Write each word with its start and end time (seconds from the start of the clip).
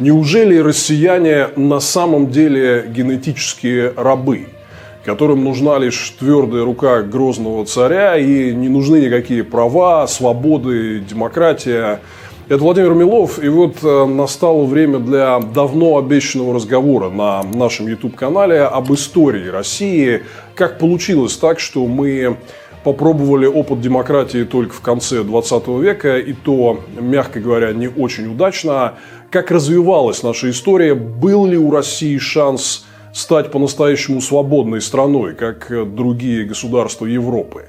Неужели 0.00 0.56
россияне 0.56 1.48
на 1.56 1.78
самом 1.78 2.30
деле 2.30 2.86
генетические 2.88 3.92
рабы, 3.94 4.46
которым 5.04 5.44
нужна 5.44 5.78
лишь 5.78 6.14
твердая 6.18 6.64
рука 6.64 7.02
грозного 7.02 7.66
царя 7.66 8.16
и 8.16 8.54
не 8.54 8.70
нужны 8.70 8.96
никакие 8.96 9.44
права, 9.44 10.06
свободы, 10.06 11.00
демократия? 11.00 12.00
Это 12.48 12.64
Владимир 12.64 12.94
Милов, 12.94 13.44
и 13.44 13.48
вот 13.50 13.76
э, 13.82 14.06
настало 14.06 14.64
время 14.64 15.00
для 15.00 15.38
давно 15.38 15.98
обещанного 15.98 16.54
разговора 16.54 17.10
на 17.10 17.42
нашем 17.42 17.86
YouTube-канале 17.86 18.62
об 18.62 18.90
истории 18.94 19.48
России. 19.48 20.22
Как 20.54 20.78
получилось 20.78 21.36
так, 21.36 21.60
что 21.60 21.86
мы 21.86 22.38
попробовали 22.84 23.46
опыт 23.46 23.80
демократии 23.80 24.44
только 24.44 24.72
в 24.72 24.80
конце 24.80 25.22
20 25.22 25.68
века, 25.80 26.18
и 26.18 26.32
то, 26.32 26.80
мягко 26.98 27.40
говоря, 27.40 27.72
не 27.72 27.88
очень 27.88 28.32
удачно. 28.32 28.94
Как 29.30 29.52
развивалась 29.52 30.24
наша 30.24 30.50
история, 30.50 30.94
был 30.96 31.46
ли 31.46 31.56
у 31.56 31.70
России 31.70 32.18
шанс 32.18 32.84
стать 33.12 33.52
по-настоящему 33.52 34.20
свободной 34.20 34.80
страной, 34.80 35.36
как 35.36 35.70
другие 35.94 36.44
государства 36.44 37.06
Европы? 37.06 37.66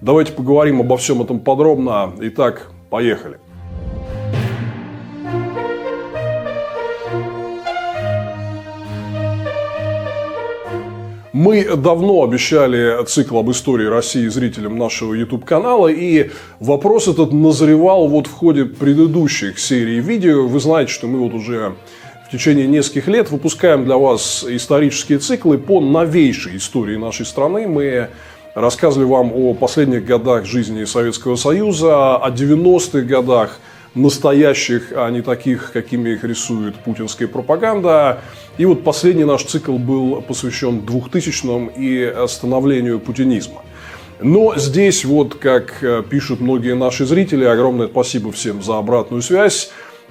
Давайте 0.00 0.32
поговорим 0.32 0.80
обо 0.80 0.96
всем 0.96 1.20
этом 1.20 1.40
подробно. 1.40 2.14
Итак, 2.18 2.70
поехали. 2.88 3.38
Мы 11.32 11.64
давно 11.76 12.24
обещали 12.24 13.02
цикл 13.06 13.38
об 13.38 13.50
истории 13.50 13.86
России 13.86 14.28
зрителям 14.28 14.76
нашего 14.76 15.14
YouTube-канала, 15.14 15.88
и 15.88 16.30
вопрос 16.60 17.08
этот 17.08 17.32
назревал 17.32 18.06
вот 18.06 18.26
в 18.26 18.32
ходе 18.32 18.66
предыдущих 18.66 19.58
серий 19.58 20.00
видео. 20.00 20.46
Вы 20.46 20.60
знаете, 20.60 20.92
что 20.92 21.06
мы 21.06 21.20
вот 21.20 21.32
уже 21.32 21.74
в 22.28 22.30
течение 22.30 22.66
нескольких 22.66 23.08
лет 23.08 23.30
выпускаем 23.30 23.86
для 23.86 23.96
вас 23.96 24.44
исторические 24.46 25.20
циклы 25.20 25.56
по 25.56 25.80
новейшей 25.80 26.58
истории 26.58 26.96
нашей 26.96 27.24
страны. 27.24 27.66
Мы 27.66 28.08
рассказывали 28.54 29.08
вам 29.08 29.32
о 29.34 29.54
последних 29.54 30.04
годах 30.04 30.44
жизни 30.44 30.84
Советского 30.84 31.36
Союза, 31.36 32.16
о 32.16 32.30
90-х 32.30 33.00
годах– 33.06 33.58
настоящих, 33.94 34.92
а 34.92 35.10
не 35.10 35.22
таких, 35.22 35.72
какими 35.72 36.10
их 36.10 36.24
рисует 36.24 36.76
путинская 36.76 37.28
пропаганда. 37.28 38.20
И 38.58 38.64
вот 38.64 38.84
последний 38.84 39.24
наш 39.24 39.44
цикл 39.44 39.76
был 39.76 40.22
посвящен 40.22 40.80
2000-м 40.80 41.70
и 41.76 42.26
становлению 42.26 43.00
путинизма. 43.00 43.62
Но 44.20 44.56
здесь, 44.56 45.04
вот 45.04 45.34
как 45.34 45.82
э, 45.82 46.02
пишут 46.08 46.40
многие 46.40 46.74
наши 46.74 47.04
зрители, 47.04 47.44
огромное 47.44 47.88
спасибо 47.88 48.30
всем 48.30 48.62
за 48.62 48.78
обратную 48.78 49.20
связь, 49.20 49.70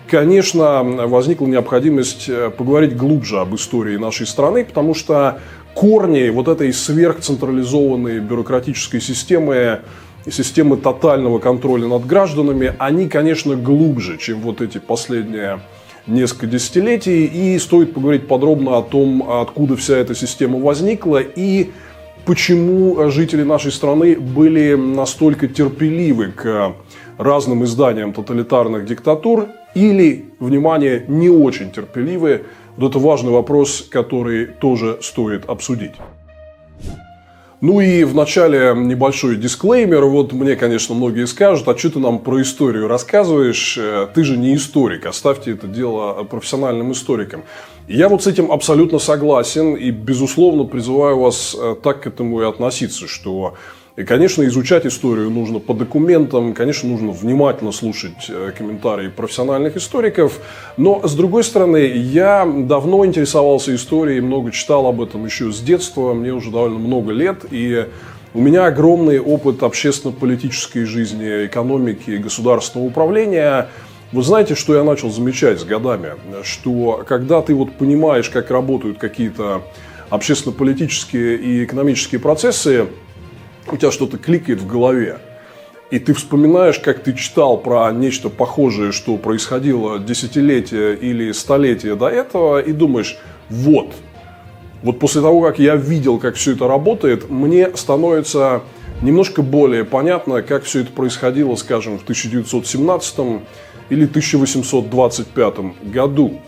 конечно, 0.10 0.84
возникла 0.84 1.46
необходимость 1.46 2.28
э, 2.28 2.50
поговорить 2.50 2.96
глубже 2.96 3.40
об 3.40 3.56
истории 3.56 3.96
нашей 3.96 4.28
страны, 4.28 4.66
потому 4.66 4.94
что 4.94 5.40
корни 5.74 6.30
вот 6.30 6.50
этой 6.50 6.74
сверхцентрализованной 6.74 8.20
бюрократической 8.20 9.00
системы 9.00 9.80
системы 10.30 10.78
тотального 10.78 11.40
контроля 11.40 11.88
над 11.88 12.06
гражданами, 12.06 12.74
они, 12.78 13.08
конечно, 13.08 13.56
глубже, 13.56 14.18
чем 14.18 14.42
вот 14.42 14.62
эти 14.62 14.78
последние 14.78 15.62
несколько 16.08 16.48
десятилетий. 16.48 17.26
И 17.26 17.58
стоит 17.60 17.94
поговорить 17.94 18.28
подробно 18.28 18.78
о 18.78 18.82
том, 18.82 19.28
откуда 19.30 19.76
вся 19.76 19.98
эта 19.98 20.16
система 20.16 20.60
возникла 20.60 21.20
и 21.20 21.72
почему 22.26 23.10
жители 23.10 23.44
нашей 23.44 23.72
страны 23.72 24.16
были 24.20 24.76
настолько 24.76 25.48
терпеливы 25.48 26.32
к 26.32 26.76
разным 27.18 27.64
изданиям 27.64 28.14
тоталитарных 28.14 28.86
диктатур 28.86 29.48
или, 29.74 30.26
внимание, 30.40 31.06
не 31.08 31.30
очень 31.30 31.72
терпеливы. 31.72 32.44
Вот 32.78 32.92
это 32.92 33.00
важный 33.00 33.32
вопрос, 33.32 33.88
который 33.90 34.46
тоже 34.46 35.00
стоит 35.02 35.50
обсудить. 35.50 35.94
Ну 37.62 37.80
и 37.80 38.04
в 38.06 38.16
начале 38.16 38.74
небольшой 38.76 39.36
дисклеймер. 39.36 40.06
Вот 40.06 40.34
мне, 40.34 40.56
конечно, 40.56 40.96
многие 40.96 41.28
скажут, 41.28 41.68
а 41.68 41.78
что 41.78 41.92
ты 41.92 42.00
нам 42.00 42.18
про 42.18 42.42
историю 42.42 42.88
рассказываешь? 42.88 43.78
Э, 43.78 44.08
ты 44.12 44.24
же 44.24 44.36
не 44.36 44.56
историк, 44.56 45.06
оставьте 45.06 45.52
это 45.52 45.68
дело 45.68 46.24
профессиональным 46.24 46.92
историкам. 46.92 47.44
Я 47.88 48.10
вот 48.10 48.24
с 48.24 48.28
этим 48.28 48.52
абсолютно 48.52 48.98
согласен 48.98 49.76
и, 49.76 49.92
безусловно, 49.92 50.64
призываю 50.64 51.20
вас 51.20 51.56
э, 51.56 51.76
так 51.84 52.02
к 52.02 52.08
этому 52.08 52.42
и 52.42 52.46
относиться, 52.46 53.08
что 53.08 53.54
и, 53.98 54.04
конечно, 54.04 54.44
изучать 54.46 54.86
историю 54.86 55.30
нужно 55.30 55.60
по 55.60 55.74
документам, 55.74 56.54
конечно, 56.54 56.88
нужно 56.88 57.12
внимательно 57.12 57.74
слушать 57.74 58.30
э, 58.30 58.54
комментарии 58.58 59.10
профессиональных 59.10 59.76
историков. 59.76 60.40
Но, 60.78 61.06
с 61.06 61.14
другой 61.14 61.44
стороны, 61.44 61.92
я 61.94 62.46
давно 62.46 63.06
интересовался 63.06 63.76
историей, 63.76 64.22
много 64.22 64.52
читал 64.52 64.88
об 64.88 65.02
этом 65.02 65.26
еще 65.26 65.52
с 65.52 65.60
детства, 65.60 66.14
мне 66.14 66.32
уже 66.32 66.52
довольно 66.52 66.80
много 66.80 67.12
лет. 67.12 67.44
И 67.52 67.86
у 68.34 68.40
меня 68.40 68.66
огромный 68.66 69.20
опыт 69.20 69.62
общественно-политической 69.62 70.86
жизни, 70.86 71.46
экономики, 71.46 72.12
государственного 72.12 72.88
управления. 72.88 73.68
Вы 74.14 74.24
знаете, 74.24 74.56
что 74.56 74.74
я 74.74 74.86
начал 74.86 75.10
замечать 75.10 75.60
с 75.60 75.66
годами? 75.66 76.12
Что 76.44 77.04
когда 77.06 77.42
ты 77.42 77.54
вот 77.54 77.74
понимаешь, 77.74 78.30
как 78.30 78.52
работают 78.52 79.00
какие-то 79.00 79.64
общественно-политические 80.10 81.36
и 81.38 81.66
экономические 81.66 82.22
процессы, 82.22 82.88
у 83.70 83.78
тебя 83.78 83.92
что-то 83.92 84.18
кликает 84.18 84.62
в 84.62 84.68
голове, 84.68 85.20
и 85.92 86.00
ты 86.00 86.14
вспоминаешь, 86.14 86.80
как 86.80 87.04
ты 87.04 87.14
читал 87.14 87.58
про 87.58 87.92
нечто 87.92 88.30
похожее, 88.30 88.94
что 88.94 89.18
происходило 89.18 90.00
десятилетия 90.00 90.94
или 90.94 91.34
столетия 91.34 91.96
до 91.96 92.08
этого, 92.08 92.62
и 92.62 92.72
думаешь, 92.72 93.18
вот, 93.50 93.92
вот 94.84 95.00
после 95.00 95.22
того, 95.22 95.42
как 95.42 95.60
я 95.60 95.76
видел, 95.76 96.18
как 96.18 96.36
все 96.36 96.54
это 96.54 96.68
работает, 96.68 97.30
мне 97.30 97.76
становится 97.76 98.62
немножко 99.02 99.42
более 99.42 99.84
понятно, 99.84 100.42
как 100.42 100.64
все 100.64 100.82
это 100.82 100.92
происходило, 100.92 101.56
скажем, 101.56 102.00
в 102.00 102.04
1917 102.04 103.42
или 103.90 104.06
1825 104.06 105.56
году. 105.92 106.40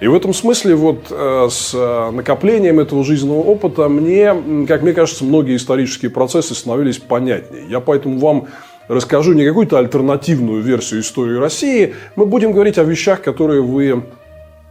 И 0.00 0.08
в 0.08 0.14
этом 0.14 0.34
смысле 0.34 0.74
вот 0.74 1.06
э, 1.10 1.48
с 1.50 1.72
э, 1.74 2.10
накоплением 2.10 2.80
этого 2.80 3.02
жизненного 3.02 3.40
опыта 3.40 3.88
мне, 3.88 4.66
как 4.68 4.82
мне 4.82 4.92
кажется, 4.92 5.24
многие 5.24 5.56
исторические 5.56 6.10
процессы 6.10 6.54
становились 6.54 6.98
понятнее. 6.98 7.64
Я 7.68 7.80
поэтому 7.80 8.18
вам 8.18 8.48
расскажу 8.88 9.32
не 9.32 9.46
какую-то 9.46 9.78
альтернативную 9.78 10.62
версию 10.62 11.00
истории 11.00 11.38
России, 11.38 11.94
мы 12.14 12.26
будем 12.26 12.52
говорить 12.52 12.78
о 12.78 12.84
вещах, 12.84 13.22
которые 13.22 13.62
вы, 13.62 14.04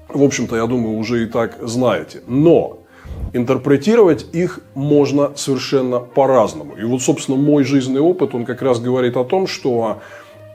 в 0.09 0.22
общем-то, 0.22 0.56
я 0.56 0.68
думаю, 0.68 0.97
уже 0.97 1.24
и 1.24 1.25
так 1.25 1.58
знаете. 1.62 2.22
Но 2.28 2.80
интерпретировать 3.34 4.28
их 4.31 4.59
можно 4.75 5.31
совершенно 5.35 6.00
по-разному. 6.00 6.75
И 6.75 6.84
вот, 6.84 7.02
собственно, 7.02 7.38
мой 7.38 7.64
жизненный 7.64 8.02
опыт, 8.02 8.35
он 8.35 8.46
как 8.46 8.62
раз 8.62 8.80
говорит 8.80 9.18
о 9.18 9.24
том, 9.24 9.47
что 9.47 10.02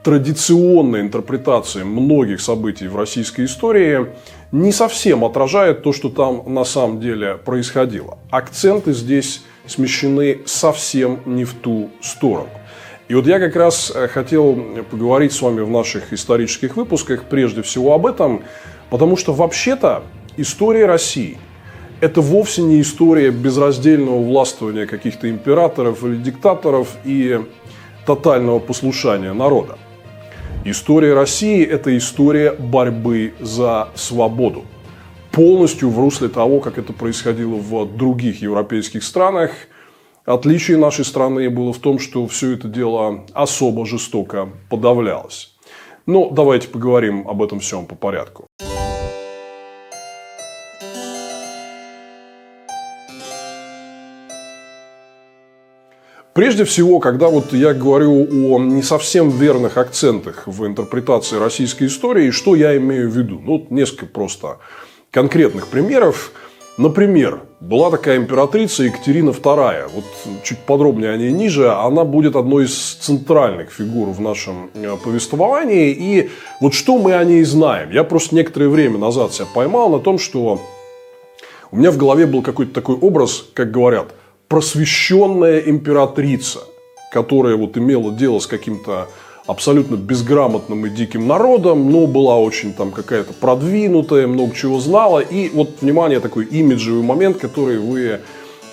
традиционная 0.03 1.01
интерпретация 1.01 1.85
многих 1.85 2.41
событий 2.41 2.87
в 2.87 2.95
российской 2.95 3.45
истории 3.45 4.07
не 4.51 4.71
совсем 4.71 5.23
отражает 5.23 5.83
то, 5.83 5.93
что 5.93 6.09
там 6.09 6.43
на 6.53 6.63
самом 6.63 6.99
деле 6.99 7.35
происходило. 7.37 8.17
Акценты 8.29 8.93
здесь 8.93 9.43
смещены 9.65 10.41
совсем 10.45 11.21
не 11.25 11.45
в 11.45 11.53
ту 11.53 11.89
сторону. 12.01 12.49
И 13.07 13.13
вот 13.13 13.27
я 13.27 13.39
как 13.39 13.55
раз 13.55 13.91
э, 13.93 14.07
хотел 14.07 14.55
поговорить 14.89 15.33
с 15.33 15.41
вами 15.41 15.61
в 15.61 15.69
наших 15.69 16.13
исторических 16.13 16.77
выпусках 16.77 17.25
прежде 17.25 17.61
всего 17.61 17.93
об 17.93 18.05
этом, 18.05 18.43
потому 18.89 19.17
что 19.17 19.33
вообще-то 19.33 20.03
история 20.37 20.85
России– 20.85 21.37
это 22.01 22.19
вовсе 22.19 22.63
не 22.63 22.81
история 22.81 23.29
безраздельного 23.29 24.23
властвования 24.23 24.85
каких-то 24.85 25.29
императоров 25.29 26.03
или 26.03 26.15
диктаторов 26.15 26.87
и 27.05 27.41
тотального 28.05 28.59
послушания 28.59 29.33
народа. 29.33 29.77
История 30.63 31.15
России– 31.15 31.65
это 31.65 31.97
история 31.97 32.51
борьбы 32.51 33.33
за 33.39 33.89
свободу. 33.95 34.63
Полностью 35.31 35.89
в 35.89 35.97
русле 35.97 36.27
того, 36.29 36.59
как 36.59 36.77
это 36.77 36.93
происходило 36.93 37.55
в 37.55 37.97
других 37.97 38.43
европейских 38.43 39.03
странах. 39.03 39.51
Отличие 40.23 40.77
нашей 40.77 41.03
страны 41.03 41.49
было 41.49 41.73
в 41.73 41.79
том, 41.79 41.97
что 41.97 42.27
все 42.27 42.51
это 42.51 42.67
дело 42.67 43.25
особо 43.33 43.87
жестоко 43.87 44.49
подавлялось. 44.69 45.55
Но 46.05 46.29
давайте 46.29 46.67
поговорим 46.67 47.27
об 47.27 47.41
этом 47.41 47.59
всем 47.59 47.87
по 47.87 47.95
порядку. 47.95 48.45
Прежде 56.33 56.63
всего, 56.63 56.99
когда 56.99 57.27
вот 57.27 57.51
я 57.51 57.73
говорю 57.73 58.25
о 58.31 58.59
не 58.59 58.81
совсем 58.83 59.29
верных 59.29 59.77
акцентах 59.77 60.43
в 60.45 60.65
интерпретации 60.65 61.37
российской 61.37 61.87
истории, 61.87 62.31
что 62.31 62.55
я 62.55 62.77
имею 62.77 63.09
в 63.09 63.17
виду? 63.17 63.41
Ну, 63.43 63.67
несколько 63.69 64.05
просто 64.05 64.57
конкретных 65.11 65.67
примеров. 65.67 66.31
Например, 66.77 67.41
была 67.59 67.91
такая 67.91 68.15
императрица 68.15 68.83
Екатерина 68.83 69.31
II. 69.31 69.89
Вот 69.93 70.05
чуть 70.45 70.59
подробнее 70.59 71.11
о 71.11 71.17
ней 71.17 71.33
ниже. 71.33 71.69
Она 71.69 72.05
будет 72.05 72.37
одной 72.37 72.63
из 72.63 72.75
центральных 73.01 73.69
фигур 73.69 74.07
в 74.11 74.21
нашем 74.21 74.71
э, 74.73 74.95
повествовании. 75.03 75.91
И 75.91 76.29
вот 76.61 76.73
что 76.73 76.97
мы 76.97 77.13
о 77.13 77.25
ней 77.25 77.43
знаем? 77.43 77.91
Я 77.91 78.05
просто 78.05 78.35
некоторое 78.35 78.69
время 78.69 78.97
назад 78.97 79.33
себя 79.33 79.47
поймал 79.53 79.89
на 79.89 79.99
том, 79.99 80.17
что 80.17 80.61
у 81.71 81.75
меня 81.75 81.91
в 81.91 81.97
голове 81.97 82.25
был 82.25 82.41
какой-то 82.41 82.73
такой 82.73 82.95
образ, 82.95 83.45
как 83.53 83.69
говорят, 83.69 84.13
просвещенная 84.51 85.59
императрица, 85.59 86.59
которая 87.13 87.55
вот 87.55 87.77
имела 87.77 88.11
дело 88.11 88.39
с 88.39 88.47
каким-то 88.47 89.07
абсолютно 89.47 89.95
безграмотным 89.95 90.85
и 90.85 90.89
диким 90.89 91.25
народом, 91.25 91.89
но 91.89 92.05
была 92.05 92.37
очень 92.37 92.73
там 92.73 92.91
какая-то 92.91 93.31
продвинутая, 93.31 94.27
много 94.27 94.53
чего 94.53 94.81
знала. 94.81 95.19
И 95.19 95.47
вот, 95.53 95.77
внимание, 95.79 96.19
такой 96.19 96.43
имиджевый 96.43 97.01
момент, 97.01 97.37
который 97.37 97.79
вы 97.79 98.19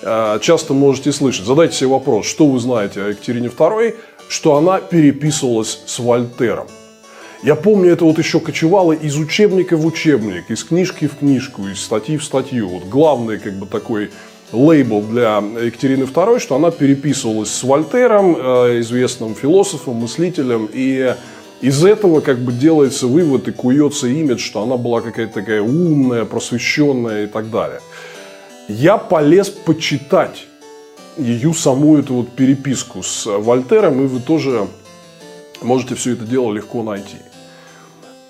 э, 0.01 0.39
часто 0.41 0.73
можете 0.73 1.13
слышать. 1.13 1.45
Задайте 1.45 1.77
себе 1.77 1.91
вопрос, 1.91 2.25
что 2.25 2.45
вы 2.47 2.59
знаете 2.59 3.01
о 3.01 3.07
Екатерине 3.07 3.47
II, 3.47 3.95
что 4.27 4.57
она 4.57 4.81
переписывалась 4.81 5.79
с 5.85 5.97
Вольтером. 5.99 6.67
Я 7.41 7.55
помню, 7.55 7.93
это 7.93 8.03
вот 8.03 8.17
еще 8.17 8.41
кочевало 8.41 8.91
из 8.91 9.15
учебника 9.15 9.77
в 9.77 9.85
учебник, 9.85 10.51
из 10.51 10.65
книжки 10.65 11.07
в 11.07 11.19
книжку, 11.19 11.69
из 11.69 11.79
статьи 11.79 12.17
в 12.17 12.23
статью. 12.25 12.67
Вот 12.67 12.83
главный 12.89 13.39
как 13.39 13.53
бы 13.53 13.65
такой 13.65 14.09
лейбл 14.51 15.01
для 15.01 15.37
Екатерины 15.37 16.03
II, 16.03 16.39
что 16.39 16.55
она 16.55 16.71
переписывалась 16.71 17.51
с 17.51 17.63
Вольтером, 17.63 18.35
э, 18.35 18.79
известным 18.79 19.35
философом, 19.35 19.95
мыслителем, 19.95 20.69
и 20.71 21.15
из 21.61 21.83
этого 21.83 22.21
как 22.21 22.39
бы 22.39 22.51
делается 22.51 23.07
вывод 23.07 23.47
и 23.47 23.51
куется 23.51 24.07
имидж, 24.07 24.39
что 24.39 24.63
она 24.63 24.77
была 24.77 25.01
какая-то 25.01 25.33
такая 25.33 25.61
умная, 25.61 26.25
просвещенная 26.25 27.25
и 27.25 27.27
так 27.27 27.49
далее. 27.49 27.81
Я 28.67 28.97
полез 28.97 29.49
почитать 29.49 30.47
ее 31.17 31.53
саму 31.53 31.97
эту 31.97 32.15
вот 32.15 32.29
переписку 32.29 33.03
с 33.03 33.25
Вольтером, 33.25 34.03
и 34.03 34.07
вы 34.07 34.19
тоже 34.19 34.67
можете 35.61 35.95
все 35.95 36.13
это 36.13 36.23
дело 36.25 36.53
легко 36.53 36.81
найти 36.83 37.17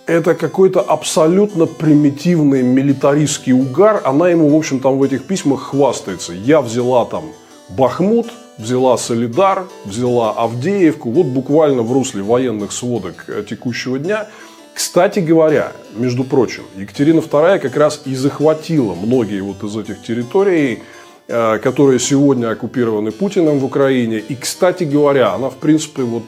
это 0.09 0.33
какой-то 0.33 0.81
абсолютно 0.81 1.67
примитивный 1.67 2.63
милитаристский 2.63 3.53
угар. 3.53 4.01
Она 4.03 4.29
ему, 4.29 4.49
в 4.49 4.55
общем, 4.55 4.79
там 4.79 4.97
в 4.97 5.03
этих 5.03 5.25
письмах 5.25 5.61
хвастается. 5.61 6.33
Я 6.33 6.61
взяла 6.61 7.05
там 7.05 7.25
Бахмут, 7.69 8.27
взяла 8.57 8.97
Солидар, 8.97 9.67
взяла 9.85 10.31
Авдеевку. 10.31 11.11
Вот 11.11 11.27
буквально 11.27 11.83
в 11.83 11.93
русле 11.93 12.23
военных 12.23 12.71
сводок 12.71 13.25
э, 13.27 13.43
текущего 13.47 13.99
дня. 13.99 14.27
Кстати 14.73 15.19
говоря, 15.19 15.73
между 15.95 16.23
прочим, 16.23 16.63
Екатерина 16.75 17.19
II 17.19 17.59
как 17.59 17.77
раз 17.77 18.01
и 18.05 18.15
захватила 18.15 18.95
многие 18.95 19.41
вот 19.41 19.63
из 19.63 19.77
этих 19.77 20.01
территорий, 20.01 20.79
э, 21.27 21.59
которые 21.59 21.99
сегодня 21.99 22.49
оккупированы 22.49 23.11
Путиным 23.11 23.59
в 23.59 23.65
Украине. 23.65 24.17
И, 24.17 24.35
кстати 24.35 24.85
говоря, 24.85 25.33
она, 25.33 25.51
в 25.51 25.57
принципе, 25.57 26.01
вот 26.01 26.23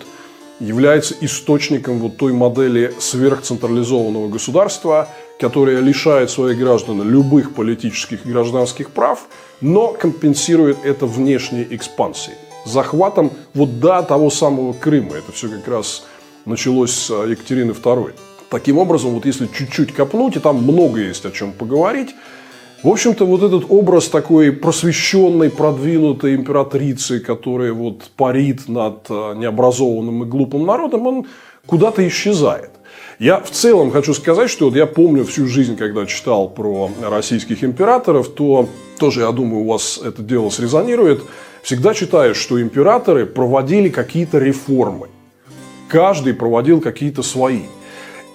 является 0.61 1.15
источником 1.21 1.99
вот 1.99 2.17
той 2.17 2.33
модели 2.33 2.93
сверхцентрализованного 2.99 4.27
государства, 4.27 5.09
которая 5.39 5.79
лишает 5.79 6.29
своих 6.29 6.59
граждан 6.59 7.01
любых 7.01 7.55
политических 7.55 8.25
и 8.25 8.29
гражданских 8.29 8.91
прав, 8.91 9.25
но 9.59 9.87
компенсирует 9.87 10.77
это 10.83 11.07
внешней 11.07 11.65
экспансией. 11.71 12.37
Захватом 12.65 13.31
вот 13.55 13.79
до 13.79 14.03
того 14.03 14.29
самого 14.29 14.73
Крыма. 14.73 15.15
Это 15.15 15.31
все 15.31 15.49
как 15.49 15.67
раз 15.67 16.05
началось 16.45 16.91
с 16.91 17.09
Екатерины 17.09 17.71
II. 17.71 18.13
Таким 18.49 18.77
образом, 18.77 19.11
вот 19.11 19.25
если 19.25 19.47
чуть-чуть 19.47 19.93
копнуть, 19.93 20.35
и 20.35 20.39
там 20.39 20.57
много 20.57 20.99
есть 20.99 21.25
о 21.25 21.31
чем 21.31 21.53
поговорить, 21.53 22.13
в 22.83 22.89
общем-то, 22.89 23.25
вот 23.25 23.43
этот 23.43 23.65
образ 23.69 24.07
такой 24.07 24.51
просвещенной, 24.51 25.51
продвинутой 25.51 26.35
императрицы, 26.35 27.19
которая 27.19 27.73
вот 27.73 28.03
парит 28.17 28.67
над 28.67 29.05
э, 29.09 29.33
необразованным 29.35 30.23
и 30.23 30.25
глупым 30.25 30.65
народом, 30.65 31.05
он 31.05 31.27
куда-то 31.67 32.07
исчезает. 32.07 32.71
Я 33.19 33.39
в 33.39 33.51
целом 33.51 33.91
хочу 33.91 34.15
сказать, 34.15 34.49
что 34.49 34.65
вот 34.65 34.75
я 34.75 34.87
помню 34.87 35.23
всю 35.25 35.45
жизнь, 35.45 35.77
когда 35.77 36.07
читал 36.07 36.49
про 36.49 36.89
российских 37.03 37.63
императоров, 37.63 38.29
то 38.29 38.67
тоже, 38.97 39.21
я 39.21 39.31
думаю, 39.31 39.63
у 39.63 39.67
вас 39.67 39.99
это 40.03 40.23
дело 40.23 40.49
срезонирует. 40.49 41.21
Всегда 41.61 41.93
читаешь, 41.93 42.37
что 42.37 42.59
императоры 42.59 43.27
проводили 43.27 43.89
какие-то 43.89 44.39
реформы. 44.39 45.09
Каждый 45.87 46.33
проводил 46.33 46.81
какие-то 46.81 47.21
свои. 47.21 47.61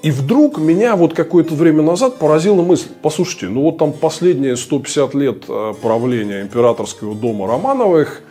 И 0.06 0.12
вдруг 0.12 0.58
меня 0.58 0.94
вот 0.94 1.14
какое-то 1.14 1.56
время 1.56 1.82
назад 1.82 2.20
поразила 2.20 2.62
мысль, 2.62 2.90
послушайте, 3.02 3.48
ну 3.48 3.62
вот 3.62 3.78
там 3.78 3.92
последние 3.92 4.56
150 4.56 5.14
лет 5.14 5.44
э, 5.48 5.74
правления 5.82 6.42
императорского 6.42 7.16
дома 7.16 7.48
Романовых, 7.48 8.22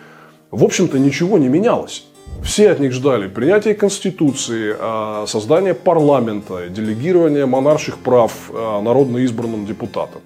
в 0.52 0.64
общем-то 0.64 0.98
ничего 0.98 1.38
не 1.38 1.50
менялось. 1.50 2.06
Все 2.42 2.72
от 2.72 2.80
них 2.80 2.94
ждали 2.94 3.28
принятия 3.28 3.74
Конституции, 3.74 4.74
э, 4.74 5.26
создания 5.28 5.74
парламента, 5.74 6.70
делегирования 6.70 7.46
монарших 7.46 7.98
прав 7.98 8.32
э, 8.54 8.82
народно 8.82 9.18
избранным 9.18 9.66
депутатам, 9.66 10.22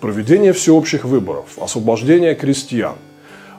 проведения 0.00 0.52
всеобщих 0.52 1.04
выборов, 1.04 1.56
освобождения 1.60 2.34
крестьян. 2.34 2.96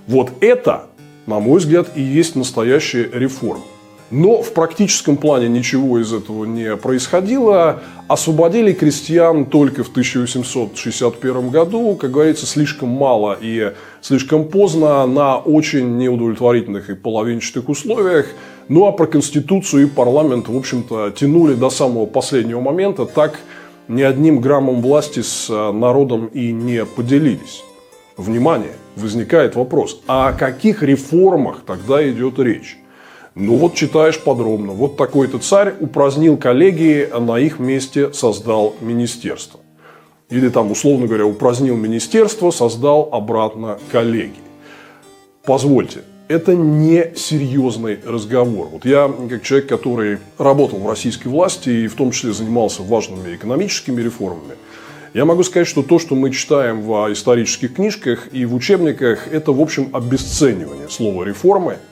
Вот 0.05 0.31
это, 0.41 0.87
на 1.27 1.39
мой 1.39 1.59
взгляд, 1.59 1.91
и 1.95 2.01
есть 2.01 2.35
настоящая 2.35 3.09
реформа. 3.13 3.63
Но 4.11 4.41
в 4.41 4.51
практическом 4.51 5.15
плане 5.15 5.47
ничего 5.47 5.99
из 5.99 6.11
этого 6.11 6.43
не 6.43 6.75
происходило. 6.75 7.81
Освободили 8.09 8.73
крестьян 8.73 9.45
только 9.45 9.85
в 9.85 9.89
1861 9.89 11.49
году, 11.49 11.95
как 11.95 12.11
говорится, 12.11 12.45
слишком 12.45 12.89
мало 12.89 13.37
и 13.39 13.71
слишком 14.01 14.49
поздно, 14.49 15.05
на 15.07 15.37
очень 15.37 15.97
неудовлетворительных 15.97 16.89
и 16.89 16.95
половинчатых 16.95 17.69
условиях. 17.69 18.27
Ну 18.67 18.85
а 18.85 18.91
про 18.91 19.07
Конституцию 19.07 19.83
и 19.83 19.89
парламент, 19.89 20.49
в 20.49 20.57
общем-то, 20.57 21.11
тянули 21.11 21.53
до 21.53 21.69
самого 21.69 22.05
последнего 22.05 22.59
момента, 22.59 23.05
так 23.05 23.39
ни 23.87 24.01
одним 24.01 24.41
граммом 24.41 24.81
власти 24.81 25.21
с 25.21 25.49
народом 25.49 26.27
и 26.27 26.51
не 26.51 26.83
поделились. 26.85 27.63
Внимание, 28.17 28.73
возникает 28.97 29.55
вопрос, 29.55 30.01
а 30.05 30.27
о 30.27 30.33
каких 30.33 30.83
реформах 30.83 31.63
тогда 31.65 32.07
идет 32.09 32.39
речь? 32.39 32.77
Ну 33.35 33.55
вот 33.55 33.75
читаешь 33.75 34.19
подробно. 34.19 34.73
Вот 34.73 34.97
такой-то 34.97 35.39
царь 35.39 35.73
упразднил 35.79 36.35
коллегии, 36.35 37.07
а 37.09 37.21
на 37.21 37.39
их 37.39 37.59
месте 37.59 38.11
создал 38.11 38.75
министерство. 38.81 39.61
Или 40.29 40.49
там, 40.49 40.71
условно 40.71 41.07
говоря, 41.07 41.25
упразднил 41.25 41.77
министерство, 41.77 42.51
создал 42.51 43.09
обратно 43.11 43.79
коллегии. 43.89 44.43
Позвольте, 45.45 45.99
это 46.27 46.55
не 46.55 47.13
серьезный 47.15 47.99
разговор. 48.05 48.67
Вот 48.67 48.85
я, 48.85 49.09
как 49.29 49.43
человек, 49.43 49.69
который 49.69 50.17
работал 50.37 50.79
в 50.79 50.87
российской 50.87 51.29
власти 51.29 51.69
и 51.69 51.87
в 51.87 51.95
том 51.95 52.11
числе 52.11 52.33
занимался 52.33 52.83
важными 52.83 53.33
экономическими 53.33 54.01
реформами, 54.01 54.55
я 55.13 55.23
могу 55.25 55.43
сказать, 55.43 55.67
что 55.67 55.83
то, 55.83 55.99
что 55.99 56.15
мы 56.15 56.31
читаем 56.31 56.81
в 56.81 57.11
исторических 57.11 57.75
книжках 57.75 58.27
и 58.33 58.45
в 58.45 58.53
учебниках, 58.55 59.27
это, 59.29 59.53
в 59.53 59.61
общем, 59.61 59.89
обесценивание 59.93 60.89
слова 60.89 61.23
реформы– 61.23 61.77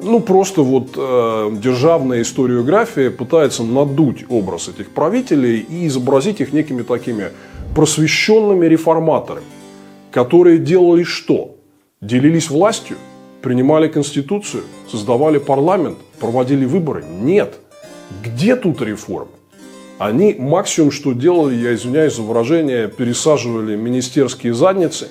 ну, 0.00 0.20
просто 0.20 0.62
вот 0.62 0.94
э, 0.96 1.50
державная 1.62 2.22
историография 2.22 3.10
пытается 3.10 3.62
надуть 3.62 4.24
образ 4.28 4.68
этих 4.68 4.90
правителей 4.90 5.60
и 5.60 5.86
изобразить 5.86 6.40
их 6.40 6.52
некими 6.52 6.82
такими 6.82 7.30
просвещенными 7.74 8.66
реформаторами, 8.66 9.46
которые 10.10 10.58
делали 10.58 11.04
что? 11.04 11.56
Делились 12.00 12.50
властью, 12.50 12.96
принимали 13.40 13.88
конституцию, 13.88 14.64
создавали 14.90 15.38
парламент, 15.38 15.98
проводили 16.18 16.64
выборы? 16.64 17.04
Нет. 17.04 17.54
Где 18.22 18.56
тут 18.56 18.82
реформы? 18.82 19.30
Они 19.98 20.34
максимум, 20.38 20.90
что 20.90 21.12
делали, 21.12 21.54
я 21.54 21.74
извиняюсь 21.74 22.16
за 22.16 22.22
выражение, 22.22 22.88
пересаживали 22.88 23.76
министерские 23.76 24.54
задницы 24.54 25.08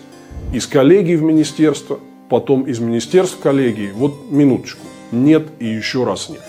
из 0.54 0.68
коллегии 0.68 1.16
в 1.16 1.24
министерство– 1.24 2.00
потом 2.34 2.63
из 2.63 2.80
министерств 2.80 3.38
коллегии, 3.40 3.92
вот 3.94 4.32
минуточку, 4.32 4.82
нет 5.12 5.50
и 5.60 5.68
еще 5.68 6.04
раз 6.04 6.30
нет. 6.30 6.42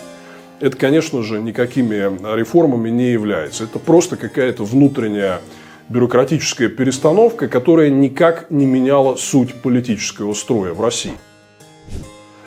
Это, 0.59 0.75
конечно 0.75 1.21
же, 1.21 1.39
никакими 1.39 1.95
реформами 2.35 2.89
не 2.89 3.11
является. 3.11 3.65
Это 3.65 3.77
просто 3.77 4.17
какая-то 4.17 4.63
внутренняя 4.63 5.41
бюрократическая 5.87 6.69
перестановка, 6.69 7.47
которая 7.47 7.91
никак 7.91 8.49
не 8.49 8.65
меняла 8.65 9.15
суть 9.15 9.53
политического 9.61 10.33
строя 10.33 10.73
в 10.73 10.81
России. 10.81 11.13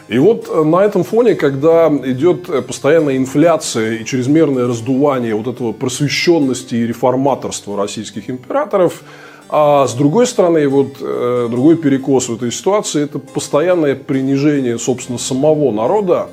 И 0.09 0.19
вот 0.19 0.53
на 0.67 0.85
этом 0.85 1.05
фоне, 1.05 1.37
когда 1.37 1.87
идет 2.07 2.67
постоянная 2.67 3.17
инфляция 3.17 3.99
и 3.99 4.05
чрезмерное 4.05 4.67
раздувание 4.67 5.37
вот 5.37 5.47
этого 5.47 5.71
просвещенности 5.71 6.75
и 6.75 6.85
реформаторства 6.89 7.77
российских 7.77 8.31
императоров– 8.31 9.05
а 9.49 9.87
с 9.87 9.95
другой 9.95 10.27
стороны, 10.27 10.69
вот 10.69 10.97
э, 11.01 11.49
другой 11.51 11.77
перекос 11.77 12.29
в 12.29 12.35
этой 12.35 12.53
ситуации– 12.53 13.03
это 13.05 13.19
постоянное 13.19 13.95
принижение, 13.95 14.79
собственно, 14.79 15.19
самого 15.19 15.73
народа 15.73 16.29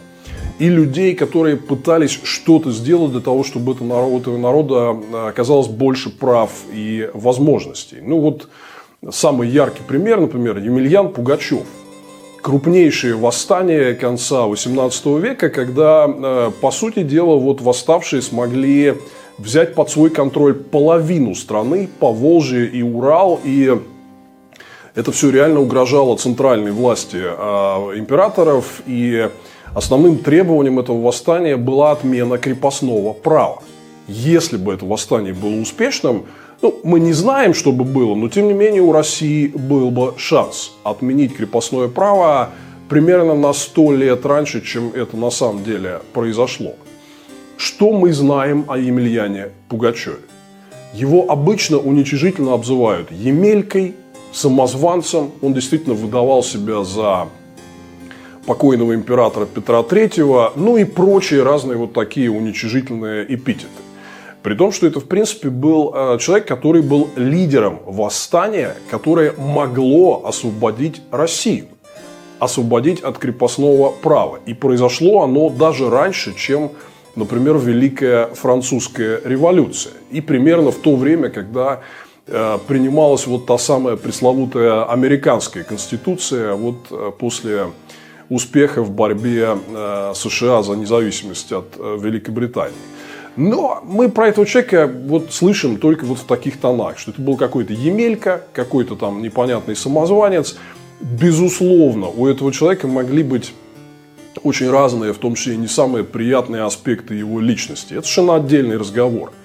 и 0.59 0.69
людей, 0.69 1.15
которые 1.15 1.57
пытались 1.57 2.19
что-то 2.23 2.71
сделать 2.71 3.11
для 3.11 3.21
того, 3.21 3.43
чтобы 3.43 3.73
это 3.73 3.83
народ, 3.83 4.21
этого 4.21 4.37
народа 4.37 4.97
э, 5.11 5.27
оказалось 5.29 5.67
больше 5.67 6.09
прав 6.09 6.51
и 6.73 7.09
возможностей. 7.13 7.97
Ну 8.01 8.19
вот 8.19 8.47
Самый 9.11 9.49
яркий 9.49 9.83
пример, 9.87 10.19
например, 10.19 10.57
Емельян 10.57 11.13
Пугачев. 11.13 11.65
Крупнейшее 12.41 13.15
восстание 13.15 13.93
конца 13.93 14.47
XVIII 14.47 15.19
века, 15.19 15.49
когда, 15.49 16.07
э, 16.07 16.51
по 16.59 16.71
сути 16.71 17.03
дела, 17.03 17.35
вот 17.35 17.61
восставшие 17.61 18.21
смогли 18.21 18.95
взять 19.37 19.75
под 19.75 19.89
свой 19.89 20.09
контроль 20.09 20.53
половину 20.53 21.35
страны, 21.35 21.89
Поволжье 21.99 22.67
и 22.67 22.81
Урал, 22.81 23.39
и 23.43 23.77
это 24.95 25.11
все 25.11 25.29
реально 25.29 25.59
угрожало 25.59 26.17
центральной 26.17 26.71
власти 26.71 27.21
э, 27.21 27.97
императоров, 27.97 28.81
и 28.85 29.29
основным 29.73 30.19
требованием 30.19 30.79
этого 30.79 31.01
восстания 31.01 31.57
была 31.57 31.91
отмена 31.91 32.37
крепостного 32.37 33.13
права. 33.13 33.61
Если 34.07 34.57
бы 34.57 34.73
это 34.73 34.85
восстание 34.85 35.33
было 35.33 35.59
успешным, 35.59 36.25
ну, 36.61 36.79
мы 36.83 36.99
не 36.99 37.11
знаем, 37.11 37.53
что 37.53 37.71
бы 37.71 37.83
было, 37.83 38.15
но 38.15 38.29
тем 38.29 38.47
не 38.47 38.53
менее 38.53 38.81
у 38.81 38.91
России 38.91 39.47
был 39.47 39.91
бы 39.91 40.13
шанс 40.17 40.71
отменить 40.83 41.35
крепостное 41.35 41.89
право 41.89 42.51
примерно 42.87 43.33
на 43.33 43.51
100 43.51 43.91
лет 43.93 44.25
раньше, 44.25 44.61
чем 44.61 44.91
это 44.93 45.17
на 45.17 45.31
самом 45.31 45.63
деле 45.63 46.01
произошло. 46.13 46.75
Что 47.57 47.93
мы 47.93 48.11
знаем 48.11 48.65
о 48.67 48.77
Емельяне 48.77 49.49
Пугачеве? 49.69 50.17
Его 50.93 51.29
обычно 51.29 51.77
уничижительно 51.77 52.53
обзывают 52.53 53.11
Емелькой, 53.11 53.95
самозванцем. 54.33 55.31
Он 55.41 55.53
действительно 55.53 55.95
выдавал 55.95 56.43
себя 56.43 56.83
за 56.83 57.27
покойного 58.45 58.93
императора 58.93 59.45
Петра 59.45 59.79
III, 59.79 60.51
ну 60.55 60.77
и 60.77 60.83
прочие 60.83 61.43
разные 61.43 61.77
вот 61.77 61.93
такие 61.93 62.29
уничижительные 62.29 63.25
эпитеты. 63.33 63.67
При 64.43 64.53
том, 64.53 64.71
что 64.71 64.85
это, 64.85 64.99
в 64.99 65.05
принципе, 65.05 65.49
был 65.49 65.91
э, 65.95 66.17
человек, 66.19 66.47
который 66.47 66.83
был 66.83 67.07
лидером 67.15 67.79
восстания, 67.85 68.75
которое 68.91 69.33
могло 69.37 70.23
освободить 70.25 71.01
Россию, 71.09 71.65
освободить 72.37 73.01
от 73.01 73.17
крепостного 73.17 73.89
права. 73.89 74.39
И 74.45 74.53
произошло 74.53 75.23
оно 75.23 75.49
даже 75.49 75.89
раньше, 75.89 76.35
чем, 76.37 76.73
например, 77.15 77.57
Великая 77.57 78.27
Французская 78.27 79.21
революция. 79.23 79.93
И 80.11 80.21
примерно 80.21 80.71
в 80.71 80.77
то 80.77 80.95
время, 80.95 81.29
когда 81.29 81.81
Э, 82.27 82.57
принималась 82.67 83.27
вот 83.27 83.45
та 83.45 83.59
самая 83.59 83.97
пресловутая 83.97 84.85
американская 84.85 85.63
конституция 85.63 86.55
вот 86.55 86.77
э, 86.89 87.11
после 87.19 87.67
успеха 88.29 88.81
в 88.81 88.89
борьбе 88.89 89.55
э, 89.67 90.13
США 90.15 90.63
за 90.63 90.73
независимость 90.73 91.51
от 91.51 91.75
Великобритании. 91.77 92.73
Но 93.35 93.79
мы 93.83 94.09
про 94.09 94.29
этого 94.29 94.47
человека 94.47 94.91
вот 94.91 95.33
слышим 95.33 95.77
только 95.77 96.05
вот 96.05 96.17
в 96.17 96.23
таких 96.23 96.59
тонах, 96.59 96.97
что 96.97 97.11
это 97.11 97.21
был 97.21 97.37
какой-то 97.37 97.73
Емелька, 97.73 98.41
какой-то 98.53 98.95
там 98.95 99.21
непонятный 99.21 99.75
самозванец. 99.75 100.57
Безусловно, 101.01 102.07
у 102.07 102.25
этого 102.25 102.51
человека 102.51 102.87
могли 102.87 103.21
быть 103.21 103.53
очень 104.45 104.69
разные, 104.69 105.13
в 105.13 105.17
том 105.17 105.35
числе 105.35 105.55
и 105.55 105.57
не 105.57 105.67
самые 105.67 106.03
приятные 106.03 106.63
аспекты 106.63 107.15
его 107.15 107.39
личности. 107.39 107.93
Это 107.93 108.03
совершенно 108.03 108.35
отдельный 108.35 108.77
разговор– 108.77 109.31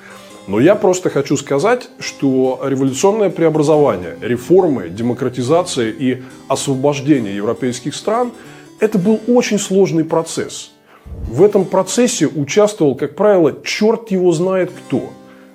но 0.50 0.58
я 0.58 0.74
просто 0.74 1.10
хочу 1.10 1.36
сказать, 1.36 1.88
что 2.00 2.60
революционное 2.64 3.30
преобразование, 3.30 4.16
реформы, 4.20 4.88
демократизация 4.88 5.90
и 5.90 6.22
освобождение 6.48 7.36
европейских 7.36 7.94
стран– 7.94 8.32
это 8.80 8.98
был 8.98 9.20
очень 9.28 9.60
сложный 9.60 10.04
процесс. 10.04 10.72
В 11.06 11.44
этом 11.44 11.64
процессе 11.64 12.26
участвовал, 12.26 12.96
как 12.96 13.14
правило, 13.14 13.54
черт 13.64 14.10
его 14.10 14.32
знает 14.32 14.72
кто. 14.72 15.10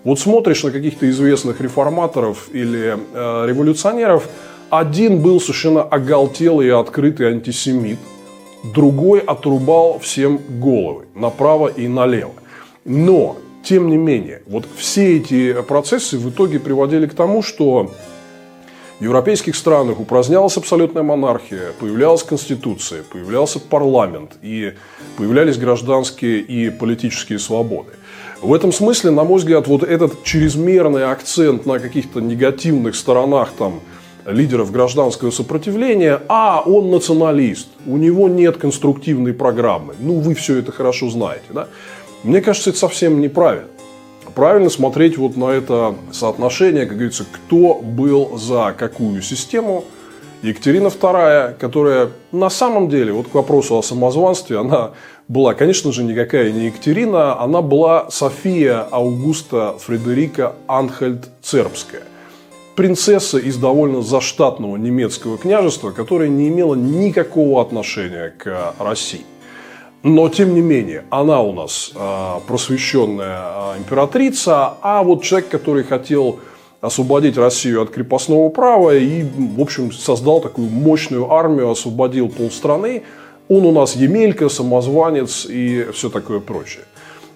Вот 0.06 0.20
смотришь 0.20 0.64
на 0.64 0.72
каких-то 0.72 1.10
известных 1.10 1.60
реформаторов 1.60 2.48
или 2.54 2.96
э, 2.96 3.46
революционеров, 3.48 4.30
один 4.70 5.22
был 5.22 5.42
совершенно 5.42 5.82
оголтелый 5.82 6.68
и 6.68 6.70
открытый 6.70 7.28
антисемит, 7.28 8.00
другой 8.74 9.20
отрубал 9.20 10.00
всем 10.00 10.40
головы 10.60 11.06
направо 11.14 11.68
и 11.68 11.88
налево. 11.88 12.34
Но 12.84 13.38
тем 13.64 13.90
не 13.90 13.98
менее, 13.98 14.44
вот 14.46 14.66
все 14.78 15.18
эти 15.18 15.60
процессы 15.64 16.18
в 16.18 16.30
итоге 16.30 16.60
приводили 16.60 17.08
к 17.08 17.14
тому, 17.14 17.42
что 17.42 17.92
в 19.00 19.04
европейских 19.04 19.56
странах 19.56 20.00
упразднялась 20.00 20.56
абсолютная 20.56 21.04
монархия, 21.04 21.74
появлялась 21.80 22.24
конституция, 22.24 23.04
появлялся 23.04 23.60
парламент 23.60 24.38
и 24.42 24.74
появлялись 25.18 25.58
гражданские 25.58 26.40
и 26.40 26.70
политические 26.70 27.40
свободы. 27.40 27.90
В 28.42 28.54
этом 28.54 28.72
смысле, 28.72 29.12
на 29.12 29.24
мой 29.24 29.40
взгляд, 29.40 29.68
вот 29.68 29.84
этот 29.84 30.24
чрезмерный 30.24 31.06
акцент 31.06 31.66
на 31.66 31.80
каких-то 31.80 32.20
негативных 32.22 32.96
сторонах 32.96 33.52
там, 33.58 33.82
лидеров 34.26 34.72
гражданского 34.72 35.32
сопротивления, 35.32 36.22
а 36.28 36.62
он 36.66 36.90
националист, 36.92 37.68
у 37.86 37.98
него 37.98 38.28
нет 38.28 38.58
конструктивной 38.58 39.34
программы. 39.34 39.96
Ну, 40.00 40.20
вы 40.20 40.34
все 40.34 40.58
это 40.58 40.72
хорошо 40.72 41.10
знаете. 41.10 41.46
Да? 41.54 41.68
Мне 42.24 42.42
кажется, 42.42 42.72
это 42.72 42.80
совсем 42.80 43.22
неправильно. 43.22 43.68
Правильно 44.34 44.70
смотреть 44.70 45.18
вот 45.18 45.38
на 45.38 45.52
это 45.52 45.96
соотношение, 46.12 46.86
как 46.86 46.96
говорится, 46.96 47.26
кто 47.32 47.76
был 47.76 48.38
за 48.38 48.76
какую 48.78 49.22
систему. 49.22 49.86
Екатерина 50.42 50.88
II, 50.88 51.56
которая 51.58 52.10
на 52.32 52.50
самом 52.50 52.90
деле, 52.90 53.14
вот 53.14 53.30
к 53.30 53.34
вопросу 53.34 53.78
о 53.78 53.82
самозванстве, 53.82 54.60
она 54.60 54.92
была, 55.28 55.54
конечно 55.54 55.92
же, 55.92 56.04
никакая 56.04 56.52
не 56.52 56.66
Екатерина, 56.66 57.40
она 57.40 57.62
была 57.62 58.12
София 58.12 58.82
Аугуста 58.92 59.76
Фредерика 59.80 60.54
Анхельд 60.68 61.30
Цербская. 61.42 62.04
Принцесса 62.76 63.38
из 63.38 63.58
довольно 63.58 64.02
заштатного 64.02 64.76
немецкого 64.76 65.38
княжества, 65.38 65.92
которая 65.92 66.28
не 66.28 66.50
имела 66.50 66.76
никакого 66.76 67.62
отношения 67.62 68.34
к 68.38 68.74
России. 68.80 69.26
Но, 70.04 70.30
тем 70.30 70.54
не 70.54 70.62
менее, 70.62 71.04
она 71.10 71.42
у 71.42 71.52
нас 71.52 71.92
э, 71.96 72.40
просвещенная 72.46 73.76
э, 73.76 73.78
императрица, 73.80 74.74
а 74.82 75.02
вот 75.02 75.24
человек, 75.24 75.50
который 75.50 75.84
хотел 75.84 76.40
освободить 76.80 77.38
Россию 77.38 77.82
от 77.82 77.90
крепостного 77.90 78.50
права 78.50 78.96
и, 78.96 79.24
в 79.24 79.60
общем, 79.60 79.92
создал 79.92 80.42
такую 80.42 80.70
мощную 80.70 81.32
армию, 81.32 81.72
освободил 81.72 82.30
полстраны, 82.30 83.02
он 83.48 83.66
у 83.66 83.72
нас 83.72 83.96
Емелька, 83.96 84.50
самозванец 84.50 85.48
и 85.50 85.88
все 85.94 86.10
такое 86.10 86.40
прочее. 86.40 86.84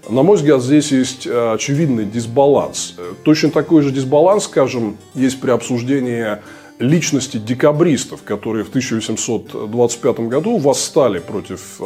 На 0.08 0.24
мой 0.24 0.38
взгляд, 0.38 0.62
здесь 0.62 0.92
есть 0.92 1.28
э, 1.28 1.54
очевидный 1.54 2.06
дисбаланс. 2.06 2.96
Точно 3.24 3.50
такой 3.50 3.82
же 3.82 3.92
дисбаланс, 3.92 4.46
скажем, 4.46 4.98
есть 5.16 5.40
при 5.42 5.52
обсуждении 5.52 6.38
личности 6.80 7.38
декабристов, 7.38 8.24
которые 8.24 8.64
в 8.64 8.70
1825 8.70 10.20
году 10.22 10.58
восстали 10.58 11.20
против 11.20 11.82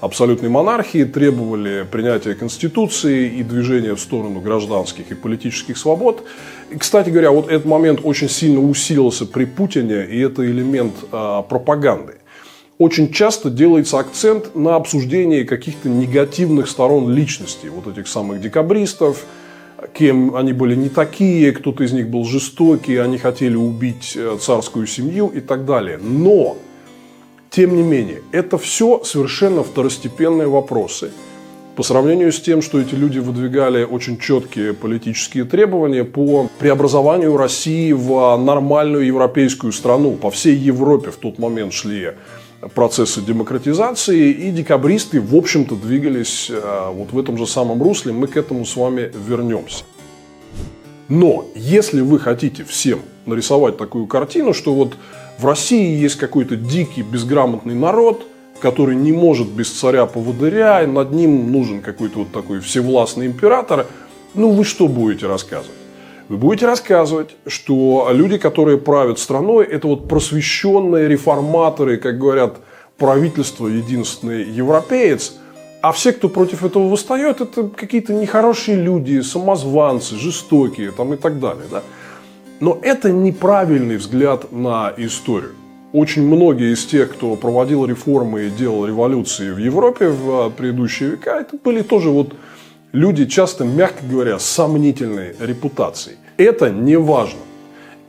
абсолютной 0.00 0.48
монархии, 0.48 1.04
требовали 1.04 1.86
принятия 1.90 2.34
Конституции 2.34 3.28
и 3.28 3.42
движения 3.42 3.94
в 3.94 4.00
сторону 4.00 4.40
гражданских 4.40 5.10
и 5.10 5.14
политических 5.14 5.76
свобод. 5.76 6.24
И, 6.70 6.76
кстати 6.76 7.10
говоря, 7.10 7.30
вот 7.30 7.48
этот 7.48 7.66
момент 7.66 8.00
очень 8.04 8.28
сильно 8.28 8.60
усилился 8.60 9.26
при 9.26 9.44
Путине, 9.44 10.04
и 10.04 10.18
это 10.20 10.44
элемент 10.44 10.94
э, 11.10 11.42
пропаганды. 11.48 12.17
Очень 12.78 13.12
часто 13.12 13.50
делается 13.50 13.98
акцент 13.98 14.54
на 14.54 14.76
обсуждении 14.76 15.42
каких-то 15.42 15.88
негативных 15.88 16.68
сторон 16.68 17.12
личности, 17.12 17.66
вот 17.66 17.88
этих 17.88 18.06
самых 18.06 18.40
декабристов, 18.40 19.24
кем 19.94 20.36
они 20.36 20.52
были 20.52 20.76
не 20.76 20.88
такие, 20.88 21.50
кто-то 21.50 21.82
из 21.82 21.92
них 21.92 22.08
был 22.08 22.24
жестокий, 22.24 22.96
они 22.96 23.18
хотели 23.18 23.56
убить 23.56 24.12
э, 24.16 24.38
царскую 24.40 24.86
семью 24.86 25.26
и 25.26 25.40
так 25.40 25.64
далее. 25.64 25.98
Но 26.00 26.56
тем 27.50 27.74
не 27.74 27.82
менее, 27.82 28.22
это 28.30 28.58
все 28.58 29.02
совершенно 29.02 29.64
второстепенные 29.64 30.46
вопросы 30.46 31.10
по 31.74 31.82
сравнению 31.82 32.32
с 32.32 32.40
тем, 32.40 32.60
что 32.62 32.80
эти 32.80 32.94
люди 32.94 33.18
выдвигали 33.18 33.84
очень 33.84 34.18
четкие 34.18 34.74
политические 34.74 35.44
требования 35.44 36.04
по 36.04 36.48
преобразованию 36.58 37.36
России 37.36 37.92
в 37.92 38.36
нормальную 38.36 39.06
европейскую 39.06 39.72
страну. 39.72 40.12
По 40.12 40.30
всей 40.30 40.56
Европе 40.56 41.10
в 41.10 41.16
тот 41.16 41.38
момент 41.38 41.72
шли 41.72 42.12
процессы 42.74 43.20
демократизации, 43.20 44.30
и 44.30 44.50
декабристы, 44.50 45.20
в 45.20 45.34
общем-то, 45.34 45.76
двигались 45.76 46.48
э, 46.50 46.90
вот 46.92 47.12
в 47.12 47.18
этом 47.18 47.38
же 47.38 47.46
самом 47.46 47.82
русле. 47.82 48.12
Мы 48.12 48.26
к 48.26 48.36
этому 48.36 48.64
с 48.64 48.76
вами 48.76 49.12
вернемся. 49.26 49.84
Но 51.08 51.46
если 51.54 52.00
вы 52.00 52.18
хотите 52.18 52.64
всем 52.64 53.00
нарисовать 53.26 53.76
такую 53.76 54.06
картину, 54.06 54.52
что 54.52 54.74
вот 54.74 54.94
в 55.38 55.46
России 55.46 55.96
есть 56.00 56.16
какой-то 56.16 56.56
дикий, 56.56 57.02
безграмотный 57.02 57.74
народ, 57.74 58.26
который 58.60 58.96
не 58.96 59.12
может 59.12 59.48
без 59.48 59.70
царя-поводыря, 59.70 60.82
и 60.82 60.86
над 60.86 61.12
ним 61.12 61.52
нужен 61.52 61.80
какой-то 61.80 62.20
вот 62.20 62.32
такой 62.32 62.60
всевластный 62.60 63.26
император. 63.26 63.86
Ну, 64.34 64.50
вы 64.50 64.64
что 64.64 64.88
будете 64.88 65.26
рассказывать? 65.26 65.70
Вы 66.28 66.36
будете 66.36 66.66
рассказывать, 66.66 67.36
что 67.46 68.08
люди, 68.12 68.36
которые 68.36 68.76
правят 68.76 69.18
страной, 69.18 69.64
это 69.64 69.88
вот 69.88 70.08
просвещенные 70.08 71.08
реформаторы, 71.08 71.96
как 71.96 72.18
говорят, 72.18 72.58
правительство 72.98 73.66
единственный 73.66 74.44
европеец, 74.44 75.36
а 75.80 75.92
все, 75.92 76.12
кто 76.12 76.28
против 76.28 76.64
этого 76.64 76.88
восстает, 76.88 77.40
это 77.40 77.68
какие-то 77.68 78.12
нехорошие 78.12 78.76
люди, 78.76 79.20
самозванцы, 79.20 80.16
жестокие 80.16 80.90
там 80.90 81.14
и 81.14 81.16
так 81.16 81.40
далее. 81.40 81.64
Да? 81.70 81.82
Но 82.60 82.78
это 82.82 83.10
неправильный 83.10 83.96
взгляд 83.96 84.52
на 84.52 84.92
историю. 84.98 85.52
Очень 85.94 86.26
многие 86.26 86.74
из 86.74 86.84
тех, 86.84 87.12
кто 87.12 87.36
проводил 87.36 87.86
реформы 87.86 88.46
и 88.46 88.50
делал 88.50 88.84
революции 88.84 89.50
в 89.50 89.58
Европе 89.58 90.08
в 90.08 90.50
предыдущие 90.50 91.10
века, 91.10 91.38
это 91.40 91.56
были 91.56 91.80
тоже 91.80 92.10
вот 92.10 92.34
люди, 92.92 93.26
часто, 93.26 93.64
мягко 93.64 94.04
говоря, 94.08 94.38
сомнительной 94.38 95.34
репутацией. 95.40 96.16
Это 96.36 96.70
не 96.70 96.96
важно. 96.96 97.40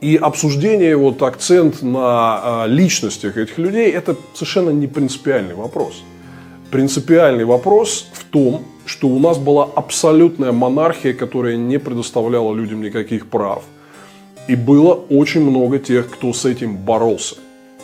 И 0.00 0.16
обсуждение, 0.16 0.96
вот 0.96 1.22
акцент 1.22 1.82
на 1.82 2.62
а, 2.62 2.66
личностях 2.66 3.36
этих 3.36 3.58
людей, 3.58 3.90
это 3.90 4.16
совершенно 4.34 4.70
не 4.70 4.86
принципиальный 4.86 5.54
вопрос. 5.54 6.02
Принципиальный 6.70 7.44
вопрос 7.44 8.06
в 8.14 8.24
том, 8.24 8.62
что 8.86 9.08
у 9.08 9.18
нас 9.18 9.36
была 9.36 9.68
абсолютная 9.74 10.52
монархия, 10.52 11.12
которая 11.12 11.56
не 11.56 11.78
предоставляла 11.78 12.54
людям 12.54 12.80
никаких 12.80 13.26
прав. 13.26 13.62
И 14.48 14.56
было 14.56 14.94
очень 14.94 15.42
много 15.42 15.78
тех, 15.78 16.08
кто 16.08 16.32
с 16.32 16.46
этим 16.46 16.76
боролся. 16.76 17.36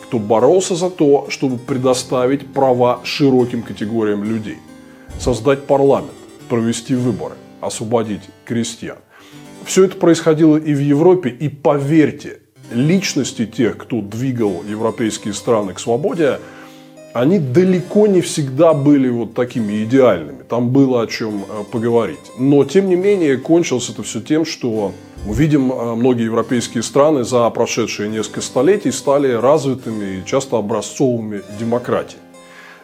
Кто 0.03 0.17
боролся 0.17 0.75
за 0.75 0.89
то, 0.89 1.27
чтобы 1.29 1.57
предоставить 1.57 2.51
права 2.51 3.01
широким 3.03 3.61
категориям 3.61 4.23
людей. 4.23 4.57
Создать 5.19 5.67
парламент, 5.67 6.16
провести 6.47 6.95
выборы, 6.95 7.35
освободить 7.61 8.21
крестьян. 8.45 8.97
Все 9.65 9.83
это 9.85 9.97
происходило 9.97 10.57
и 10.57 10.73
в 10.73 10.79
Европе, 10.79 11.29
и 11.29 11.49
поверьте, 11.49 12.39
личности 12.71 13.45
тех, 13.45 13.77
кто 13.77 14.01
двигал 14.01 14.63
европейские 14.67 15.33
страны 15.33 15.73
к 15.73 15.79
свободе, 15.79 16.39
они 17.13 17.39
далеко 17.39 18.05
не 18.07 18.21
всегда 18.21 18.73
были 18.73 19.09
вот 19.09 19.33
такими 19.33 19.83
идеальными. 19.83 20.43
Там 20.47 20.69
было 20.69 21.01
о 21.01 21.07
чем 21.07 21.43
э, 21.49 21.63
поговорить. 21.71 22.19
Но, 22.37 22.63
тем 22.63 22.89
не 22.89 22.95
менее, 22.95 23.37
кончилось 23.37 23.89
это 23.89 24.03
все 24.03 24.21
тем, 24.21 24.45
что 24.45 24.93
мы 25.25 25.33
видим, 25.33 25.71
э, 25.71 25.95
многие 25.95 26.25
европейские 26.25 26.83
страны 26.83 27.23
за 27.23 27.49
прошедшие 27.49 28.07
несколько 28.07 28.41
столетий 28.41 28.91
стали 28.91 29.31
развитыми 29.31 30.19
и 30.19 30.25
часто 30.25 30.57
образцовыми 30.57 31.41
демократий. 31.59 32.17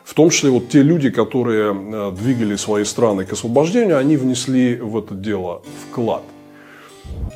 В 0.03 0.13
том 0.13 0.29
числе 0.29 0.49
вот 0.49 0.69
те 0.69 0.81
люди, 0.81 1.09
которые 1.09 1.73
э, 1.73 2.11
двигали 2.11 2.55
свои 2.55 2.83
страны 2.83 3.25
к 3.25 3.33
освобождению, 3.33 3.97
они 3.97 4.17
внесли 4.17 4.75
в 4.75 4.97
это 4.97 5.15
дело 5.15 5.61
вклад 5.89 6.23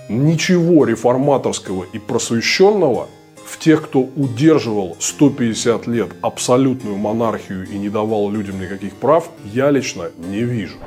ничего 0.10 0.86
реформаторского 0.86 1.86
и 1.92 2.00
просвещенного 2.00 3.08
в 3.46 3.60
тех, 3.60 3.84
кто 3.84 4.02
удерживал 4.02 4.98
150 5.00 5.88
лет 5.88 6.10
абсолютную 6.22 6.98
монархию 6.98 7.68
и 7.70 7.78
не 7.78 7.90
давал 7.90 8.30
людям 8.30 8.60
никаких 8.60 8.94
прав, 8.94 9.30
я 9.54 9.72
лично 9.72 10.12
не 10.18 10.42
вижу. 10.42 10.78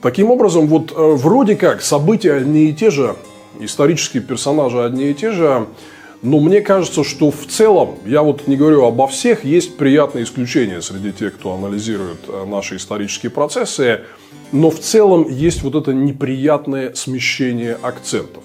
Таким 0.00 0.30
образом, 0.30 0.66
вот 0.66 0.92
э, 0.92 0.94
вроде 0.96 1.56
как 1.56 1.82
события 1.82 2.34
одни 2.34 2.66
и 2.66 2.72
те 2.72 2.90
же, 2.90 3.16
исторические 3.58 4.22
персонажи 4.22 4.82
одни 4.82 5.10
и 5.10 5.14
те 5.14 5.32
же, 5.32 5.66
но 6.24 6.40
мне 6.40 6.62
кажется, 6.62 7.04
что 7.04 7.30
в 7.30 7.46
целом, 7.46 7.98
я 8.06 8.22
вот 8.22 8.48
не 8.48 8.56
говорю 8.56 8.84
обо 8.84 9.06
всех, 9.06 9.44
есть 9.44 9.76
приятные 9.76 10.24
исключения 10.24 10.80
среди 10.80 11.12
тех, 11.12 11.34
кто 11.34 11.52
анализирует 11.52 12.20
э, 12.26 12.46
наши 12.46 12.76
исторические 12.76 13.28
процессы. 13.28 14.00
Но 14.50 14.70
в 14.70 14.80
целом 14.80 15.28
есть 15.28 15.62
вот 15.62 15.74
это 15.74 15.92
неприятное 15.92 16.94
смещение 16.94 17.76
акцентов. 17.82 18.42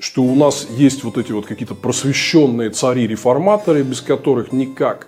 Что 0.00 0.24
у 0.24 0.34
нас 0.34 0.66
есть 0.76 1.04
вот 1.04 1.16
эти 1.16 1.30
вот 1.30 1.46
какие-то 1.46 1.76
просвещенные 1.76 2.70
цари-реформаторы, 2.70 3.84
без 3.84 4.00
которых 4.00 4.50
никак. 4.50 5.06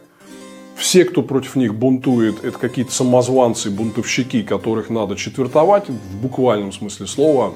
Все, 0.77 1.05
кто 1.05 1.23
против 1.23 1.57
них 1.57 1.75
бунтует, 1.75 2.45
это 2.45 2.57
какие-то 2.61 2.93
самозванцы, 2.93 3.71
бунтовщики, 3.71 4.45
которых 4.45 4.89
надо 4.89 5.17
четвертовать 5.17 5.89
в 5.89 6.17
буквальном 6.23 6.71
смысле 6.71 7.09
слова. 7.09 7.55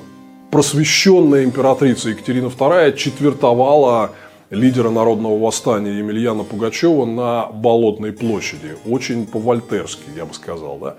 Просвещенная 0.51 1.45
императрица 1.45 2.11
Екатерина 2.11 2.49
II 2.49 2.97
четвертовала 2.97 4.11
лидера 4.53 4.91
народного 4.91 5.39
восстания 5.39 5.99
Емельяна 5.99 6.45
Пугачева 6.45 7.07
на 7.07 7.47
Болотной 7.47 8.13
площади. 8.13 8.77
Очень 8.87 9.27
по-вольтерски, 9.27 10.11
я 10.15 10.27
бы 10.27 10.35
сказал. 10.35 10.79
Да? 10.79 10.97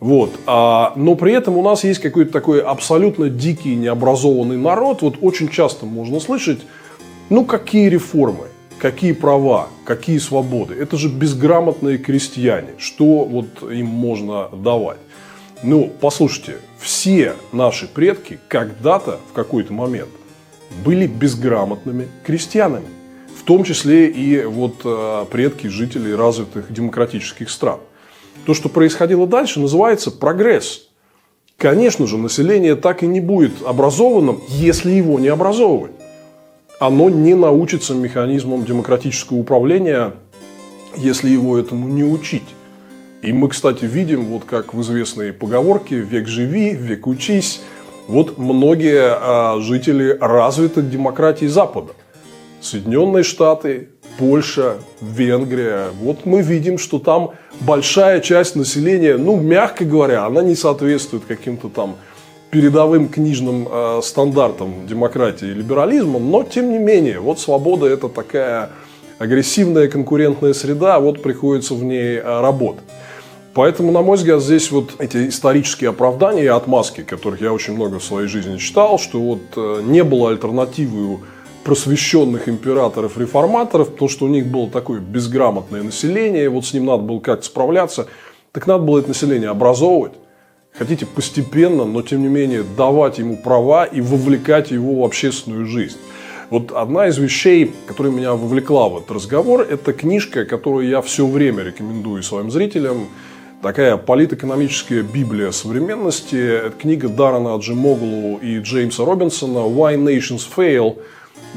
Вот. 0.00 0.32
А, 0.46 0.92
но 0.96 1.14
при 1.14 1.32
этом 1.32 1.56
у 1.56 1.62
нас 1.62 1.84
есть 1.84 2.00
какой-то 2.00 2.32
такой 2.32 2.60
абсолютно 2.60 3.30
дикий, 3.30 3.76
необразованный 3.76 4.58
народ. 4.58 5.02
Вот 5.02 5.18
очень 5.22 5.48
часто 5.48 5.86
можно 5.86 6.18
слышать, 6.18 6.60
ну 7.30 7.44
какие 7.44 7.88
реформы, 7.88 8.48
какие 8.78 9.12
права, 9.12 9.68
какие 9.84 10.18
свободы. 10.18 10.74
Это 10.74 10.96
же 10.96 11.08
безграмотные 11.08 11.98
крестьяне. 11.98 12.70
Что 12.76 13.24
вот 13.24 13.46
им 13.70 13.86
можно 13.86 14.48
давать? 14.48 14.98
Ну, 15.62 15.90
послушайте, 16.00 16.56
все 16.78 17.34
наши 17.52 17.86
предки 17.86 18.40
когда-то, 18.48 19.20
в 19.30 19.32
какой-то 19.32 19.72
момент, 19.72 20.10
были 20.84 21.06
безграмотными 21.06 22.08
крестьянами 22.24 22.95
том 23.46 23.64
числе 23.64 24.08
и 24.08 24.44
вот 24.44 24.80
э, 24.84 25.24
предки 25.30 25.68
жителей 25.68 26.14
развитых 26.14 26.72
демократических 26.72 27.48
стран. 27.48 27.78
То, 28.44 28.54
что 28.54 28.68
происходило 28.68 29.26
дальше, 29.26 29.60
называется 29.60 30.10
прогресс. 30.10 30.88
Конечно 31.56 32.06
же, 32.06 32.18
население 32.18 32.74
так 32.74 33.02
и 33.02 33.06
не 33.06 33.20
будет 33.20 33.52
образованным, 33.64 34.40
если 34.48 34.90
его 34.90 35.18
не 35.18 35.28
образовывать. 35.28 35.92
Оно 36.80 37.08
не 37.08 37.34
научится 37.34 37.94
механизмам 37.94 38.64
демократического 38.64 39.38
управления, 39.38 40.12
если 40.96 41.30
его 41.30 41.56
этому 41.56 41.88
не 41.88 42.04
учить. 42.04 42.44
И 43.22 43.32
мы, 43.32 43.48
кстати, 43.48 43.84
видим, 43.84 44.26
вот 44.26 44.44
как 44.44 44.74
в 44.74 44.82
известной 44.82 45.32
поговорке 45.32 45.96
«век 45.96 46.26
живи, 46.26 46.74
век 46.74 47.06
учись», 47.06 47.62
вот 48.08 48.38
многие 48.38 49.02
а, 49.02 49.58
жители 49.60 50.16
развитых 50.20 50.90
демократий 50.90 51.46
Запада– 51.46 51.92
Соединенные 52.66 53.22
Штаты, 53.22 53.88
Польша, 54.18 54.74
Венгрия. 55.00 55.86
Вот 56.00 56.26
мы 56.26 56.42
видим, 56.42 56.78
что 56.78 56.98
там 56.98 57.32
большая 57.60 58.20
часть 58.20 58.56
населения, 58.56 59.16
ну, 59.16 59.36
мягко 59.36 59.84
говоря, 59.84 60.26
она 60.26 60.42
не 60.42 60.56
соответствует 60.56 61.24
каким-то 61.26 61.68
там 61.68 61.96
передовым 62.50 63.08
книжным 63.08 63.68
э, 63.70 64.00
стандартам 64.02 64.86
демократии 64.86 65.48
и 65.48 65.54
либерализма, 65.54 66.18
но 66.18 66.42
тем 66.42 66.70
не 66.70 66.78
менее, 66.78 67.20
вот 67.20 67.38
свобода 67.38 67.86
это 67.86 68.08
такая 68.08 68.70
агрессивная 69.18 69.88
конкурентная 69.88 70.52
среда, 70.52 70.98
вот 70.98 71.22
приходится 71.22 71.74
в 71.74 71.84
ней 71.84 72.16
э, 72.16 72.40
работать. 72.40 72.84
Поэтому, 73.54 73.90
на 73.90 74.02
мой 74.02 74.16
взгляд, 74.16 74.42
здесь 74.42 74.70
вот 74.70 74.96
эти 74.98 75.28
исторические 75.28 75.90
оправдания 75.90 76.44
и 76.44 76.48
отмазки, 76.48 77.02
которых 77.02 77.40
я 77.40 77.52
очень 77.52 77.74
много 77.74 77.98
в 77.98 78.04
своей 78.04 78.28
жизни 78.28 78.58
читал, 78.58 78.98
что 78.98 79.20
вот 79.20 79.40
э, 79.56 79.82
не 79.84 80.04
было 80.04 80.30
альтернативы 80.30 81.18
просвещенных 81.66 82.48
императоров-реформаторов, 82.48 83.90
потому 83.90 84.08
что 84.08 84.26
у 84.26 84.28
них 84.28 84.46
было 84.46 84.70
такое 84.70 85.00
безграмотное 85.00 85.82
население, 85.82 86.44
и 86.44 86.48
вот 86.48 86.64
с 86.64 86.72
ним 86.72 86.84
надо 86.84 87.02
было 87.02 87.18
как-то 87.18 87.44
справляться. 87.44 88.06
Так 88.52 88.68
надо 88.68 88.84
было 88.84 89.00
это 89.00 89.08
население 89.08 89.48
образовывать. 89.48 90.12
Хотите 90.78 91.06
постепенно, 91.06 91.84
но 91.84 92.02
тем 92.02 92.22
не 92.22 92.28
менее 92.28 92.62
давать 92.62 93.18
ему 93.18 93.36
права 93.36 93.84
и 93.84 94.00
вовлекать 94.00 94.70
его 94.70 95.00
в 95.00 95.04
общественную 95.04 95.66
жизнь. 95.66 95.96
Вот 96.50 96.70
одна 96.70 97.08
из 97.08 97.18
вещей, 97.18 97.74
которая 97.88 98.12
меня 98.12 98.34
вовлекла 98.34 98.88
в 98.88 98.98
этот 98.98 99.10
разговор, 99.10 99.62
это 99.62 99.92
книжка, 99.92 100.44
которую 100.44 100.88
я 100.88 101.02
все 101.02 101.26
время 101.26 101.64
рекомендую 101.64 102.22
своим 102.22 102.52
зрителям. 102.52 103.08
Такая 103.60 103.96
политэкономическая 103.96 105.02
библия 105.02 105.50
современности. 105.50 106.36
Это 106.36 106.76
книга 106.78 107.08
Даррена 107.08 107.56
Аджимоглу 107.56 108.38
и 108.40 108.60
Джеймса 108.60 109.04
Робинсона 109.04 109.66
«Why 109.66 109.96
Nations 109.96 110.46
Fail» 110.56 110.98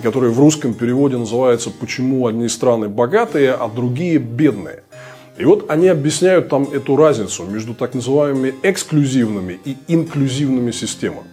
который 0.02 0.32
в 0.32 0.40
русском 0.40 0.74
переводе 0.74 1.18
называется 1.18 1.70
«Почему 1.70 2.28
одни 2.28 2.48
страны 2.48 2.90
богатые, 2.90 3.54
а 3.54 3.68
другие 3.68 4.18
бедные». 4.18 4.84
И 5.38 5.46
вот 5.46 5.70
они 5.70 5.88
объясняют 5.88 6.50
там 6.50 6.64
эту 6.64 6.98
разницу 6.98 7.46
между 7.46 7.74
так 7.74 7.94
называемыми 7.94 8.56
эксклюзивными 8.62 9.58
и 9.64 9.78
инклюзивными 9.88 10.72
системами. 10.72 11.28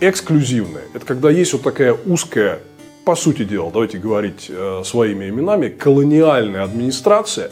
Эксклюзивные– 0.00 0.84
это 0.94 1.06
когда 1.06 1.30
есть 1.30 1.52
вот 1.54 1.62
такая 1.62 1.96
узкая, 2.06 2.60
по 3.04 3.16
сути 3.16 3.44
дела, 3.44 3.70
давайте 3.72 3.98
говорить 3.98 4.46
э, 4.50 4.82
своими 4.84 5.30
именами, 5.30 5.68
колониальная 5.68 6.62
администрация, 6.62 7.50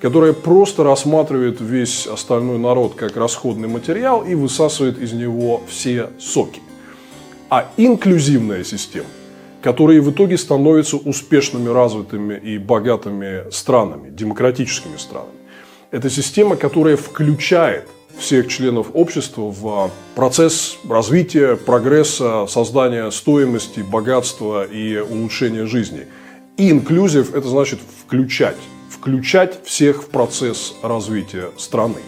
которая 0.00 0.32
просто 0.32 0.82
рассматривает 0.82 1.60
весь 1.60 2.08
остальной 2.08 2.58
народ 2.58 2.94
как 2.96 3.16
расходный 3.16 3.68
материал 3.68 4.24
и 4.24 4.34
высасывает 4.34 4.98
из 4.98 5.12
него 5.12 5.62
все 5.68 6.10
соки. 6.18 6.60
А 7.50 7.70
инклюзивная 7.76 8.64
система 8.64 9.06
которые 9.62 10.00
в 10.00 10.10
итоге 10.10 10.38
становятся 10.38 10.96
успешными, 10.96 11.68
развитыми 11.68 12.34
и 12.34 12.58
богатыми 12.58 13.50
странами, 13.50 14.10
демократическими 14.10 14.96
странами. 14.96 15.38
Это 15.90 16.08
система, 16.08 16.56
которая 16.56 16.96
включает 16.96 17.88
всех 18.18 18.48
членов 18.48 18.88
общества 18.94 19.50
в 19.50 19.90
процесс 20.14 20.78
развития, 20.88 21.56
прогресса, 21.56 22.46
создания 22.48 23.10
стоимости, 23.10 23.80
богатства 23.80 24.64
и 24.64 24.98
улучшения 24.98 25.66
жизни. 25.66 26.06
И 26.56 26.70
инклюзив– 26.70 27.34
это 27.34 27.48
значит 27.48 27.80
включать. 28.04 28.56
Включать 28.90 29.64
всех 29.64 30.04
в 30.04 30.06
процесс 30.08 30.74
развития 30.82 31.50
страны. 31.56 32.00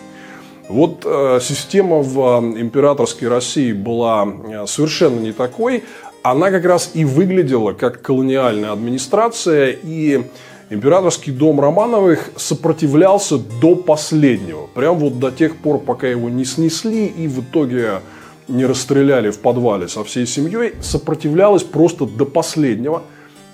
Вот 0.69 1.03
э, 1.05 1.39
система 1.43 1.99
в 1.99 2.19
э, 2.19 2.61
императорской 2.61 3.29
России 3.29 3.73
была 3.73 4.27
э, 4.27 4.67
совершенно 4.67 5.19
не 5.21 5.33
такой, 5.33 5.85
она 6.23 6.51
как 6.51 6.65
раз 6.65 6.91
и 6.95 7.05
выглядела 7.05 7.73
как 7.73 8.01
колониальная 8.01 8.73
администрация, 8.73 9.77
и 9.83 10.25
императорский 10.71 11.33
дом 11.33 11.61
Романовых 11.61 12.31
сопротивлялся 12.37 13.39
до 13.39 13.75
последнего. 13.75 14.67
Прям 14.69 14.99
вот 14.99 15.19
до 15.19 15.31
тех 15.31 15.57
пор, 15.57 15.79
пока 15.79 16.07
его 16.07 16.29
не 16.29 16.45
снесли 16.45 17.07
и 17.07 17.27
в 17.27 17.41
итоге 17.41 18.01
не 18.49 18.67
расстреляли 18.67 19.31
в 19.31 19.39
подвале 19.39 19.89
со 19.89 20.05
всей 20.05 20.27
семьей, 20.27 20.75
сопротивлялась 20.81 21.63
просто 21.63 22.07
до 22.07 22.25
последнего, 22.25 23.03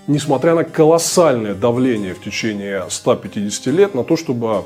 несмотря 0.07 0.55
на 0.55 0.65
колоссальное 0.65 1.55
давление 1.55 2.15
в 2.15 2.21
течение 2.21 2.85
150 2.89 3.67
лет 3.67 3.95
на 3.95 4.05
то, 4.05 4.17
чтобы 4.17 4.65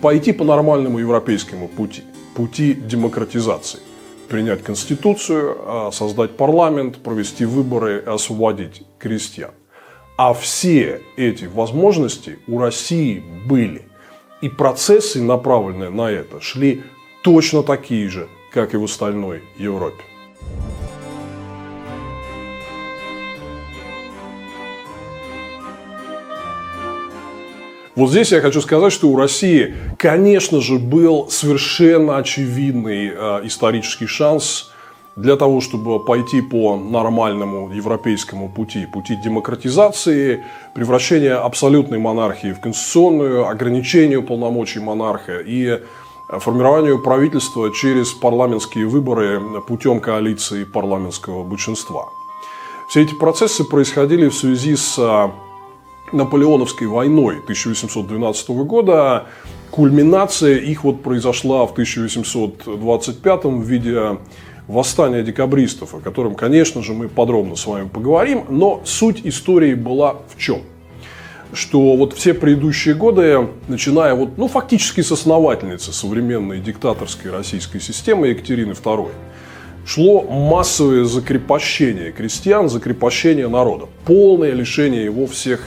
пойти 0.00 0.32
по 0.32 0.44
нормальному 0.44 0.98
европейскому 0.98 1.68
пути, 1.68 2.02
пути 2.34 2.74
демократизации. 2.74 3.80
Принять 4.28 4.62
конституцию, 4.62 5.56
а, 5.58 5.90
создать 5.92 6.36
парламент, 6.36 6.98
провести 6.98 7.44
выборы 7.44 8.02
и 8.04 8.08
освободить 8.08 8.82
крестьян. 8.98 9.52
А 10.18 10.32
все 10.34 11.02
эти 11.16 11.44
возможности 11.44 12.38
у 12.48 12.58
России 12.58 13.22
были. 13.46 13.82
И 14.40 14.48
процессы, 14.48 15.22
направленные 15.22 15.90
на 15.90 16.10
это, 16.10 16.40
шли 16.40 16.82
точно 17.22 17.62
такие 17.62 18.08
же, 18.08 18.28
как 18.52 18.74
и 18.74 18.76
в 18.76 18.84
остальной 18.84 19.42
Европе. 19.58 20.02
Вот 27.96 28.10
здесь 28.10 28.30
я 28.30 28.42
хочу 28.42 28.60
сказать, 28.60 28.92
что 28.92 29.08
у 29.08 29.16
России, 29.16 29.74
конечно 29.98 30.60
же, 30.60 30.78
был 30.78 31.28
совершенно 31.30 32.18
очевидный 32.18 33.08
э, 33.08 33.40
исторический 33.44 34.06
шанс 34.06 34.70
для 35.16 35.36
того, 35.36 35.62
чтобы 35.62 36.04
пойти 36.04 36.42
по 36.42 36.76
нормальному 36.76 37.72
европейскому 37.72 38.50
пути, 38.50 38.84
пути 38.84 39.16
демократизации, 39.16 40.44
превращения 40.74 41.42
абсолютной 41.42 41.98
монархии 41.98 42.52
в 42.52 42.60
конституционную, 42.60 43.48
ограничению 43.48 44.22
полномочий 44.22 44.80
монарха 44.80 45.38
и 45.38 45.80
формированию 46.28 47.02
правительства 47.02 47.72
через 47.72 48.12
парламентские 48.12 48.86
выборы 48.86 49.40
путем 49.66 50.00
коалиции 50.00 50.64
парламентского 50.64 51.44
большинства. 51.44 52.10
Все 52.90 53.02
эти 53.02 53.14
процессы 53.14 53.64
происходили 53.64 54.28
в 54.28 54.34
связи 54.34 54.76
с 54.76 54.98
а, 54.98 55.32
Наполеоновской 56.12 56.86
войной 56.86 57.38
1812 57.38 58.48
года. 58.50 59.26
Кульминация 59.70 60.56
их 60.56 60.84
вот 60.84 61.02
произошла 61.02 61.66
в 61.66 61.72
1825 61.72 63.44
в 63.44 63.62
виде 63.62 64.18
восстания 64.68 65.22
декабристов, 65.22 65.94
о 65.94 66.00
котором, 66.00 66.34
конечно 66.34 66.82
же, 66.82 66.92
мы 66.92 67.08
подробно 67.08 67.56
с 67.56 67.66
вами 67.66 67.88
поговорим. 67.88 68.44
Но 68.48 68.82
суть 68.84 69.20
истории 69.24 69.74
была 69.74 70.16
в 70.34 70.38
чем? 70.38 70.62
Что 71.52 71.96
вот 71.96 72.12
все 72.14 72.34
предыдущие 72.34 72.94
годы, 72.94 73.48
начиная 73.68 74.14
вот, 74.14 74.36
ну, 74.36 74.48
фактически 74.48 75.00
с 75.00 75.12
основательницы 75.12 75.92
современной 75.92 76.60
диктаторской 76.60 77.30
российской 77.30 77.80
системы 77.80 78.28
Екатерины 78.28 78.72
II, 78.72 79.10
шло 79.86 80.22
массовое 80.22 81.04
закрепощение 81.04 82.10
крестьян, 82.10 82.68
закрепощение 82.68 83.48
народа, 83.48 83.86
полное 84.04 84.52
лишение 84.52 85.04
его 85.04 85.26
всех 85.26 85.62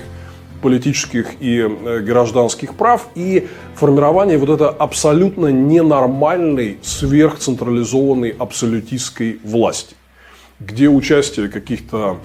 политических 0.61 1.41
и 1.41 1.59
э, 1.59 1.99
гражданских 1.99 2.75
прав 2.75 3.07
и 3.15 3.47
формирование 3.75 4.37
вот 4.37 4.49
этой 4.49 4.69
абсолютно 4.69 5.47
ненормальной 5.47 6.79
сверхцентрализованной 6.81 8.29
абсолютистской 8.37 9.39
власти, 9.43 9.95
где 10.59 10.89
участие 10.89 11.49
каких-то 11.49 12.19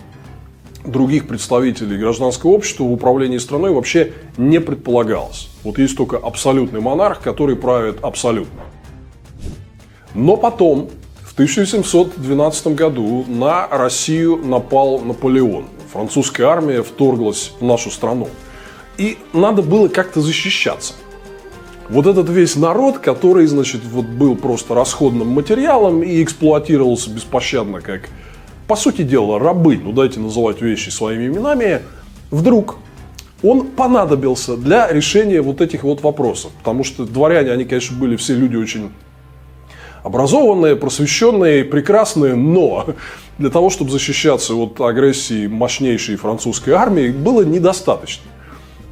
других 0.85 1.27
представителей 1.27 1.97
гражданского 1.97 2.51
общества 2.51 2.85
в 2.85 2.93
управлении 2.93 3.39
страной 3.39 3.73
вообще 3.73 4.13
не 4.37 4.61
предполагалось. 4.61 5.49
Вот 5.63 5.79
есть 5.79 5.97
только 5.97 6.17
абсолютный 6.17 6.81
монарх, 6.81 7.21
который 7.21 7.57
правит 7.57 7.99
абсолютно. 8.03 8.63
Но 10.15 10.37
потом, 10.37 10.91
в 11.23 11.33
1712 11.33 12.67
году, 12.69 13.25
на 13.27 13.67
Россию 13.67 14.37
напал 14.45 15.01
Наполеон 15.01 15.67
французская 15.95 16.47
армия 16.47 16.83
вторглась 16.83 17.53
в 17.61 17.65
нашу 17.65 17.89
страну. 17.89 18.29
И 18.99 19.17
надо 19.33 19.63
было 19.63 19.87
как-то 19.87 20.21
защищаться. 20.21 20.95
Вот 21.89 22.07
этот 22.07 22.29
весь 22.29 22.57
народ, 22.57 22.99
который, 22.99 23.47
значит, 23.47 23.83
вот 23.85 24.07
был 24.07 24.35
просто 24.35 24.75
расходным 24.75 25.29
материалом 25.29 26.03
и 26.03 26.21
эксплуатировался 26.23 27.11
беспощадно, 27.11 27.81
как, 27.81 28.09
по 28.67 28.75
сути 28.75 29.03
дела, 29.03 29.39
рабы, 29.39 29.79
ну 29.83 29.93
дайте 29.93 30.19
называть 30.19 30.61
вещи 30.61 30.89
своими 30.89 31.27
именами, 31.27 31.83
вдруг 32.33 32.77
он 33.45 33.67
понадобился 33.67 34.57
для 34.57 34.91
решения 34.91 35.43
вот 35.43 35.61
этих 35.61 35.85
вот 35.85 36.03
вопросов. 36.03 36.51
Потому 36.59 36.83
что 36.83 37.05
дворяне, 37.05 37.53
они, 37.53 37.65
конечно, 37.65 37.97
были 37.97 38.17
все 38.17 38.35
люди 38.35 38.57
очень 38.57 38.91
образованные, 40.05 40.77
просвещенные, 40.77 41.65
прекрасные, 41.65 42.37
но 42.37 42.87
для 43.39 43.51
того, 43.51 43.71
чтобы 43.71 43.91
защищаться 43.91 44.55
от 44.55 44.81
агрессии 44.81 45.49
мощнейшей 45.49 46.17
французской 46.17 46.71
армии, 46.75 47.09
было 47.09 47.43
недостаточно. 47.43 48.23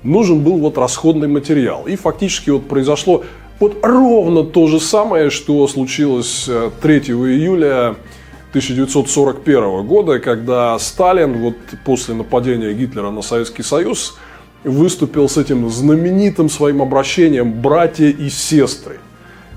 Нужен 0.03 0.40
был 0.40 0.59
вот 0.59 0.79
расходный 0.79 1.29
материал. 1.29 1.87
И 1.87 1.94
фактически 1.94 2.51
вот 2.51 2.66
произошло 2.66 3.22
вот 3.61 3.77
ровно 3.83 4.42
то 4.42 4.66
же 4.66 4.81
самое, 4.81 5.31
что 5.31 5.68
случилось 5.68 6.48
3 6.81 6.94
э, 6.94 7.12
июля 7.12 7.94
1941 8.51 9.87
года, 9.87 10.18
когда 10.18 10.79
Сталин 10.79 11.35
вот 11.35 11.55
после 11.85 12.14
нападения 12.14 12.72
Гитлера 12.72 13.11
на 13.11 13.22
Советский 13.22 13.62
Союз 13.62 14.16
выступил 14.64 15.29
с 15.29 15.37
этим 15.37 15.68
знаменитым 15.68 16.48
своим 16.48 16.83
обращением 16.83 17.53
«братья 17.53 18.07
и 18.07 18.29
сестры». 18.31 18.98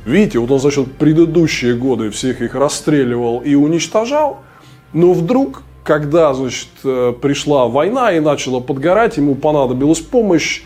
Видите, 0.06 0.38
вот 0.38 0.52
он 0.52 0.60
за 0.60 0.70
счет 0.70 0.94
предыдущие 0.94 1.76
годы 1.76 2.12
всех 2.12 2.41
их 2.41 2.54
расстреливал 2.54 3.39
и 3.39 3.56
уничтожал, 3.56 4.41
но 4.94 5.13
вдруг, 5.13 5.63
когда 5.84 6.34
значит, 6.36 6.70
э, 6.84 7.13
пришла 7.20 7.68
война 7.68 8.12
и 8.12 8.20
начала 8.20 8.60
подгорать, 8.60 9.18
ему 9.18 9.34
понадобилась 9.34 10.02
помощь, 10.02 10.62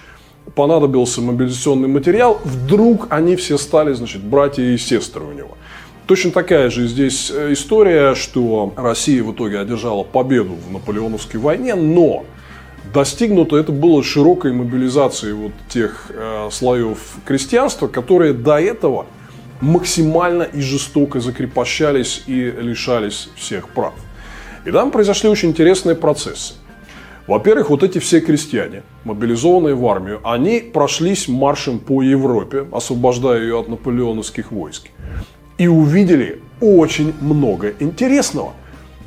понадобился 0.55 1.21
мобилизационный 1.21 1.87
материал, 1.87 2.41
вдруг 2.43 3.07
они 3.09 3.37
все 3.37 3.57
стали 3.57 3.93
значит, 3.93 4.21
братья 4.21 4.61
и 4.61 4.77
сестры 4.77 5.23
у 5.23 5.31
него. 5.31 5.57
Точно 6.05 6.31
такая 6.31 6.69
же 6.69 6.85
здесь 6.87 7.31
э, 7.33 7.53
история, 7.53 8.15
что 8.15 8.73
Россия 8.75 9.23
в 9.23 9.31
итоге 9.31 9.59
одержала 9.59 10.03
победу 10.03 10.55
в 10.67 10.69
Наполеоновской 10.69 11.39
войне, 11.39 11.75
но 11.75 12.25
достигнуто 12.93 13.55
это 13.55 13.71
было 13.71 14.03
широкой 14.03 14.51
мобилизацией 14.51 15.33
вот 15.33 15.51
тех 15.69 16.07
э, 16.09 16.49
слоев 16.51 16.97
крестьянства, 17.25 17.87
которые 17.87 18.33
до 18.33 18.59
этого 18.59 19.05
максимально 19.61 20.43
и 20.43 20.61
жестоко 20.61 21.19
закрепощались 21.19 22.23
и 22.27 22.51
лишались 22.51 23.29
всех 23.35 23.69
прав. 23.69 23.93
И 24.65 24.71
там 24.71 24.91
произошли 24.91 25.29
очень 25.29 25.49
интересные 25.49 25.95
процессы. 25.95 26.53
Во-первых, 27.27 27.69
вот 27.69 27.83
эти 27.83 27.99
все 27.99 28.21
крестьяне, 28.21 28.81
мобилизованные 29.03 29.75
в 29.75 29.85
армию, 29.87 30.19
они 30.23 30.61
прошлись 30.61 31.27
маршем 31.27 31.79
по 31.79 32.01
Европе, 32.01 32.65
освобождая 32.71 33.41
ее 33.41 33.59
от 33.59 33.67
наполеоновских 33.67 34.51
войск. 34.51 34.87
И 35.59 35.67
увидели 35.67 36.41
очень 36.59 37.13
много 37.21 37.73
интересного. 37.79 38.53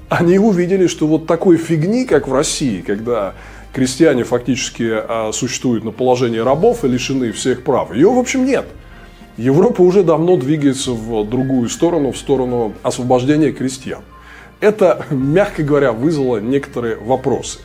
Они 0.09 0.39
увидели, 0.39 0.87
что 0.87 1.07
вот 1.07 1.27
такой 1.27 1.57
фигни, 1.57 2.05
как 2.05 2.29
в 2.29 2.35
России, 2.35 2.83
когда 2.83 3.35
крестьяне 3.73 4.23
фактически 4.23 4.89
а, 4.93 5.31
существуют 5.33 5.83
на 5.83 5.91
положении 5.91 6.39
рабов 6.39 6.85
и 6.85 6.89
лишены 6.89 7.33
всех 7.33 7.65
прав, 7.65 7.93
ее, 7.95 8.11
в 8.11 8.19
общем, 8.19 8.45
нет– 8.45 8.67
Европа 9.37 9.81
уже 9.81 10.03
давно 10.03 10.37
двигается 10.37 10.93
в 10.93 11.25
другую 11.29 11.69
сторону, 11.69 12.13
в 12.13 12.19
сторону 12.19 12.75
освобождения 12.83 13.53
крестьян. 13.53 14.03
Это, 14.61 15.07
мягко 15.11 15.63
говоря, 15.63 15.93
вызвало 15.93 16.39
некоторые 16.39 16.97
вопросы. 16.97 17.59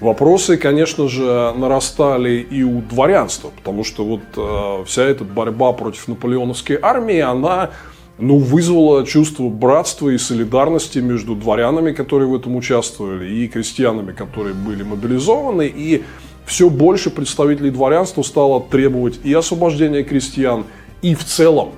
Вопросы, 0.00 0.56
конечно 0.56 1.08
же, 1.08 1.54
нарастали 1.56 2.44
и 2.50 2.64
у 2.64 2.82
дворянства, 2.82 3.52
потому 3.56 3.84
что 3.84 4.04
вот 4.04 4.20
э, 4.36 4.84
вся 4.84 5.04
эта 5.04 5.22
борьба 5.22 5.72
против 5.72 6.08
наполеоновской 6.08 6.76
армии, 6.82 7.20
она 7.20 7.70
ну, 8.18 8.38
вызвала 8.38 9.06
чувство 9.06 9.48
братства 9.48 10.08
и 10.08 10.18
солидарности 10.18 10.98
между 10.98 11.36
дворянами, 11.36 11.92
которые 11.92 12.28
в 12.28 12.34
этом 12.34 12.56
участвовали, 12.56 13.32
и 13.32 13.46
крестьянами, 13.46 14.10
которые 14.12 14.54
были 14.54 14.82
мобилизованы. 14.82 15.72
И 15.72 16.02
все 16.46 16.68
больше 16.68 17.10
представителей 17.10 17.70
дворянства 17.70 18.22
стало 18.22 18.60
требовать 18.60 19.20
и 19.22 19.32
освобождения 19.32 20.02
крестьян, 20.02 20.64
и 21.02 21.14
в 21.14 21.24
целом 21.24 21.72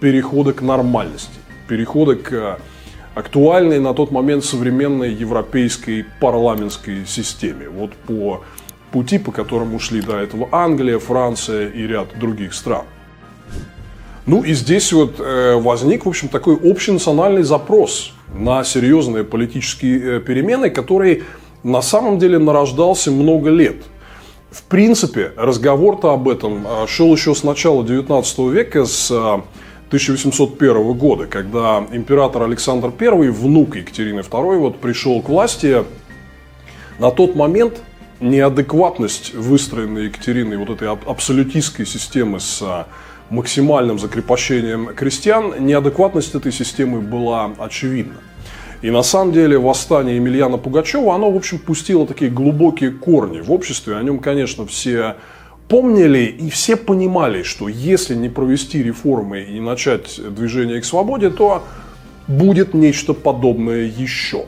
перехода 0.00 0.52
к 0.52 0.62
нормальности, 0.62 1.38
перехода 1.68 2.16
к 2.16 2.58
актуальной 3.14 3.78
на 3.78 3.94
тот 3.94 4.10
момент 4.10 4.44
современной 4.44 5.12
европейской 5.12 6.04
парламентской 6.20 7.06
системе. 7.06 7.68
Вот 7.68 7.92
по 7.92 8.42
пути, 8.90 9.18
по 9.18 9.32
которому 9.32 9.78
шли 9.78 10.00
до 10.00 10.18
этого 10.18 10.48
Англия, 10.50 10.98
Франция 10.98 11.68
и 11.68 11.86
ряд 11.86 12.18
других 12.18 12.54
стран. 12.54 12.84
Ну 14.26 14.42
и 14.42 14.54
здесь 14.54 14.92
вот 14.92 15.20
э, 15.20 15.54
возник, 15.56 16.06
в 16.06 16.08
общем, 16.08 16.28
такой 16.28 16.56
общенациональный 16.56 17.42
запрос 17.42 18.14
на 18.34 18.64
серьезные 18.64 19.22
политические 19.22 20.20
перемены, 20.20 20.70
который 20.70 21.24
на 21.62 21.82
самом 21.82 22.18
деле 22.18 22.38
нарождался 22.38 23.10
много 23.10 23.50
лет. 23.50 23.76
В 24.54 24.62
принципе, 24.62 25.32
разговор-то 25.36 26.12
об 26.12 26.28
этом 26.28 26.64
шел 26.86 27.12
еще 27.12 27.34
с 27.34 27.42
начала 27.42 27.84
19 27.84 28.38
века, 28.52 28.84
с 28.84 29.10
1801 29.10 30.92
года, 30.92 31.26
когда 31.26 31.84
император 31.90 32.44
Александр 32.44 32.92
I, 33.00 33.30
внук 33.30 33.74
Екатерины 33.74 34.20
II, 34.20 34.58
вот 34.58 34.80
пришел 34.80 35.20
к 35.22 35.28
власти, 35.28 35.84
на 37.00 37.10
тот 37.10 37.34
момент 37.34 37.82
неадекватность 38.20 39.34
выстроенной 39.34 40.04
Екатериной 40.04 40.56
вот 40.56 40.70
этой 40.70 40.88
абсолютистской 40.88 41.84
системы 41.84 42.38
с 42.38 42.62
а, 42.62 42.86
максимальным 43.30 43.98
закрепощением 43.98 44.94
крестьян, 44.94 45.66
неадекватность 45.66 46.32
этой 46.32 46.52
системы 46.52 47.00
была 47.00 47.50
очевидна. 47.58 48.20
И 48.84 48.90
на 48.90 49.02
самом 49.02 49.32
деле 49.32 49.58
восстание 49.58 50.16
Емельяна 50.16 50.58
Пугачева, 50.58 51.14
оно, 51.14 51.30
в 51.30 51.36
общем, 51.36 51.58
пустило 51.58 52.06
такие 52.06 52.30
глубокие 52.30 52.90
корни 52.90 53.40
в 53.40 53.50
обществе. 53.50 53.96
О 53.96 54.02
нем, 54.02 54.18
конечно, 54.18 54.66
все 54.66 55.16
помнили 55.68 56.24
и 56.24 56.50
все 56.50 56.76
понимали, 56.76 57.44
что 57.44 57.66
если 57.66 58.14
не 58.14 58.28
провести 58.28 58.82
реформы 58.82 59.40
и 59.40 59.54
не 59.54 59.60
начать 59.60 60.20
движение 60.34 60.82
к 60.82 60.84
свободе, 60.84 61.30
то 61.30 61.64
будет 62.28 62.74
нечто 62.74 63.14
подобное 63.14 63.84
еще. 63.86 64.44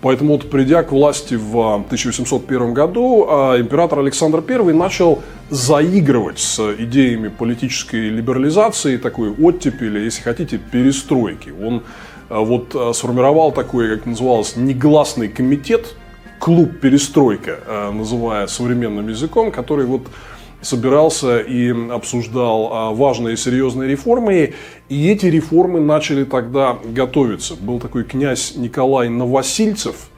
Поэтому 0.00 0.34
вот 0.34 0.48
придя 0.48 0.82
к 0.82 0.90
власти 0.90 1.34
в 1.34 1.58
1801 1.58 2.72
году, 2.72 3.26
а, 3.28 3.60
император 3.60 3.98
Александр 3.98 4.42
I 4.48 4.72
начал 4.72 5.22
заигрывать 5.50 6.38
с 6.38 6.74
идеями 6.78 7.28
политической 7.28 8.08
либерализации, 8.08 8.96
такой 8.96 9.30
оттепели, 9.30 9.98
если 9.98 10.22
хотите, 10.22 10.56
перестройки. 10.56 11.52
Он 11.62 11.78
а, 11.78 12.08
вот 12.28 12.74
а, 12.74 12.92
сформировал 12.92 13.52
такой, 13.52 13.96
как 13.96 14.06
называлось, 14.06 14.56
негласный 14.56 15.28
комитет, 15.28 15.94
клуб 16.38 16.80
«Перестройка», 16.80 17.90
называя 17.92 18.46
современным 18.46 19.08
языком, 19.08 19.50
который 19.50 19.86
вот 19.86 20.02
собирался 20.60 21.38
и 21.38 21.70
обсуждал 21.90 22.70
а, 22.72 22.90
важные 22.92 23.34
и 23.34 23.36
серьезные 23.36 23.88
реформы. 23.88 24.54
И 24.88 25.08
эти 25.08 25.26
реформы 25.26 25.80
начали 25.80 26.24
тогда 26.24 26.78
готовиться. 26.84 27.54
Был 27.54 27.78
такой 27.78 28.04
князь 28.04 28.54
Николай 28.56 29.08
Новосильцев, 29.08 30.08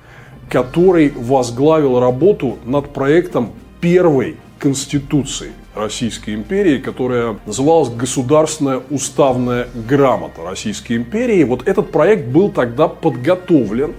который 0.48 1.10
возглавил 1.10 2.00
работу 2.00 2.58
над 2.64 2.92
проектом 2.92 3.52
первой 3.80 4.36
Конституции 4.58 5.52
Российской 5.74 6.34
империи, 6.34 6.78
которая 6.78 7.38
называлась 7.46 7.90
Государственная 7.90 8.82
уставная 8.90 9.68
грамота 9.88 10.42
Российской 10.42 10.96
империи. 10.96 11.44
Вот 11.44 11.68
этот 11.68 11.92
проект 11.92 12.28
был 12.28 12.50
тогда 12.50 12.88
подготовлен. 12.88 13.94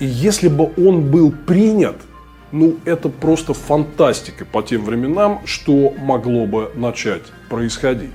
И 0.00 0.06
если 0.06 0.48
бы 0.48 0.72
он 0.76 1.10
был 1.10 1.30
принят– 1.30 1.96
ну, 2.52 2.76
это 2.84 3.08
просто 3.08 3.54
фантастика 3.54 4.44
по 4.44 4.62
тем 4.62 4.84
временам, 4.84 5.40
что 5.44 5.94
могло 5.98 6.46
бы 6.46 6.72
начать 6.74 7.22
происходить. 7.48 8.10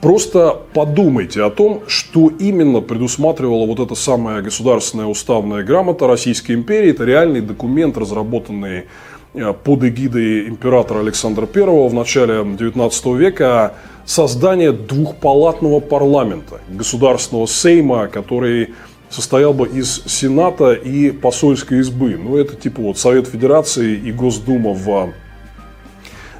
Просто 0.00 0.62
подумайте 0.72 1.42
о 1.42 1.50
том, 1.50 1.82
что 1.86 2.28
именно 2.28 2.80
предусматривала 2.80 3.66
вот 3.66 3.80
эта 3.80 3.94
самая 3.94 4.40
государственная 4.40 5.06
уставная 5.06 5.62
грамота 5.62 6.06
Российской 6.06 6.52
империи. 6.52 6.90
Это 6.90 7.04
реальный 7.04 7.42
документ, 7.42 7.98
разработанный 7.98 8.86
под 9.32 9.84
эгидой 9.84 10.48
императора 10.48 11.00
Александра 11.00 11.48
I 11.54 11.88
в 11.88 11.94
начале 11.94 12.44
19 12.44 13.06
века 13.06 13.74
создание 14.04 14.72
двухпалатного 14.72 15.80
парламента, 15.80 16.60
государственного 16.68 17.46
сейма, 17.46 18.08
который 18.08 18.74
состоял 19.08 19.52
бы 19.52 19.68
из 19.68 20.02
Сената 20.06 20.72
и 20.72 21.10
посольской 21.10 21.80
избы. 21.80 22.16
Ну, 22.16 22.36
это 22.36 22.56
типа 22.56 22.82
вот 22.82 22.98
Совет 22.98 23.26
Федерации 23.26 23.96
и 23.96 24.12
Госдума 24.12 24.72
в 24.72 25.12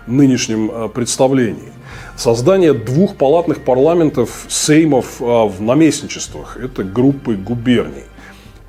нынешнем 0.06 0.70
э, 0.70 0.88
представлении. 0.88 1.72
Создание 2.16 2.72
двух 2.74 3.16
палатных 3.16 3.64
парламентов, 3.64 4.46
сеймов 4.48 5.20
э, 5.20 5.24
в 5.24 5.60
наместничествах– 5.60 6.56
это 6.62 6.84
группы 6.84 7.34
губерний. 7.34 8.04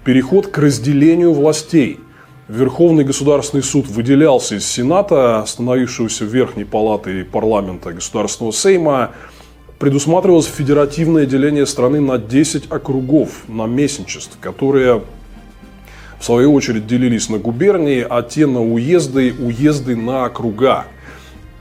Переход 0.04 0.48
к 0.48 0.58
разделению 0.58 1.34
властей. 1.34 2.00
Верховный 2.52 3.06
государственный 3.06 3.64
суд 3.64 3.88
выделялся 3.88 4.56
из 4.56 4.68
Сената, 4.68 5.44
становившегося 5.48 6.26
верхней 6.26 6.66
палатой 6.66 7.24
парламента 7.24 7.94
Государственного 7.94 8.52
Сейма– 8.52 9.12
предусматривалось 9.82 10.46
федеративное 10.46 11.26
деление 11.26 11.66
страны 11.66 12.02
на 12.02 12.20
10 12.20 12.72
округов, 12.72 13.30
на 13.48 13.66
местничеств, 13.66 14.38
которые 14.40 15.02
в 16.20 16.24
свою 16.24 16.54
очередь 16.54 16.86
делились 16.86 17.30
на 17.30 17.40
губернии, 17.40 18.06
а 18.08 18.22
те 18.22 18.46
на 18.46 18.62
уезды, 18.62 19.34
уезды 19.34 19.96
на 19.96 20.26
округа. 20.26 20.86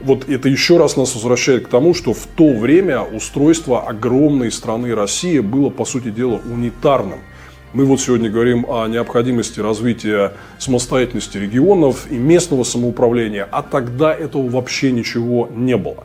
Вот 0.00 0.28
это 0.28 0.50
еще 0.50 0.76
раз 0.76 0.98
нас 0.98 1.14
возвращает 1.14 1.66
к 1.66 1.70
тому, 1.70 1.94
что 1.94 2.12
в 2.12 2.26
то 2.26 2.52
время 2.52 3.00
устройство 3.00 3.88
огромной 3.88 4.52
страны 4.52 4.94
России 4.94 5.38
было, 5.38 5.70
по 5.70 5.86
сути 5.86 6.10
дела, 6.10 6.42
унитарным. 6.44 7.20
Мы 7.72 7.84
вот 7.84 8.00
сегодня 8.00 8.28
говорим 8.28 8.66
о 8.68 8.88
необходимости 8.88 9.60
развития 9.60 10.32
самостоятельности 10.58 11.38
регионов 11.38 12.10
и 12.10 12.16
местного 12.16 12.64
самоуправления, 12.64 13.48
а 13.48 13.62
тогда 13.62 14.12
этого 14.12 14.48
вообще 14.48 14.90
ничего 14.90 15.48
не 15.54 15.76
было. 15.76 16.04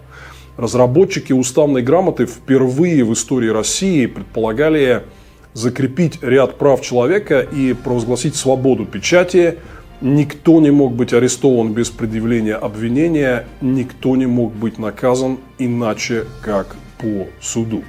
Разработчики 0.58 1.34
уставной 1.34 1.82
грамоты 1.82 2.28
впервые 2.28 3.04
в 3.04 3.12
истории 3.14 3.50
России 3.50 4.06
предполагали 4.06 5.06
закрепить 5.54 6.22
ряд 6.22 6.60
прав 6.60 6.82
человека 6.82 7.40
и 7.40 7.74
провозгласить 7.74 8.36
свободу 8.36 8.86
печати. 8.86 9.58
Никто 10.02 10.62
не 10.62 10.70
мог 10.70 10.94
быть 10.94 11.14
арестован 11.14 11.74
без 11.74 11.90
предъявления 11.90 12.56
обвинения, 12.56 13.48
никто 13.62 14.16
не 14.16 14.28
мог 14.28 14.54
быть 14.54 14.78
наказан 14.78 15.40
иначе, 15.58 16.26
как 16.44 16.76
по 17.00 17.26
суду. 17.42 17.84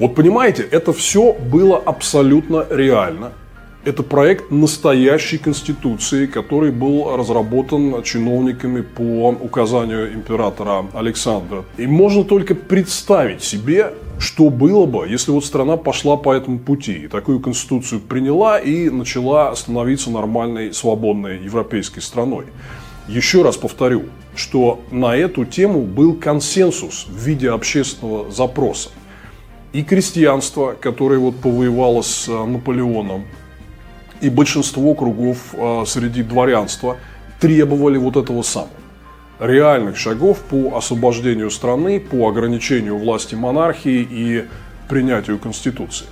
Вот 0.00 0.14
понимаете, 0.14 0.62
это 0.62 0.94
все 0.94 1.34
было 1.34 1.76
абсолютно 1.76 2.66
реально. 2.70 3.32
Это 3.84 4.02
проект 4.02 4.50
настоящей 4.50 5.36
конституции, 5.36 6.24
который 6.24 6.72
был 6.72 7.14
разработан 7.14 8.02
чиновниками 8.02 8.80
по 8.80 9.28
указанию 9.28 10.14
императора 10.14 10.86
Александра. 10.94 11.64
И 11.76 11.86
можно 11.86 12.24
только 12.24 12.54
представить 12.54 13.42
себе, 13.42 13.92
что 14.18 14.48
было 14.48 14.86
бы, 14.86 15.06
если 15.06 15.32
вот 15.32 15.44
страна 15.44 15.76
пошла 15.76 16.16
по 16.16 16.32
этому 16.32 16.58
пути, 16.60 17.04
и 17.04 17.08
такую 17.08 17.40
конституцию 17.40 18.00
приняла 18.00 18.58
и 18.58 18.88
начала 18.88 19.54
становиться 19.54 20.10
нормальной, 20.10 20.72
свободной 20.72 21.44
европейской 21.44 22.00
страной. 22.00 22.46
Еще 23.06 23.42
раз 23.42 23.58
повторю, 23.58 24.04
что 24.34 24.80
на 24.90 25.14
эту 25.14 25.44
тему 25.44 25.82
был 25.82 26.14
консенсус 26.14 27.06
в 27.06 27.18
виде 27.18 27.50
общественного 27.50 28.30
запроса. 28.30 28.88
И 29.72 29.82
крестьянство, 29.84 30.76
которое 30.80 31.18
вот 31.18 31.36
повоевало 31.36 32.02
с 32.02 32.26
Наполеоном, 32.28 33.24
и 34.20 34.28
большинство 34.28 34.94
кругов 34.94 35.54
а, 35.54 35.84
среди 35.86 36.22
дворянства 36.22 36.96
требовали 37.40 37.96
вот 37.96 38.16
этого 38.16 38.42
самого. 38.42 38.70
Реальных 39.38 39.96
шагов 39.96 40.40
по 40.40 40.76
освобождению 40.76 41.50
страны, 41.50 41.98
по 41.98 42.28
ограничению 42.28 42.98
власти 42.98 43.34
монархии 43.34 44.06
и 44.10 44.44
принятию 44.88 45.38
Конституции. 45.38 46.06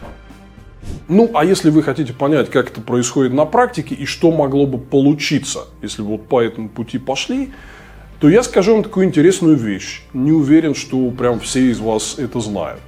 Ну, 1.09 1.31
а 1.35 1.45
если 1.45 1.69
вы 1.69 1.83
хотите 1.83 2.15
понять, 2.15 2.51
как 2.51 2.71
это 2.71 2.81
происходит 2.81 3.35
на 3.35 3.45
практике 3.45 3.95
и 3.95 4.07
что 4.07 4.31
могло 4.31 4.67
бы 4.67 4.79
получиться, 4.79 5.67
если 5.83 6.01
вот 6.01 6.27
по 6.27 6.41
этому 6.41 6.71
пути 6.71 6.99
пошли, 6.99 7.51
то 8.21 8.29
я 8.31 8.43
скажу 8.43 8.75
вам 8.75 8.83
такую 8.83 9.07
интересную 9.07 9.57
вещь. 9.57 10.03
Не 10.15 10.33
уверен, 10.33 10.75
что 10.75 11.11
прям 11.11 11.41
все 11.41 11.71
из 11.71 11.81
вас 11.81 12.17
это 12.19 12.41
знают. 12.41 12.81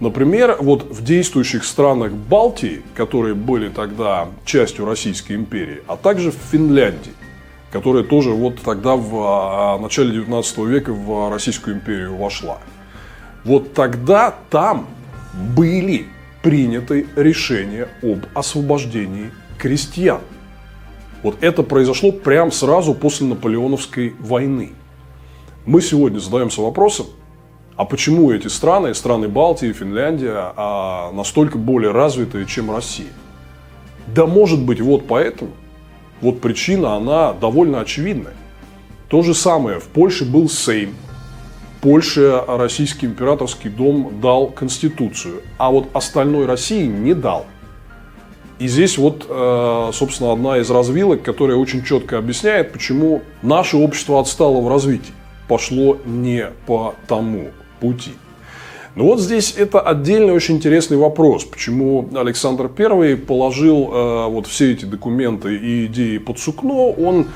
Например, 0.00 0.56
вот 0.58 0.90
в 0.90 1.04
действующих 1.04 1.62
странах 1.62 2.12
Балтии, 2.12 2.82
которые 2.94 3.34
были 3.34 3.68
тогда 3.68 4.28
частью 4.46 4.86
Российской 4.86 5.34
империи, 5.34 5.82
а 5.86 5.96
также 5.96 6.30
в 6.30 6.36
Финляндии, 6.50 7.12
которая 7.70 8.02
тоже 8.02 8.30
вот 8.30 8.62
тогда 8.62 8.96
в 8.96 9.14
а, 9.14 9.78
начале 9.78 10.12
19 10.12 10.58
века 10.60 10.94
в 10.94 11.30
Российскую 11.30 11.76
империю 11.76 12.16
вошла. 12.16 12.58
Вот 13.44 13.74
тогда 13.74 14.34
там 14.48 14.88
были 15.54 16.06
приняты 16.42 17.06
решения 17.14 17.86
об 18.02 18.24
освобождении 18.34 19.30
крестьян. 19.58 20.20
Вот 21.22 21.36
это 21.42 21.62
произошло 21.62 22.10
прямо 22.10 22.50
сразу 22.50 22.94
после 22.94 23.26
Наполеоновской 23.26 24.14
войны. 24.18 24.72
Мы 25.66 25.82
сегодня 25.82 26.18
задаемся 26.18 26.62
вопросом, 26.62 27.06
а 27.80 27.86
почему 27.86 28.30
эти 28.30 28.46
страны, 28.46 28.92
страны 28.92 29.26
Балтии, 29.26 29.72
Финляндия, 29.72 30.52
а, 30.54 31.10
настолько 31.12 31.56
более 31.56 31.92
развитые, 31.92 32.44
чем 32.44 32.70
Россия? 32.70 33.08
Да 34.06 34.26
может 34.26 34.62
быть 34.62 34.82
вот 34.82 35.06
поэтому. 35.08 35.52
Вот 36.20 36.42
причина, 36.42 36.96
она 36.96 37.32
довольно 37.32 37.80
очевидная. 37.80 38.34
То 39.08 39.22
же 39.22 39.32
самое, 39.32 39.80
в 39.80 39.84
Польше 39.84 40.30
был 40.30 40.50
Сейм, 40.50 40.94
Польше 41.80 42.42
российский 42.46 43.06
императорский 43.06 43.70
дом 43.70 44.20
дал 44.20 44.48
конституцию, 44.48 45.40
а 45.56 45.70
вот 45.70 45.88
остальной 45.94 46.44
России 46.44 46.84
не 46.84 47.14
дал. 47.14 47.46
И 48.58 48.68
здесь 48.68 48.98
вот, 48.98 49.24
э, 49.26 49.90
собственно, 49.94 50.34
одна 50.34 50.58
из 50.58 50.70
развилок, 50.70 51.22
которая 51.22 51.56
очень 51.56 51.82
четко 51.82 52.18
объясняет, 52.18 52.74
почему 52.74 53.22
наше 53.40 53.78
общество 53.78 54.20
отстало 54.20 54.60
в 54.60 54.68
развитии, 54.68 55.14
пошло 55.48 55.96
не 56.04 56.50
по 56.66 56.94
тому 57.08 57.52
пути. 57.80 58.12
Но 58.96 59.04
вот 59.04 59.20
здесь 59.20 59.54
это 59.56 59.80
отдельный 59.80 60.32
очень 60.32 60.56
интересный 60.56 60.96
вопрос, 60.96 61.44
почему 61.44 62.08
Александр 62.14 62.70
I 62.76 63.16
положил 63.16 63.90
э, 63.92 64.26
вот 64.26 64.46
все 64.46 64.72
эти 64.72 64.84
документы 64.84 65.54
и 65.56 65.86
идеи 65.86 66.18
под 66.18 66.40
сукно. 66.40 66.90
Он 66.90 67.26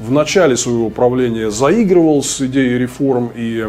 в 0.00 0.10
начале 0.10 0.56
своего 0.56 0.90
правления 0.90 1.50
заигрывал 1.50 2.22
с 2.22 2.40
идеей 2.40 2.78
реформ 2.78 3.30
и 3.34 3.68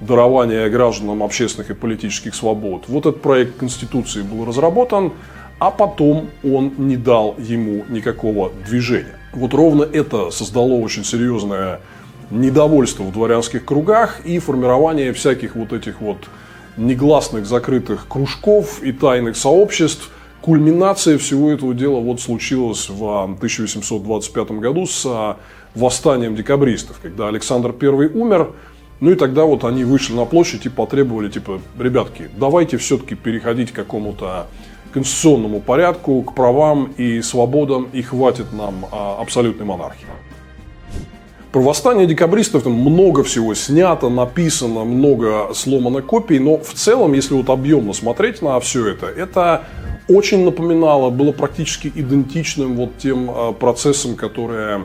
дарования 0.00 0.68
гражданам 0.68 1.22
общественных 1.22 1.70
и 1.70 1.74
политических 1.74 2.34
свобод. 2.34 2.84
Вот 2.86 3.06
этот 3.06 3.20
проект 3.20 3.56
Конституции 3.56 4.22
был 4.22 4.44
разработан, 4.44 5.12
а 5.58 5.70
потом 5.70 6.28
он 6.44 6.72
не 6.78 6.96
дал 6.96 7.34
ему 7.38 7.84
никакого 7.88 8.52
движения. 8.68 9.18
Вот 9.32 9.54
ровно 9.54 9.82
это 9.82 10.30
создало 10.30 10.74
очень 10.74 11.04
серьезное 11.04 11.80
недовольство 12.30 13.04
в 13.04 13.12
дворянских 13.12 13.64
кругах 13.64 14.20
и 14.24 14.38
формирование 14.38 15.12
всяких 15.12 15.54
вот 15.54 15.72
этих 15.72 16.00
вот 16.00 16.18
негласных 16.76 17.46
закрытых 17.46 18.06
кружков 18.08 18.82
и 18.82 18.92
тайных 18.92 19.36
сообществ. 19.36 20.10
Кульминация 20.42 21.18
всего 21.18 21.50
этого 21.50 21.74
дела 21.74 22.00
вот 22.00 22.20
случилась 22.20 22.88
в 22.88 23.24
1825 23.24 24.50
году 24.52 24.86
с 24.86 25.04
а, 25.06 25.38
восстанием 25.74 26.36
декабристов, 26.36 26.98
когда 27.02 27.28
Александр 27.28 27.74
I 27.80 28.06
умер, 28.06 28.52
ну 29.00 29.10
и 29.10 29.14
тогда 29.14 29.44
вот 29.44 29.64
они 29.64 29.84
вышли 29.84 30.14
на 30.14 30.24
площадь 30.24 30.66
и 30.66 30.68
потребовали, 30.68 31.28
типа, 31.28 31.60
ребятки, 31.78 32.30
давайте 32.36 32.76
все-таки 32.76 33.14
переходить 33.14 33.72
к 33.72 33.74
какому-то 33.74 34.46
конституционному 34.92 35.60
порядку, 35.60 36.22
к 36.22 36.34
правам 36.34 36.92
и 36.96 37.20
свободам, 37.22 37.88
и 37.92 38.02
хватит 38.02 38.52
нам 38.52 38.86
а, 38.92 39.20
абсолютной 39.20 39.66
монархии. 39.66 40.06
Про 41.56 41.62
восстание 41.62 42.06
декабристов 42.06 42.64
там 42.64 42.74
много 42.74 43.24
всего 43.24 43.54
снято, 43.54 44.10
написано, 44.10 44.84
много 44.84 45.54
сломано 45.54 46.02
копий, 46.02 46.38
но 46.38 46.58
в 46.58 46.74
целом, 46.74 47.14
если 47.14 47.32
вот 47.32 47.48
объемно 47.48 47.94
смотреть 47.94 48.42
на 48.42 48.60
все 48.60 48.88
это, 48.88 49.06
это 49.06 49.64
очень 50.06 50.44
напоминало, 50.44 51.08
было 51.08 51.32
практически 51.32 51.90
идентичным 51.94 52.76
вот 52.76 52.98
тем 52.98 53.30
а, 53.30 53.52
процессам, 53.52 54.16
которые 54.16 54.84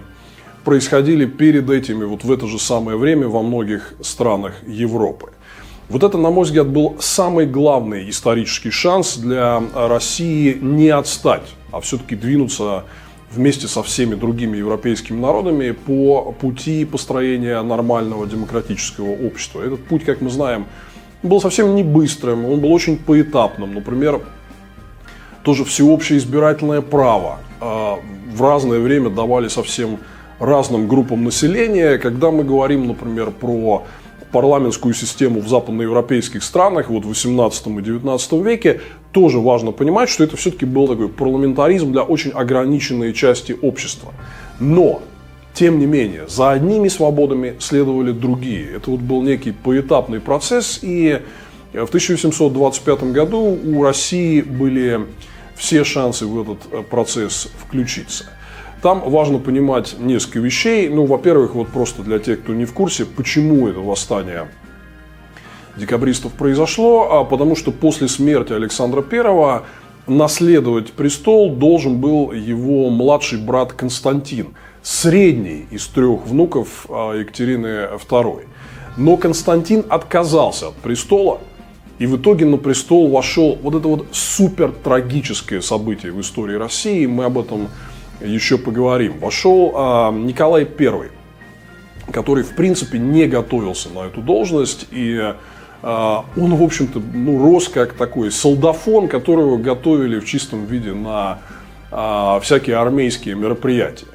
происходили 0.64 1.26
перед 1.26 1.70
этими 1.70 2.06
вот 2.06 2.24
в 2.24 2.32
это 2.32 2.48
же 2.48 2.58
самое 2.58 2.96
время 2.98 3.28
во 3.28 3.42
многих 3.42 3.94
странах 4.00 4.54
Европы. 4.66 5.34
Вот 5.90 6.04
это, 6.04 6.18
на 6.18 6.30
мой 6.30 6.46
взгляд, 6.46 6.70
был 6.70 6.96
самый 7.02 7.48
главный 7.48 8.10
исторический 8.10 8.72
шанс 8.72 9.18
для 9.18 9.62
России 9.76 10.58
не 10.62 10.88
отстать, 10.88 11.54
а 11.74 11.82
все-таки 11.82 12.16
двинуться 12.16 12.86
вместе 13.32 13.68
со 13.68 13.82
всеми 13.82 14.16
другими 14.16 14.58
европейскими 14.58 15.20
народами 15.20 15.72
по 15.72 16.34
пути 16.34 16.86
построения 16.86 17.62
нормального 17.62 18.28
демократического 18.28 19.12
общества. 19.12 19.62
Этот 19.62 19.84
путь, 19.86 20.04
как 20.04 20.22
мы 20.22 20.30
знаем, 20.30 20.66
был 21.24 21.40
совсем 21.40 21.76
не 21.76 21.84
быстрым, 21.84 22.46
он 22.46 22.60
был 22.60 22.72
очень 22.74 22.98
поэтапным. 22.98 23.74
Например, 23.74 24.22
тоже 25.44 25.64
всеобщее 25.64 26.20
избирательное 26.20 26.82
право 26.82 27.40
а, 27.60 28.00
в 28.34 28.42
разное 28.42 28.80
время 28.80 29.10
давали 29.10 29.48
совсем 29.48 30.00
разным 30.40 30.88
группам 30.88 31.24
населения. 31.24 31.98
Когда 31.98 32.32
мы 32.32 32.44
говорим, 32.44 32.88
например, 32.88 33.32
про 33.32 33.86
парламентскую 34.32 34.94
систему 34.94 35.42
в 35.42 35.48
западноевропейских 35.48 36.44
странах 36.44 36.90
вот 36.90 37.06
в 37.06 37.10
18 37.10 37.68
и 37.68 37.82
19 37.82 38.32
веке, 38.34 38.82
тоже 39.12 39.40
важно 39.40 39.72
понимать, 39.72 40.10
что 40.10 40.24
это 40.24 40.38
все-таки 40.38 40.66
был 40.66 40.88
такой 40.88 41.10
парламентаризм 41.10 41.92
для 41.92 42.04
очень 42.04 42.32
ограниченной 42.32 43.14
части 43.14 43.56
общества. 43.62 44.14
Но, 44.60 45.02
тем 45.54 45.80
не 45.80 45.86
менее, 45.86 46.28
за 46.28 46.52
одними 46.52 46.88
свободами 46.88 47.56
следовали 47.60 48.12
другие. 48.12 48.76
Это 48.76 48.92
вот 48.92 49.02
был 49.02 49.22
некий 49.22 49.52
поэтапный 49.52 50.20
процесс, 50.20 50.80
и 50.82 51.22
в 51.74 51.88
1825 51.88 53.04
году 53.12 53.58
у 53.64 53.84
России 53.84 54.42
были 54.42 55.02
все 55.56 55.84
шансы 55.84 56.26
в 56.26 56.42
этот 56.42 56.58
э, 56.72 56.82
процесс 56.82 57.50
включиться. 57.58 58.26
Там 58.82 59.02
важно 59.10 59.38
понимать 59.38 59.96
несколько 60.00 60.40
вещей. 60.40 60.90
Ну, 60.90 61.06
во-первых, 61.06 61.54
вот 61.54 61.68
просто 61.70 62.02
для 62.02 62.18
тех, 62.18 62.42
кто 62.42 62.54
не 62.54 62.66
в 62.66 62.74
курсе, 62.74 63.06
почему 63.06 63.68
это 63.68 63.80
восстание 63.80 64.48
декабристов 65.78 66.34
произошло, 66.34 67.12
а 67.12 67.24
потому 67.24 67.56
что 67.56 67.72
после 67.72 68.08
смерти 68.08 68.54
Александра 68.54 69.04
I 69.10 69.62
наследовать 70.08 70.94
престол 70.94 71.56
должен 71.56 72.00
был 72.00 72.32
его 72.32 72.90
младший 72.90 73.40
брат 73.40 73.74
Константин, 73.74 74.56
средний 74.82 75.68
из 75.70 75.88
трех 75.88 76.26
внуков 76.26 76.88
а, 76.90 77.14
Екатерины 77.14 77.88
II. 78.10 78.46
Но 78.98 79.16
Константин 79.16 79.86
отказался 79.88 80.70
от 80.70 80.76
престола, 80.76 81.40
и 82.00 82.08
в 82.08 82.18
итоге 82.18 82.46
на 82.46 82.58
престол 82.58 83.10
вошел 83.10 83.58
вот 83.62 83.76
это 83.76 83.88
вот 83.88 84.08
супер 84.12 84.72
трагическое 84.72 85.62
событие 85.62 86.12
в 86.12 86.20
истории 86.20 86.56
России. 86.56 87.06
Мы 87.06 87.26
об 87.26 87.38
этом 87.38 87.70
еще 88.24 88.58
поговорим. 88.58 89.20
Вошел 89.20 89.74
а, 89.76 90.12
Николай 90.12 90.64
I, 90.66 91.10
который, 92.12 92.44
в 92.44 92.56
принципе, 92.56 93.00
не 93.00 93.28
готовился 93.28 93.90
на 93.90 94.06
эту 94.06 94.22
должность. 94.22 94.88
И 94.92 95.20
а, 95.84 96.26
он, 96.38 96.56
в 96.56 96.64
общем-то, 96.64 97.02
ну, 97.14 97.42
рос 97.44 97.68
как 97.68 97.94
такой 97.94 98.32
солдафон, 98.32 99.08
которого 99.08 99.58
готовили 99.58 100.20
в 100.20 100.26
чистом 100.26 100.66
виде 100.66 100.94
на 100.94 101.40
а, 101.92 102.40
всякие 102.40 102.78
армейские 102.78 103.36
мероприятия. 103.36 104.08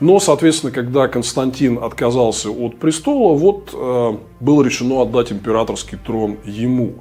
Но, 0.00 0.18
соответственно, 0.18 0.72
когда 0.72 1.08
Константин 1.08 1.78
отказался 1.78 2.50
от 2.50 2.78
престола, 2.78 3.36
вот 3.36 3.70
э, 3.74 4.16
было 4.40 4.62
решено 4.62 5.02
отдать 5.02 5.30
императорский 5.30 5.98
трон 5.98 6.38
ему. 6.46 6.94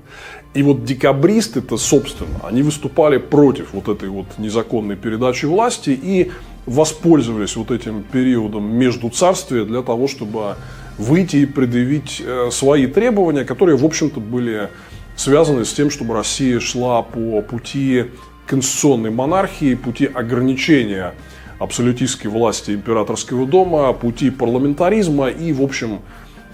И 0.56 0.64
вот 0.64 0.84
декабристы-то, 0.84 1.78
собственно, 1.78 2.40
они 2.44 2.64
выступали 2.64 3.18
против 3.18 3.74
вот 3.74 3.88
этой 3.88 4.10
вот 4.10 4.26
незаконной 4.40 4.96
передачи 4.96 5.46
власти 5.46 5.92
и 5.92 6.32
воспользовались 6.66 7.56
вот 7.56 7.70
этим 7.70 8.04
периодом 8.04 8.66
между 8.66 9.10
царствия 9.10 9.64
для 9.64 9.84
того, 9.84 10.08
чтобы 10.08 10.56
выйти 10.98 11.38
и 11.38 11.46
предъявить 11.46 12.22
э, 12.26 12.50
свои 12.52 12.88
требования, 12.88 13.46
которые, 13.46 13.78
в 13.78 13.86
общем-то, 13.86 14.20
были 14.20 14.70
связаны 15.16 15.66
с 15.66 15.74
тем, 15.74 15.92
чтобы 15.92 16.16
Россия 16.16 16.60
шла 16.60 17.04
по 17.04 17.42
пути 17.42 18.06
конституционной 18.48 19.12
монархии, 19.12 19.76
пути 19.76 20.06
ограничения 20.06 21.14
абсолютистской 21.60 22.32
власти 22.32 22.72
императорского 22.72 23.46
дома, 23.46 23.94
пути 23.94 24.32
парламентаризма 24.32 25.28
и, 25.28 25.54
в 25.54 25.62
общем, 25.62 26.00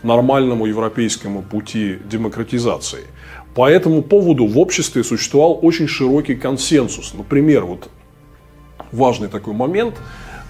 нормальному 0.03 0.65
европейскому 0.65 1.41
пути 1.41 1.97
демократизации. 2.05 3.05
По 3.55 3.69
этому 3.69 4.01
поводу 4.01 4.45
в 4.47 4.59
обществе 4.59 5.01
существовал 5.05 5.57
очень 5.61 5.87
широкий 5.87 6.35
консенсус. 6.35 7.13
Например, 7.13 7.63
вот 7.63 7.89
важный 8.91 9.29
такой 9.29 9.53
момент, 9.53 9.95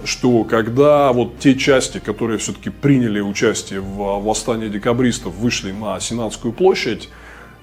что 0.04 0.44
когда 0.44 1.14
вот 1.14 1.38
те 1.38 1.54
части, 1.54 2.00
которые 2.00 2.40
все-таки 2.40 2.72
приняли 2.72 3.20
участие 3.20 3.80
в 3.80 4.24
восстании 4.24 4.70
декабристов, 4.70 5.36
вышли 5.36 5.72
на 5.72 6.00
Сенатскую 6.00 6.52
площадь, 6.52 7.10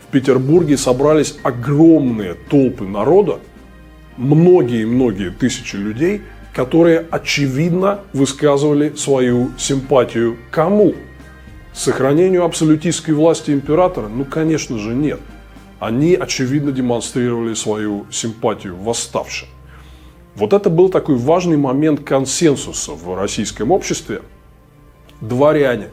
в 0.07 0.12
Петербурге 0.12 0.76
собрались 0.76 1.37
огромные 1.42 2.35
толпы 2.35 2.85
народа, 2.85 3.40
многие-многие 4.16 5.31
тысячи 5.31 5.74
людей, 5.74 6.22
которые 6.55 7.05
очевидно 7.11 8.02
высказывали 8.12 8.94
свою 8.94 9.50
симпатию 9.59 10.37
кому? 10.52 10.94
Сохранению 11.72 12.44
абсолютистской 12.44 13.14
власти 13.14 13.50
императора? 13.50 14.07
Ну, 14.07 14.24
конечно 14.24 14.78
же, 14.78 14.94
нет 14.94 15.18
они, 15.83 16.14
очевидно, 16.14 16.71
демонстрировали 16.71 17.55
свою 17.55 18.07
симпатию 18.09 18.77
восставшим. 18.77 19.49
Вот 20.37 20.53
это 20.53 20.71
был 20.71 20.88
такой 20.90 21.16
важный 21.16 21.57
момент 21.57 22.05
консенсуса 22.05 22.92
в 22.92 23.16
российском 23.16 23.73
обществе. 23.73 24.23
Дворяне, 25.21 25.88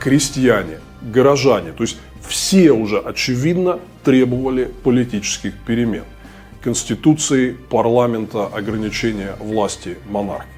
крестьяне, 0.00 0.78
горожане, 1.02 1.72
то 1.72 1.82
есть 1.82 1.98
все 2.26 2.72
уже, 2.72 2.98
очевидно, 2.98 3.80
требовали 4.02 4.72
политических 4.82 5.52
перемен. 5.58 6.04
Конституции, 6.62 7.54
парламента, 7.68 8.46
ограничения 8.46 9.36
власти 9.40 9.98
монархии. 10.08 10.48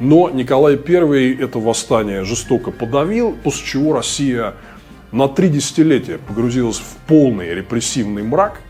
Но 0.00 0.28
Николай 0.28 0.76
I 0.76 1.34
это 1.40 1.58
восстание 1.58 2.24
жестоко 2.24 2.72
подавил, 2.72 3.34
после 3.42 3.66
чего 3.66 3.94
Россия 3.94 4.52
на 5.12 5.28
три 5.28 5.50
десятилетия 5.50 6.18
погрузилась 6.18 6.78
в 6.78 6.96
полный 7.06 7.54
репрессивный 7.54 8.22
мрак. 8.22 8.62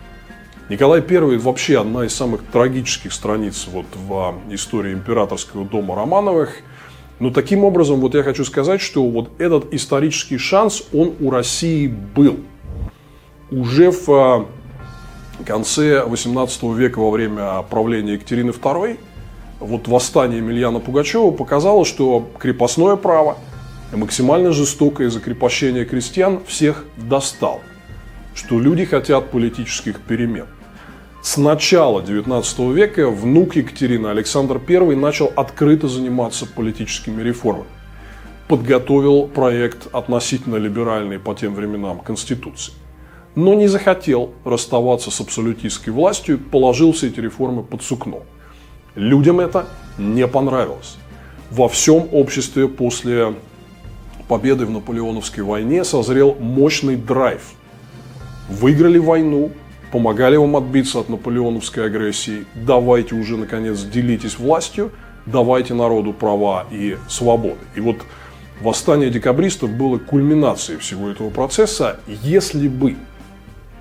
Николай 0.68 1.00
I 1.00 1.36
вообще 1.38 1.80
одна 1.80 2.04
из 2.04 2.14
самых 2.14 2.42
трагических 2.44 3.12
страниц 3.12 3.68
вот 3.70 3.86
в 3.94 4.34
истории 4.50 4.92
императорского 4.92 5.64
дома 5.64 5.94
Романовых. 5.94 6.58
Но 7.20 7.30
таким 7.30 7.62
образом, 7.62 8.00
вот 8.00 8.14
я 8.14 8.24
хочу 8.24 8.44
сказать, 8.44 8.80
что 8.80 9.06
вот 9.06 9.30
этот 9.38 9.72
исторический 9.72 10.38
шанс, 10.38 10.82
он 10.92 11.14
у 11.20 11.30
России 11.30 11.86
был. 11.86 12.40
Уже 13.52 13.92
в 13.92 14.08
а, 14.10 14.46
конце 15.46 16.04
18 16.04 16.62
века 16.64 16.98
во 16.98 17.10
время 17.10 17.62
правления 17.62 18.14
Екатерины 18.14 18.50
II 18.50 18.98
вот 19.60 19.86
восстание 19.86 20.38
Емельяна 20.38 20.80
Пугачева 20.80 21.30
показало, 21.30 21.84
что 21.84 22.28
крепостное 22.38 22.96
право 22.96 23.36
максимально 23.96 24.52
жестокое 24.52 25.10
закрепощение 25.10 25.84
крестьян 25.84 26.40
всех 26.46 26.84
достал, 26.96 27.60
что 28.34 28.58
люди 28.58 28.84
хотят 28.84 29.30
политических 29.30 30.00
перемен. 30.00 30.46
С 31.22 31.36
начала 31.36 32.02
19 32.02 32.58
века 32.74 33.08
внук 33.08 33.54
Екатерины 33.54 34.08
Александр 34.08 34.60
I 34.68 34.96
начал 34.96 35.30
открыто 35.36 35.86
заниматься 35.86 36.46
политическими 36.46 37.22
реформами. 37.22 37.68
Подготовил 38.48 39.28
проект 39.28 39.86
относительно 39.94 40.56
либеральной 40.56 41.20
по 41.20 41.34
тем 41.34 41.54
временам 41.54 42.00
Конституции. 42.00 42.72
Но 43.36 43.54
не 43.54 43.68
захотел 43.68 44.32
расставаться 44.44 45.10
с 45.10 45.20
абсолютистской 45.20 45.92
властью, 45.92 46.38
положил 46.38 46.92
все 46.92 47.06
эти 47.06 47.20
реформы 47.20 47.62
под 47.62 47.82
сукно. 47.82 48.24
Людям 48.94 49.40
это 49.40 49.66
не 49.96 50.26
понравилось. 50.26 50.96
Во 51.50 51.68
всем 51.68 52.08
обществе 52.10 52.66
после 52.66 53.34
победы 54.32 54.64
в 54.64 54.70
Наполеоновской 54.70 55.44
войне 55.44 55.84
созрел 55.84 56.34
мощный 56.40 56.96
драйв. 56.96 57.52
Выиграли 58.48 58.96
войну, 58.96 59.50
помогали 59.92 60.36
вам 60.36 60.56
отбиться 60.56 61.00
от 61.00 61.10
наполеоновской 61.10 61.84
агрессии, 61.84 62.46
давайте 62.54 63.14
уже, 63.14 63.36
наконец, 63.36 63.82
делитесь 63.82 64.38
властью, 64.38 64.90
давайте 65.26 65.74
народу 65.74 66.14
права 66.14 66.64
и 66.70 66.96
свободы. 67.10 67.58
И 67.76 67.80
вот 67.80 67.96
восстание 68.62 69.10
декабристов 69.10 69.68
было 69.68 69.98
кульминацией 69.98 70.78
всего 70.78 71.10
этого 71.10 71.28
процесса, 71.28 72.00
если 72.06 72.68
бы 72.68 72.96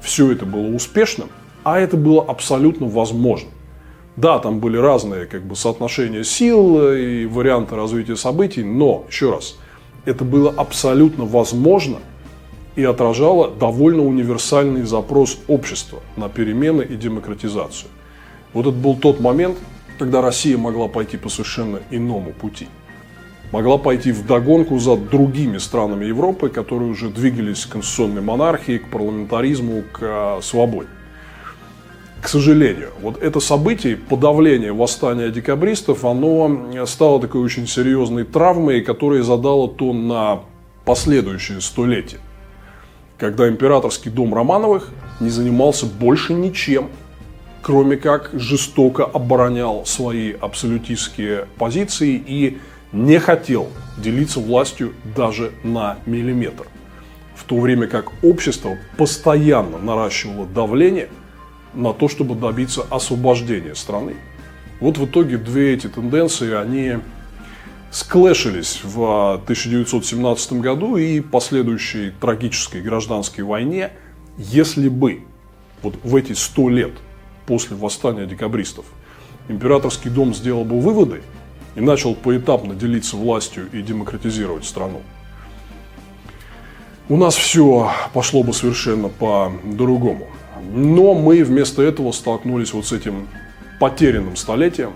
все 0.02 0.34
это 0.34 0.46
было 0.46 0.76
успешным, 0.76 1.30
а 1.64 1.80
это 1.80 1.96
было 1.96 2.26
абсолютно 2.26 2.88
возможно. 2.88 3.52
Да, 4.18 4.38
там 4.40 4.60
были 4.60 4.76
разные 4.76 5.28
как 5.28 5.44
бы, 5.44 5.56
соотношения 5.56 6.26
сил 6.26 6.92
и 6.92 7.26
варианты 7.26 7.78
развития 7.78 8.18
событий, 8.18 8.66
но, 8.66 9.06
еще 9.08 9.32
раз, 9.32 9.56
это 10.06 10.24
было 10.24 10.52
абсолютно 10.52 11.26
возможно– 11.26 12.00
и 12.76 12.84
отражала 12.84 13.50
довольно 13.50 14.04
универсальный 14.04 14.84
запрос 14.84 15.40
общества 15.48 16.00
на 16.16 16.30
перемены 16.30 16.84
и 16.84 16.96
демократизацию. 16.96 17.90
Вот 18.54 18.68
это 18.68 18.76
был 18.76 18.96
тот 18.96 19.20
момент, 19.20 19.58
когда 19.98 20.22
Россия 20.22 20.58
могла 20.58 20.88
пойти 20.88 21.18
по 21.18 21.30
совершенно 21.30 21.80
иному 21.90 22.32
пути. 22.32 22.68
Могла 23.52 23.78
пойти 23.78 24.14
в 24.14 24.26
догонку 24.26 24.80
за 24.80 24.96
другими 24.96 25.58
странами 25.58 26.06
Европы, 26.06 26.50
которые 26.50 26.90
уже 26.92 27.10
двигались 27.10 27.66
к 27.66 27.74
конституционной 27.74 28.22
монархии, 28.22 28.78
к 28.78 28.90
парламентаризму, 28.90 29.84
к 29.92 30.00
а, 30.02 30.40
свободе. 30.42 30.88
К 32.22 32.28
сожалению, 32.28 32.92
вот 33.02 33.22
это 33.22 33.40
событие, 33.40 33.98
подавление 33.98 34.74
восстания 34.74 35.30
декабристов, 35.30 36.06
оно 36.06 36.86
стало 36.86 37.20
такой 37.20 37.42
очень 37.42 37.68
серьезной 37.68 38.24
травмой, 38.26 38.82
которая 38.82 39.24
задала 39.24 39.68
тон 39.68 40.08
на 40.08 40.42
последующие 40.86 41.62
столетия 41.62 42.20
когда 43.22 43.48
императорский 43.48 44.10
дом 44.10 44.34
Романовых 44.34 44.90
не 45.20 45.30
занимался 45.30 45.86
больше 45.86 46.34
ничем, 46.34 46.90
кроме 47.62 47.96
как 47.96 48.32
жестоко 48.34 49.06
оборонял 49.06 49.86
свои 49.86 50.34
абсолютистские 50.34 51.46
позиции 51.60 52.16
и 52.16 52.58
не 52.92 53.20
хотел 53.20 53.68
делиться 53.96 54.40
властью 54.40 54.94
даже 55.16 55.52
на 55.64 55.98
миллиметр. 56.08 56.66
В 57.36 57.44
то 57.44 57.60
время 57.60 57.86
как 57.86 58.08
общество 58.24 58.76
постоянно 58.98 59.78
наращивало 59.78 60.48
давление 60.48 61.08
на 61.74 61.94
то, 61.94 62.08
чтобы 62.08 62.36
добиться 62.36 62.86
освобождения 62.90 63.76
страны. 63.76 64.16
Вот 64.80 64.98
в 64.98 65.06
итоге 65.06 65.38
две 65.38 65.74
эти 65.74 65.88
тенденции, 65.88 66.54
они 66.54 66.98
склешились 67.92 68.82
в 68.84 69.34
1917 69.34 70.54
году 70.54 70.98
и 70.98 71.20
последующей 71.20 72.12
трагической 72.20 72.82
гражданской 72.82 73.44
войне, 73.44 73.92
если 74.38 74.88
бы 74.88 75.24
вот 75.82 75.96
в 76.04 76.16
эти 76.16 76.34
сто 76.34 76.70
лет 76.70 76.92
после 77.46 77.76
восстания 77.76 78.26
декабристов 78.26 78.86
императорский 79.50 80.10
дом 80.10 80.34
сделал 80.34 80.64
бы 80.64 80.80
выводы 80.80 81.22
и 81.76 81.82
начал 81.82 82.16
поэтапно 82.16 82.76
делиться 82.76 83.18
властью 83.18 83.68
и 83.72 83.82
демократизировать 83.82 84.66
страну, 84.66 85.02
у 87.10 87.18
нас 87.18 87.36
все 87.36 87.92
пошло 88.14 88.42
бы 88.44 88.54
совершенно 88.54 89.10
по-другому. 89.10 90.28
Но 90.74 91.14
мы 91.14 91.44
вместо 91.44 91.82
этого 91.82 92.12
столкнулись 92.12 92.74
вот 92.74 92.86
с 92.86 92.92
этим 92.92 93.28
потерянным 93.80 94.36
столетием, 94.36 94.94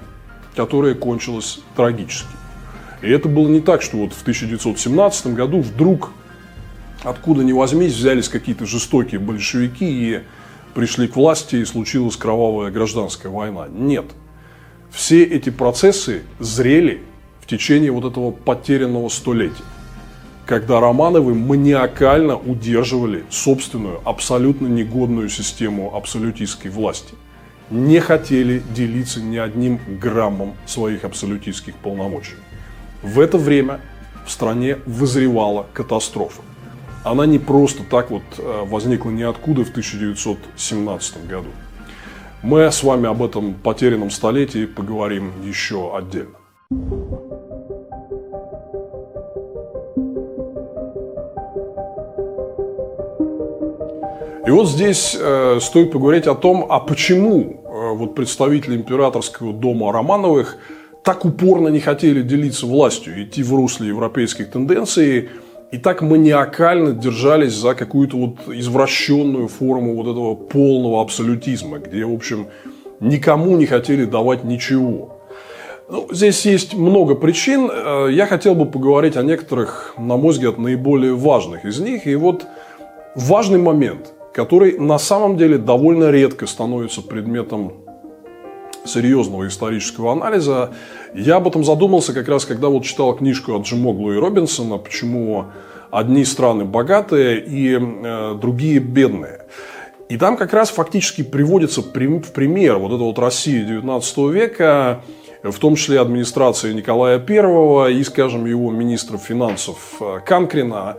которое 0.55 0.95
кончилось 0.95 1.59
трагически. 1.75 2.29
И 3.01 3.09
это 3.09 3.27
было 3.27 3.47
не 3.47 3.59
так, 3.59 3.81
что 3.81 3.97
вот 3.97 4.13
в 4.13 4.21
1917 4.21 5.27
году 5.27 5.61
вдруг 5.61 6.11
откуда 7.03 7.43
ни 7.43 7.51
возьмись 7.51 7.93
взялись 7.93 8.29
какие-то 8.29 8.65
жестокие 8.65 9.19
большевики 9.19 9.85
и 9.85 10.21
пришли 10.73 11.07
к 11.07 11.15
власти 11.15 11.57
и 11.57 11.65
случилась 11.65 12.17
кровавая 12.17 12.71
гражданская 12.71 13.31
война. 13.31 13.67
Нет. 13.69 14.05
Все 14.91 15.23
эти 15.23 15.49
процессы 15.49 16.23
зрели 16.39 17.01
в 17.41 17.47
течение 17.47 17.91
вот 17.91 18.05
этого 18.05 18.31
потерянного 18.31 19.09
столетия, 19.09 19.63
когда 20.45 20.79
Романовы 20.79 21.33
маниакально 21.33 22.37
удерживали 22.37 23.23
собственную 23.29 23.99
абсолютно 24.05 24.67
негодную 24.67 25.29
систему 25.29 25.95
абсолютистской 25.95 26.69
власти. 26.69 27.15
Не 27.71 27.99
хотели 27.99 28.61
делиться 28.75 29.21
ни 29.21 29.37
одним 29.37 29.79
граммом 29.99 30.53
своих 30.67 31.03
абсолютистских 31.03 31.75
полномочий. 31.75 32.35
В 33.01 33.19
это 33.19 33.39
время 33.39 33.81
в 34.25 34.31
стране 34.31 34.77
вызревала 34.85 35.65
катастрофа. 35.73 36.41
Она 37.03 37.25
не 37.25 37.39
просто 37.39 37.83
так 37.83 38.11
вот 38.11 38.23
э, 38.37 38.63
возникла 38.65 39.09
ниоткуда 39.11 39.63
в 39.63 39.69
1917 39.69 41.27
году. 41.27 41.49
Мы 42.43 42.71
с 42.71 42.83
вами 42.83 43.07
об 43.07 43.23
этом 43.23 43.55
потерянном 43.55 44.11
столетии 44.11 44.65
поговорим 44.65 45.31
еще 45.43 45.95
отдельно. 45.95 46.35
Вот 54.55 54.69
здесь 54.69 55.15
э, 55.19 55.59
стоит 55.61 55.91
поговорить 55.91 56.27
о 56.27 56.35
том, 56.35 56.65
а 56.69 56.79
почему 56.79 57.63
э, 57.63 57.95
вот 57.95 58.15
представители 58.15 58.75
императорского 58.75 59.53
дома 59.53 59.91
Романовых– 59.91 60.57
так 61.05 61.23
упорно 61.23 61.67
не 61.67 61.79
хотели 61.79 62.23
делиться 62.23 62.65
властью, 62.65 63.23
идти 63.23 63.43
в 63.43 63.53
русле 63.53 63.89
европейских 63.89 64.49
тенденций, 64.49 65.29
и 65.71 65.77
так 65.77 66.01
маниакально 66.01 66.93
держались 66.93 67.53
за 67.53 67.75
какую-то 67.75 68.17
вот 68.17 68.35
извращенную 68.47 69.47
форму 69.47 69.95
вот 69.95 70.07
этого 70.07 70.33
полного 70.33 71.01
абсолютизма, 71.01 71.77
где, 71.77 72.05
в 72.05 72.13
общем, 72.13 72.47
никому 72.99 73.55
не 73.55 73.67
хотели 73.67 74.05
давать 74.05 74.43
ничего. 74.43 75.21
Ну, 75.89 76.07
здесь 76.11 76.43
есть 76.47 76.73
много 76.73 77.13
причин. 77.13 77.69
Э, 77.71 78.07
я 78.11 78.25
хотел 78.25 78.55
бы 78.55 78.65
поговорить 78.65 79.15
о 79.15 79.21
некоторых, 79.21 79.93
на 79.99 80.17
мой 80.17 80.31
взгляд, 80.31 80.57
наиболее 80.57 81.13
важных 81.13 81.65
из 81.65 81.79
них. 81.79 82.07
И 82.07 82.15
вот 82.15 82.47
важный 83.15 83.59
момент, 83.59 84.14
который 84.35 84.77
на 84.77 84.99
самом 84.99 85.37
деле 85.37 85.57
довольно 85.57 86.11
редко 86.11 86.45
становится 86.45 87.01
предметом 87.01 87.71
серьезного 88.83 89.47
исторического 89.47 90.11
анализа. 90.11 90.71
Я 91.13 91.37
об 91.37 91.47
этом 91.47 91.63
задумался 91.63 92.13
как 92.13 92.27
раз, 92.27 92.43
когда 92.43 92.67
вот 92.67 92.83
читал 92.83 93.15
книжку 93.15 93.55
от 93.55 93.65
Джимоглу 93.65 94.13
и 94.13 94.17
Робинсона 94.17 94.77
«Почему 94.77 95.45
одни 95.89 96.25
страны 96.25 96.65
богатые 96.65 97.39
и 97.39 97.79
э, 97.79 98.35
другие 98.39 98.79
бедные». 98.79 99.45
И 100.09 100.17
там 100.17 100.35
как 100.35 100.51
раз 100.53 100.69
фактически 100.69 101.23
приводится 101.23 101.81
в 101.81 101.93
пример 101.93 102.77
вот 102.77 102.91
эта 102.91 103.03
вот 103.03 103.17
Россия 103.17 103.65
19 103.65 104.17
века, 104.33 105.01
в 105.43 105.57
том 105.59 105.75
числе 105.75 106.01
администрация 106.01 106.73
Николая 106.73 107.23
I 107.25 107.93
и, 107.93 108.03
скажем, 108.03 108.45
его 108.45 108.69
министра 108.69 109.17
финансов 109.17 109.95
э, 110.01 110.19
Канкрина, 110.25 110.97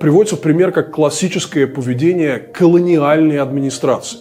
приводится 0.00 0.36
в 0.36 0.40
пример 0.40 0.72
как 0.72 0.92
классическое 0.92 1.66
поведение 1.66 2.38
колониальной 2.38 3.38
администрации 3.38 4.18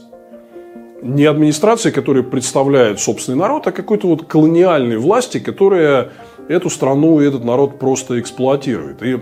не 1.06 1.26
администрации, 1.26 1.92
которая 1.92 2.24
представляет 2.24 3.00
собственный 3.00 3.38
народ, 3.38 3.68
а 3.68 3.72
какой-то 3.72 4.08
вот 4.08 4.26
колониальной 4.26 4.98
власти, 4.98 5.40
которая 5.40 6.10
эту 6.48 6.72
страну 6.72 7.22
и 7.22 7.28
этот 7.28 7.44
народ 7.44 7.78
просто 7.78 8.20
эксплуатирует. 8.20 9.04
И 9.04 9.20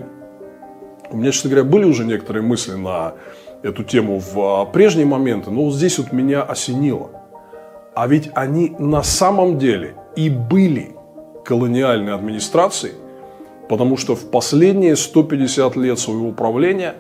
у 1.12 1.18
меня, 1.18 1.32
честно 1.32 1.50
говоря, 1.50 1.66
были 1.66 1.84
уже 1.84 2.06
некоторые 2.06 2.42
мысли 2.42 2.74
на 2.74 3.16
эту 3.64 3.84
тему 3.84 4.20
в 4.20 4.40
а, 4.40 4.66
прежние 4.66 5.06
моменты, 5.06 5.52
но 5.52 5.66
вот 5.66 5.74
здесь 5.74 5.98
вот 5.98 6.14
меня 6.14 6.42
осенило. 6.42 7.10
А 7.96 8.08
ведь 8.08 8.32
они 8.34 8.74
на 8.80 9.04
самом 9.04 9.58
деле 9.60 9.96
и 10.16 10.30
были 10.30 10.96
колониальной 11.44 12.14
администрацией, 12.14 12.94
Потому 13.70 13.98
что 13.98 14.16
в 14.16 14.30
последние 14.30 14.96
150 14.96 15.76
лет 15.78 16.00
своего 16.00 16.32
правления 16.32 16.96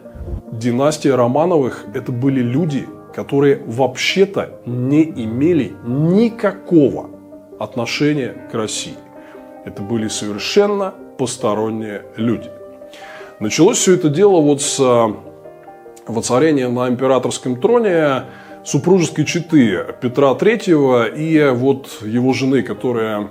династия 0.51 1.15
Романовых– 1.15 1.85
это 1.93 2.11
были 2.11 2.41
люди, 2.41 2.87
которые 3.13 3.61
вообще-то 3.65 4.59
не 4.65 5.03
имели 5.03 5.73
никакого 5.85 7.09
отношения 7.59 8.35
к 8.51 8.53
России. 8.53 8.95
Это 9.65 9.81
были 9.81 10.07
совершенно 10.07 10.93
посторонние 11.17 12.03
люди. 12.17 12.49
Началось 13.39 13.77
все 13.77 13.95
это 13.95 14.09
дело 14.09 14.41
вот 14.41 14.61
с 14.61 14.79
э, 14.79 15.13
воцарения 16.07 16.69
на 16.69 16.89
императорском 16.89 17.59
троне 17.59 18.23
супружеской 18.63 19.25
четы 19.25 19.85
Петра 20.01 20.31
III 20.31 21.15
и 21.15 21.49
вот 21.53 21.99
его 22.03 22.33
жены, 22.33 22.61
которая 22.63 23.29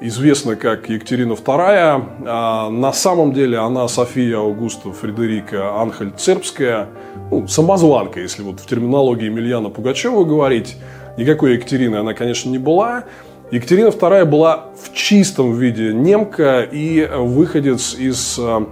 известна 0.00 0.56
как 0.56 0.88
Екатерина 0.88 1.32
II. 1.32 2.08
А 2.26 2.70
на 2.70 2.92
самом 2.92 3.32
деле 3.32 3.58
она 3.58 3.88
София 3.88 4.38
Аугуста 4.38 4.92
Фредерика 4.92 5.80
Анхель 5.80 6.12
Цербская, 6.16 6.88
ну, 7.30 7.46
самозванка, 7.48 8.20
если 8.20 8.42
вот 8.42 8.60
в 8.60 8.66
терминологии 8.66 9.26
Емельяна 9.26 9.70
Пугачева 9.70 10.24
говорить. 10.24 10.76
Никакой 11.16 11.54
Екатерины 11.54 11.96
она, 11.96 12.14
конечно, 12.14 12.50
не 12.50 12.58
была. 12.58 13.04
Екатерина 13.50 13.88
II 13.88 14.24
была 14.24 14.66
в 14.82 14.92
чистом 14.94 15.52
виде 15.52 15.92
немка 15.92 16.62
и 16.62 17.06
выходец 17.06 17.94
из 17.94 18.38
э, 18.38 18.66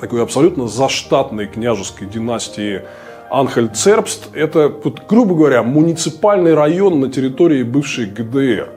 такой 0.00 0.22
абсолютно 0.22 0.66
заштатной 0.66 1.46
княжеской 1.46 2.08
династии 2.08 2.82
Анхель-Цербст. 3.30 4.30
Это, 4.34 4.72
грубо 5.08 5.34
говоря, 5.34 5.62
муниципальный 5.62 6.54
район 6.54 7.00
на 7.00 7.10
территории 7.10 7.62
бывшей 7.62 8.06
ГДР. 8.06 8.70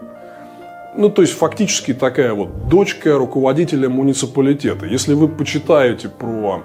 Ну, 0.95 1.09
то 1.09 1.21
есть, 1.21 1.33
фактически 1.33 1.93
такая 1.93 2.33
вот 2.33 2.67
дочка 2.67 3.17
руководителя 3.17 3.89
муниципалитета. 3.89 4.85
Если 4.85 5.13
вы 5.13 5.27
почитаете 5.27 6.09
про 6.09 6.63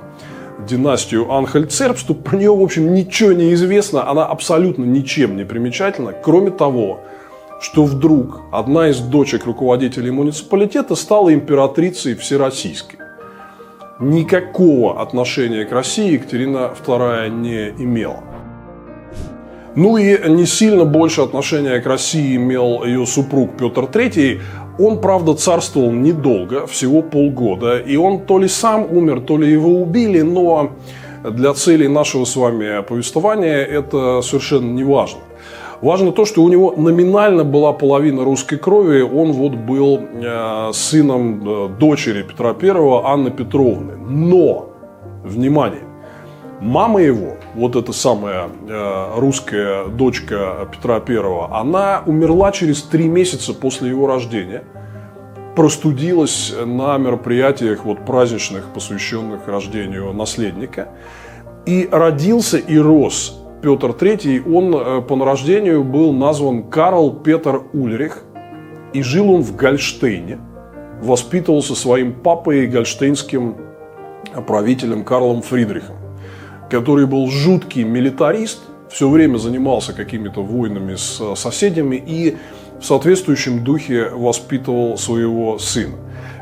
династию 0.67 1.31
Анхель-Цербст, 1.31 2.07
то 2.07 2.15
про 2.15 2.37
нее, 2.37 2.55
в 2.55 2.63
общем, 2.63 2.95
ничего 2.95 3.33
не 3.33 3.53
известно. 3.55 4.09
Она 4.09 4.25
абсолютно 4.25 4.85
ничем 4.85 5.37
не 5.37 5.45
примечательна, 5.45 6.13
кроме 6.13 6.51
того, 6.51 7.01
что 7.61 7.85
вдруг 7.85 8.41
одна 8.51 8.89
из 8.89 8.99
дочек 8.99 9.45
руководителей 9.47 10.11
муниципалитета 10.11 10.95
стала 10.95 11.33
императрицей 11.33 12.15
всероссийской. 12.15 12.99
Никакого 14.01 15.01
отношения 15.01 15.65
к 15.65 15.73
России 15.73 16.15
Екатерина 16.15 16.73
II 16.85 17.29
не 17.31 17.69
имела. 17.83 18.34
Ну 19.77 19.97
и 19.97 20.29
не 20.29 20.47
сильно 20.47 20.85
больше 20.85 21.23
отношения 21.23 21.81
к 21.81 21.87
России 21.87 22.37
имел 22.37 22.85
ее 22.85 23.07
супруг 23.07 23.57
Петр 23.59 23.85
III. 23.85 24.41
Он, 24.79 25.01
правда, 25.01 25.35
царствовал 25.35 25.91
недолго, 25.91 26.67
всего 26.67 27.03
полгода. 27.03 27.79
И 27.79 27.97
он 27.97 28.21
то 28.21 28.39
ли 28.39 28.49
сам 28.49 28.87
умер, 28.91 29.21
то 29.21 29.37
ли 29.37 29.51
его 29.51 29.83
убили, 29.83 30.23
но 30.23 30.71
для 31.29 31.55
целей 31.55 31.89
нашего 31.89 32.25
с 32.25 32.37
вами 32.37 32.83
повествования 32.83 33.65
это 33.65 34.23
совершенно 34.23 34.73
не 34.73 34.85
важно. 34.85 35.21
Важно 35.81 36.13
то, 36.13 36.25
что 36.25 36.43
у 36.43 36.49
него 36.49 36.73
номинально 36.77 37.45
была 37.45 37.73
половина 37.73 38.25
русской 38.25 38.57
крови. 38.57 39.03
Он 39.03 39.33
вот 39.33 39.55
был 39.55 40.01
э, 40.01 40.71
сыном 40.73 41.43
э, 41.47 41.69
дочери 41.79 42.23
Петра 42.23 42.55
I, 42.61 42.71
Анны 43.05 43.31
Петровны. 43.31 43.97
Но, 44.09 44.71
внимание, 45.25 45.83
мама 46.65 47.03
его, 47.03 47.37
вот 47.55 47.77
эта 47.77 47.93
самая 47.93 48.49
э, 48.69 49.19
русская 49.19 49.87
дочка 49.89 50.69
Петра 50.73 51.03
I, 51.07 51.49
она 51.51 52.03
умерла 52.07 52.53
через 52.53 52.83
три 52.83 53.07
месяца 53.07 53.53
после 53.53 53.91
его 53.91 54.07
рождения. 54.07 54.65
Простудилась 55.55 56.53
на 56.65 56.97
мероприятиях 56.99 57.85
вот, 57.85 58.05
праздничных, 58.05 58.73
посвященных 58.73 59.47
рождению 59.47 60.13
наследника. 60.13 60.89
И 61.67 61.89
родился 61.93 62.59
и 62.59 62.79
рос 62.79 63.41
Петр 63.63 63.91
III, 63.91 64.53
он 64.53 64.75
э, 64.75 65.03
по 65.03 65.17
нарождению 65.17 65.85
был 65.85 66.13
назван 66.13 66.65
Карл 66.65 67.13
Петр 67.13 67.63
Ульрих, 67.73 68.23
и 68.95 69.03
жил 69.03 69.31
он 69.31 69.43
в 69.43 69.55
Гольштейне. 69.55 70.39
Воспитывался 71.03 71.75
своим 71.75 72.15
папой 72.15 72.67
гольштейнским 72.67 73.57
правителем 74.47 75.05
Карлом 75.05 75.43
Фридрихом, 75.43 75.97
который 76.71 77.07
был 77.07 77.29
жуткий 77.31 77.85
милитарист, 77.85 78.61
все 78.91 79.09
время 79.09 79.39
занимался 79.39 79.93
какими-то 79.93 80.43
войнами 80.43 80.95
с 80.95 81.21
э, 81.21 81.35
соседями 81.37 81.97
и 81.97 82.37
в 82.81 82.85
соответствующем 82.85 83.65
духе 83.65 84.09
воспитывал 84.11 84.97
своего 84.99 85.59
сына. 85.59 85.97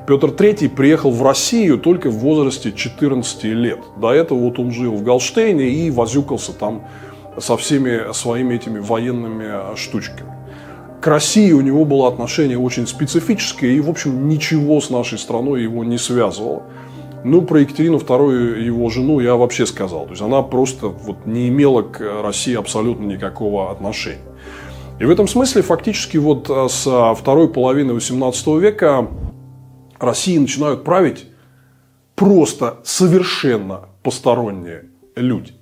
Петр 0.06 0.28
III 0.28 0.68
приехал 0.68 1.10
в 1.10 1.22
Россию 1.22 1.78
только 1.78 2.10
в 2.10 2.18
возрасте 2.18 2.72
14 2.72 3.44
лет. 3.44 3.78
До 3.96 4.12
этого 4.12 4.38
вот 4.38 4.58
он 4.58 4.72
жил 4.72 4.94
в 4.94 5.02
Галштейне 5.02 5.68
и 5.68 5.90
возюкался 5.90 6.52
там 6.52 6.82
со 7.38 7.56
всеми 7.56 8.12
своими 8.12 8.56
этими 8.56 8.80
военными 8.80 9.76
штучками. 9.76 10.32
К 11.00 11.06
России 11.06 11.52
у 11.52 11.60
него 11.60 11.84
было 11.84 12.08
отношение 12.08 12.58
очень 12.58 12.86
специфическое, 12.86 13.70
и, 13.70 13.80
в 13.80 13.90
общем, 13.90 14.28
ничего 14.28 14.80
с 14.80 14.90
нашей 14.90 15.18
страной 15.18 15.62
его 15.62 15.84
не 15.84 15.98
связывало. 15.98 16.64
Ну, 17.24 17.42
про 17.42 17.60
Екатерину 17.60 17.98
II, 17.98 18.60
его 18.60 18.90
жену, 18.90 19.20
я 19.20 19.36
вообще 19.36 19.64
сказал. 19.66 20.04
То 20.04 20.10
есть, 20.10 20.22
она 20.22 20.42
просто 20.42 20.88
вот 20.88 21.24
не 21.26 21.48
имела 21.48 21.82
к 21.82 22.00
России 22.22 22.54
абсолютно 22.54 23.04
никакого 23.04 23.70
отношения. 23.70 24.18
И 24.98 25.04
в 25.04 25.10
этом 25.10 25.28
смысле, 25.28 25.62
фактически, 25.62 26.16
вот 26.16 26.50
э, 26.50 26.68
с 26.68 27.14
второй 27.14 27.48
половины 27.48 27.92
XVIII 27.92 28.60
века 28.60 29.08
России 29.98 30.38
начинают 30.38 30.84
править 30.84 31.26
просто 32.14 32.78
совершенно 32.84 33.88
посторонние 34.02 34.84
люди. 35.16 35.52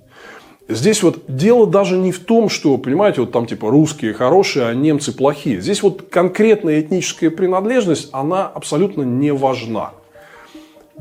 Здесь 0.67 1.03
вот 1.03 1.23
дело 1.27 1.67
даже 1.67 1.97
не 1.97 2.11
в 2.11 2.19
том, 2.19 2.49
что, 2.49 2.77
понимаете, 2.77 3.21
вот 3.21 3.31
там 3.31 3.45
типа 3.45 3.69
русские 3.69 4.13
хорошие, 4.13 4.67
а 4.67 4.73
немцы 4.73 5.11
плохие. 5.11 5.59
Здесь 5.59 5.83
вот 5.83 6.03
конкретная 6.09 6.79
этническая 6.79 7.29
принадлежность, 7.29 8.09
она 8.13 8.47
абсолютно 8.47 9.01
не 9.01 9.33
важна. 9.33 9.91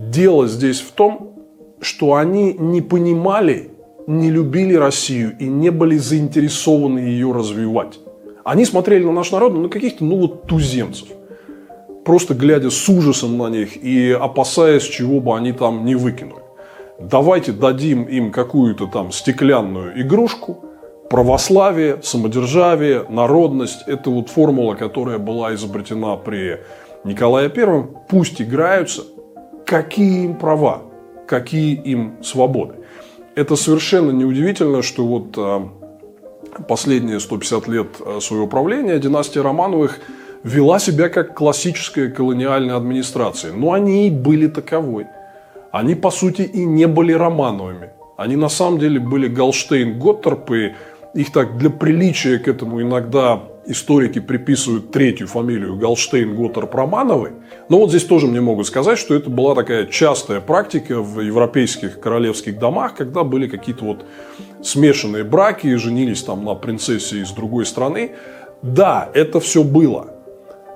Дело 0.09 0.49
здесь 0.49 0.81
в 0.81 0.93
том, 0.93 1.35
что 1.81 2.15
они 2.15 2.55
не 2.55 2.81
понимали, 2.81 3.71
не 4.07 4.31
любили 4.31 4.75
Россию 4.75 5.37
и 5.39 5.45
не 5.47 5.71
были 5.71 5.97
заинтересованы 5.97 6.99
ее 6.99 7.33
развивать. 7.33 8.01
Они 8.45 8.65
смотрели 8.65 9.05
на 9.05 9.13
наш 9.13 9.31
народ, 9.33 9.53
ну, 9.55 9.63
на 9.63 9.69
каких-то, 9.69 10.05
ну, 10.05 10.19
вот, 10.19 10.47
туземцев. 10.47 11.09
Просто 12.05 12.35
глядя 12.35 12.71
с 12.71 12.89
ужасом 12.89 13.37
на 13.39 13.49
них 13.49 13.77
и 13.77 14.11
опасаясь, 14.11 14.83
чего 14.85 15.21
бы 15.21 15.37
они 15.37 15.53
там 15.53 15.85
не 15.85 15.95
выкинули 15.95 16.41
давайте 17.01 17.53
дадим 17.53 18.05
им 18.05 18.31
какую-то 18.31 18.87
там 18.87 19.11
стеклянную 19.11 20.01
игрушку, 20.01 20.65
православие, 21.09 22.01
самодержавие, 22.03 23.07
народность– 23.09 23.83
это 23.87 24.11
вот 24.11 24.29
формула, 24.29 24.75
которая 24.75 25.19
была 25.19 25.55
изобретена 25.55 26.17
при 26.17 26.61
Николае 27.05 27.49
Первом. 27.49 27.97
Пусть 28.09 28.41
играются, 28.41 29.03
какие 29.71 30.25
им 30.25 30.35
права, 30.35 30.83
какие 31.29 31.75
им 31.75 32.17
свободы. 32.23 32.75
Это 33.37 33.55
совершенно 33.55 34.11
неудивительно, 34.11 34.83
что 34.83 35.07
вот 35.07 35.35
а, 35.39 35.69
последние 36.69 37.21
150 37.21 37.69
лет 37.69 37.87
а, 38.01 38.19
своего 38.21 38.49
правления 38.49 38.99
династия 38.99 39.43
Романовых 39.43 40.01
вела 40.43 40.81
себя 40.81 41.09
как 41.09 41.37
классическая 41.37 42.11
колониальная 42.11 42.77
администрация. 42.77 43.53
Но 43.53 43.73
они 43.73 44.09
и 44.09 44.11
были 44.11 44.49
таковой– 44.49 45.07
они, 45.73 45.95
по 45.95 46.11
сути, 46.11 46.43
и 46.43 46.65
не 46.65 46.87
были 46.87 47.13
Романовыми. 47.13 47.91
Они, 48.17 48.37
на 48.37 48.49
самом 48.49 48.79
деле, 48.79 48.99
были 48.99 49.29
Галштейн-Готтерпы. 49.29 50.75
Их 51.15 51.33
так 51.33 51.59
для 51.59 51.71
приличия 51.71 52.39
к 52.39 52.49
этому 52.49 52.83
иногда 52.83 53.41
историки 53.71 54.19
приписывают 54.19 54.91
третью 54.91 55.27
фамилию 55.27 55.77
Галштейн 55.77 56.35
Готтерп 56.35 56.75
Романовы. 56.75 57.33
Но 57.69 57.79
вот 57.79 57.91
здесь 57.91 58.05
тоже 58.05 58.27
мне 58.27 58.41
могут 58.41 58.67
сказать, 58.67 58.99
что 58.99 59.15
это 59.15 59.31
была 59.31 59.55
такая 59.55 59.87
частая 59.87 60.41
практика 60.41 61.01
в 61.01 61.21
европейских 61.21 62.01
королевских 62.01 62.59
домах, 62.59 62.95
когда 62.95 63.25
были 63.25 63.47
какие-то 63.47 63.85
вот 63.85 64.05
смешанные 64.63 65.25
браки, 65.25 65.69
и 65.69 65.75
женились 65.77 66.23
там 66.23 66.45
на 66.45 66.55
принцессе 66.55 67.19
из 67.21 67.31
другой 67.31 67.67
страны. 67.67 68.13
Да, 68.63 69.09
это 69.15 69.41
все 69.41 69.63
было. 69.63 70.15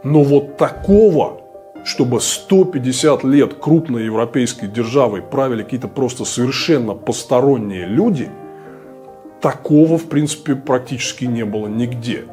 Но 0.04 0.22
вот 0.22 0.56
такого 0.56 1.40
чтобы 1.84 2.20
150 2.20 3.24
лет 3.24 3.54
крупной 3.54 4.06
европейской 4.06 4.66
державой 4.66 5.20
правили 5.20 5.62
какие-то 5.62 5.88
просто 5.88 6.24
совершенно 6.24 6.94
посторонние 6.94 7.84
люди, 7.84 8.30
такого, 9.40 9.98
в 9.98 10.04
принципе, 10.04 10.56
практически 10.56 11.26
не 11.26 11.44
было 11.44 11.68
нигде. 11.68 12.24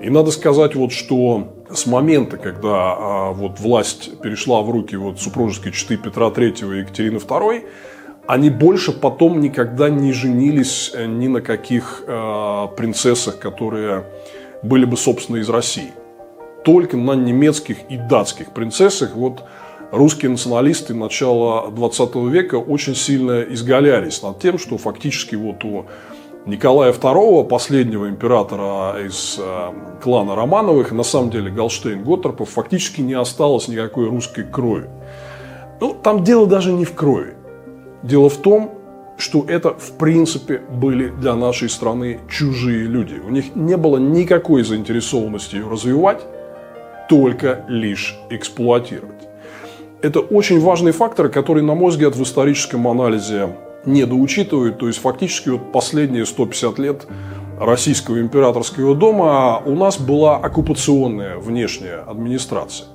И 0.00 0.08
надо 0.08 0.30
сказать, 0.30 0.74
вот, 0.74 0.92
что 0.92 1.52
с 1.70 1.86
момента, 1.86 2.38
когда 2.38 2.94
а, 2.96 3.32
вот, 3.32 3.60
власть 3.60 4.18
перешла 4.20 4.62
в 4.62 4.70
руки 4.70 4.96
вот, 4.96 5.20
супружеской 5.20 5.72
четы 5.72 5.98
Петра 5.98 6.28
III 6.28 6.76
и 6.76 6.80
Екатерины 6.80 7.18
II, 7.18 7.64
они 8.26 8.48
больше 8.48 8.92
потом 8.92 9.40
никогда 9.40 9.90
не 9.90 10.12
женились 10.12 10.92
э, 10.94 11.06
ни 11.06 11.26
на 11.26 11.40
каких 11.40 12.04
э, 12.06 12.66
принцессах, 12.76 13.38
которые 13.38 14.04
были 14.62 14.84
бы, 14.84 14.96
собственно, 14.96 15.38
из 15.38 15.48
России. 15.48 15.92
Только 16.64 16.96
на 16.96 17.12
немецких 17.12 17.78
и 17.90 17.96
датских 17.96 18.52
принцессах 18.52 19.16
вот 19.16 19.42
русские 19.90 20.30
националисты 20.30 20.94
начала 20.94 21.70
20 21.70 22.14
века 22.30 22.54
очень 22.56 22.94
сильно 22.94 23.42
изгалялись 23.42 24.22
над 24.22 24.38
тем, 24.38 24.58
что 24.58 24.78
фактически 24.78 25.34
вот 25.34 25.64
у 25.64 25.86
Николая 26.46 26.92
II, 26.92 27.46
последнего 27.48 28.08
императора 28.08 28.98
из 29.04 29.38
э, 29.38 29.72
клана 30.02 30.34
Романовых, 30.34 30.90
на 30.90 31.02
самом 31.02 31.30
деле 31.30 31.50
Галштейн-Готтерпов, 31.50 32.46
фактически 32.46 33.02
не 33.02 33.12
осталось 33.12 33.68
никакой 33.68 34.08
русской 34.08 34.44
крови. 34.44 34.88
Ну, 35.80 35.94
там 35.94 36.24
дело 36.24 36.46
даже 36.46 36.72
не 36.72 36.86
в 36.86 36.94
крови. 36.94 37.34
Дело 38.02 38.30
в 38.30 38.38
том, 38.38 38.72
что 39.18 39.44
это 39.46 39.74
в 39.74 39.92
принципе 39.98 40.62
были 40.70 41.10
для 41.10 41.34
нашей 41.34 41.68
страны 41.68 42.20
чужие 42.30 42.86
люди. 42.86 43.20
У 43.22 43.30
них 43.30 43.54
не 43.54 43.76
было 43.76 43.98
никакой 43.98 44.62
заинтересованности 44.62 45.56
ее 45.56 45.68
развивать, 45.68 46.22
только 47.10 47.66
лишь 47.68 48.18
эксплуатировать. 48.30 49.28
Это 50.00 50.20
очень 50.20 50.58
важный 50.58 50.92
фактор, 50.92 51.28
который, 51.28 51.62
на 51.62 51.74
мой 51.74 51.90
взгляд, 51.90 52.16
в 52.16 52.22
историческом 52.22 52.88
анализе 52.88 53.50
недоучитывают. 53.86 54.78
То 54.78 54.86
есть, 54.86 55.00
фактически, 55.00 55.50
вот 55.50 55.72
последние 55.72 56.26
150 56.26 56.78
лет 56.78 57.06
российского 57.58 58.20
императорского 58.20 58.94
дома 58.94 59.62
у 59.64 59.74
нас 59.74 59.98
была 59.98 60.38
оккупационная 60.38 61.36
внешняя 61.36 62.04
администрация. 62.06 62.86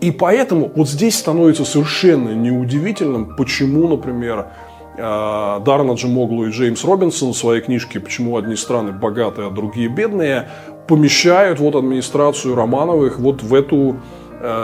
И 0.00 0.10
поэтому 0.10 0.70
вот 0.74 0.88
здесь 0.88 1.16
становится 1.16 1.64
совершенно 1.64 2.30
неудивительным, 2.30 3.36
почему, 3.36 3.88
например, 3.88 4.48
э, 4.96 5.60
Дарна 5.64 5.92
Джимоглу 5.92 6.46
и 6.46 6.50
Джеймс 6.50 6.84
Робинсон 6.84 7.32
в 7.32 7.36
своей 7.36 7.62
книжке 7.62 8.00
«Почему 8.00 8.36
одни 8.36 8.56
страны 8.56 8.92
богатые, 8.92 9.48
а 9.48 9.50
другие 9.50 9.88
бедные» 9.88 10.48
помещают 10.88 11.60
вот 11.60 11.76
администрацию 11.76 12.54
Романовых 12.54 13.18
вот 13.18 13.42
в 13.42 13.54
эту 13.54 13.96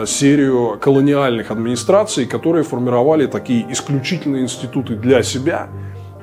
серию 0.07 0.79
колониальных 0.81 1.51
администраций, 1.51 2.27
которые 2.27 2.65
формировали 2.65 3.27
такие 3.27 3.65
исключительные 3.73 4.43
институты 4.43 4.95
для 4.95 5.23
себя 5.23 5.69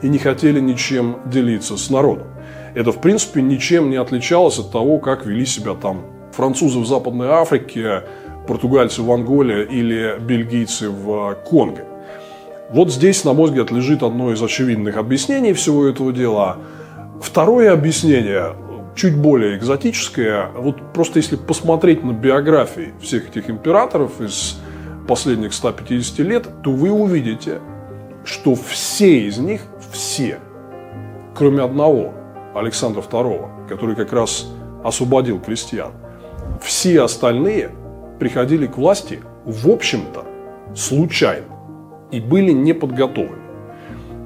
и 0.01 0.10
не 0.10 0.20
хотели 0.20 0.60
ничем 0.60 1.18
делиться 1.26 1.76
с 1.76 1.89
народом. 1.89 2.28
Это, 2.76 2.91
в 2.91 3.01
принципе, 3.01 3.41
ничем 3.41 3.89
не 3.89 3.95
отличалось 3.95 4.60
от 4.60 4.72
того, 4.72 4.99
как 4.99 5.26
вели 5.26 5.45
себя 5.45 5.74
там 5.74 6.01
французы 6.32 6.80
в 6.80 6.86
Западной 6.86 7.30
Африке, 7.30 8.03
португальцы 8.47 9.01
в 9.01 9.12
Анголе 9.12 9.66
или 9.66 10.20
бельгийцы 10.20 10.89
в 10.89 11.36
Конго. 11.45 11.84
Вот 12.70 12.91
здесь, 12.91 13.24
на 13.24 13.34
мой 13.34 13.47
взгляд, 13.47 13.72
лежит 13.72 14.03
одно 14.03 14.32
из 14.32 14.41
очевидных 14.41 14.97
объяснений 14.97 15.53
всего 15.53 15.88
этого 15.88 16.14
дела. 16.14 16.58
Второе 17.22 17.74
объяснение 17.74 18.53
чуть 18.98 19.16
более 19.16 19.58
экзотическое. 19.58 20.50
Вот 20.56 20.91
просто 20.91 21.20
если 21.20 21.36
посмотреть 21.36 22.04
на 22.04 22.12
биографии 22.12 22.93
всех 23.00 23.30
этих 23.30 23.50
императоров 23.50 24.20
из 24.20 24.60
последних 25.08 25.54
150 25.54 26.20
лет, 26.20 26.48
то 26.64 26.72
вы 26.72 26.91
увидите, 26.91 27.60
что 28.26 28.56
все 28.56 29.28
из 29.28 29.38
них, 29.38 29.62
все, 29.91 30.39
кроме 31.36 31.62
одного, 31.62 32.14
Александра 32.56 33.02
II, 33.02 33.68
который 33.70 33.95
как 33.95 34.12
раз 34.12 34.52
освободил 34.84 35.39
крестьян, 35.39 35.91
все 36.62 37.04
остальные 37.04 37.72
приходили 38.20 38.66
к 38.66 38.78
власти, 38.78 39.22
в 39.45 39.70
общем-то, 39.70 40.26
случайно 40.76 41.45
и 42.12 42.20
были 42.20 42.52
не 42.52 42.74
подготовлены. 42.74 43.37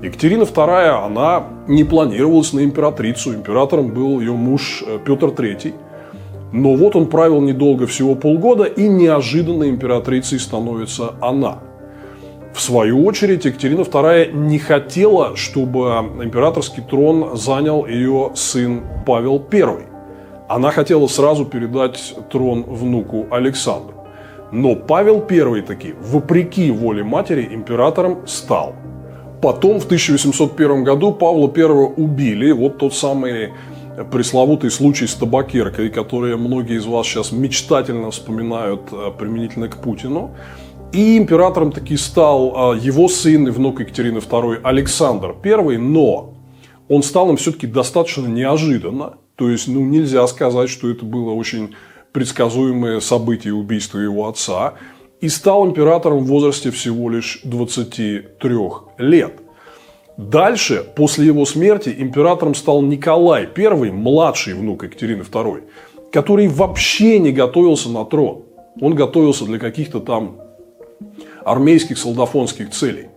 Екатерина 0.01 0.43
II, 0.43 1.05
она 1.05 1.43
не 1.67 1.83
планировалась 1.83 2.53
на 2.53 2.63
императрицу. 2.63 3.35
Императором 3.35 3.89
был 3.89 4.19
ее 4.19 4.33
муж 4.33 4.83
э, 4.85 4.97
Петр 5.05 5.27
III. 5.27 5.73
Но 6.51 6.75
вот 6.75 6.95
он 6.95 7.05
правил 7.05 7.39
недолго, 7.39 7.85
всего 7.85 8.15
полгода, 8.15 8.63
и 8.63 8.87
неожиданно 8.87 9.69
императрицей 9.69 10.39
становится 10.39 11.13
она. 11.21 11.59
В 12.51 12.59
свою 12.59 13.05
очередь, 13.05 13.45
Екатерина 13.45 13.81
II 13.81 14.33
не 14.33 14.57
хотела, 14.57 15.35
чтобы 15.35 15.81
императорский 16.21 16.83
трон 16.83 17.37
занял 17.37 17.85
ее 17.85 18.31
сын 18.33 18.81
Павел 19.05 19.41
I. 19.51 19.85
Она 20.49 20.71
хотела 20.71 21.05
сразу 21.05 21.45
передать 21.45 22.15
трон 22.31 22.63
внуку 22.63 23.27
Александру. 23.29 23.93
Но 24.51 24.75
Павел 24.75 25.23
I 25.29 25.61
таки, 25.61 25.93
вопреки 26.01 26.71
воле 26.71 27.03
матери, 27.03 27.47
императором 27.53 28.25
стал– 28.25 28.73
Потом 29.41 29.79
в 29.79 29.85
1801 29.85 30.83
году 30.83 31.11
Павла 31.11 31.51
I 31.55 31.63
убили. 31.63 32.51
Вот 32.51 32.77
тот 32.77 32.93
самый 32.93 33.51
пресловутый 34.11 34.71
случай 34.71 35.07
с 35.07 35.15
табакеркой, 35.15 35.89
который 35.89 36.37
многие 36.37 36.77
из 36.77 36.85
вас 36.85 37.07
сейчас 37.07 37.31
мечтательно 37.31 38.11
вспоминают 38.11 38.81
э, 38.91 39.11
применительно 39.17 39.67
к 39.67 39.77
Путину. 39.77 40.31
И 40.93 41.17
императором 41.17 41.71
таки 41.71 41.97
стал 41.97 42.75
э, 42.75 42.79
его 42.79 43.07
сын 43.07 43.47
и 43.47 43.51
внук 43.51 43.79
Екатерины 43.79 44.19
II 44.19 44.61
Александр 44.63 45.35
I, 45.43 45.77
но 45.77 46.33
он 46.87 47.03
стал 47.03 47.29
им 47.29 47.37
все-таки 47.37 47.67
достаточно 47.67 48.27
неожиданно. 48.27 49.15
То 49.35 49.49
есть, 49.49 49.67
ну, 49.67 49.81
нельзя 49.81 50.25
сказать, 50.27 50.69
что 50.69 50.89
это 50.89 51.05
было 51.05 51.31
очень 51.31 51.75
предсказуемое 52.11 52.99
событие 52.99 53.53
убийства 53.53 53.97
его 53.97 54.27
отца 54.27 54.73
и 55.21 55.29
стал 55.29 55.67
императором 55.67 56.19
в 56.19 56.27
возрасте 56.27 56.71
всего 56.71 57.09
лишь 57.09 57.41
23 57.43 58.55
лет. 58.97 59.33
Дальше, 60.17 60.85
после 60.95 61.27
его 61.27 61.45
смерти, 61.45 61.93
императором 61.97 62.55
стал 62.55 62.81
Николай 62.81 63.47
I, 63.55 63.91
младший 63.91 64.55
внук 64.55 64.83
Екатерины 64.83 65.21
II, 65.21 65.63
который 66.11 66.47
вообще 66.47 67.19
не 67.19 67.31
готовился 67.31 67.89
на 67.89 68.03
трон. 68.03 68.43
Он 68.81 68.95
готовился 68.95 69.45
для 69.45 69.59
каких-то 69.59 69.99
там 69.99 70.37
армейских 71.45 71.97
солдафонских 71.97 72.71
целей. 72.71 73.07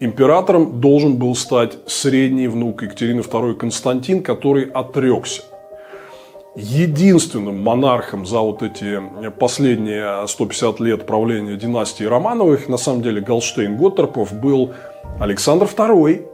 Императором 0.00 0.80
должен 0.80 1.16
был 1.16 1.34
стать 1.36 1.78
средний 1.86 2.48
внук 2.48 2.82
Екатерины 2.82 3.20
II 3.20 3.54
Константин, 3.54 4.22
который 4.22 4.64
отрекся 4.64 5.42
единственным 6.54 7.62
монархом 7.62 8.26
за 8.26 8.40
вот 8.40 8.62
эти 8.62 9.00
последние 9.38 10.26
150 10.26 10.80
лет 10.80 11.06
правления 11.06 11.56
династии 11.56 12.04
Романовых, 12.04 12.68
на 12.68 12.76
самом 12.76 13.02
деле 13.02 13.22
Голштейн-Готтерпов, 13.22 14.38
был 14.38 14.72
Александр 15.18 15.66
II, 15.66 16.26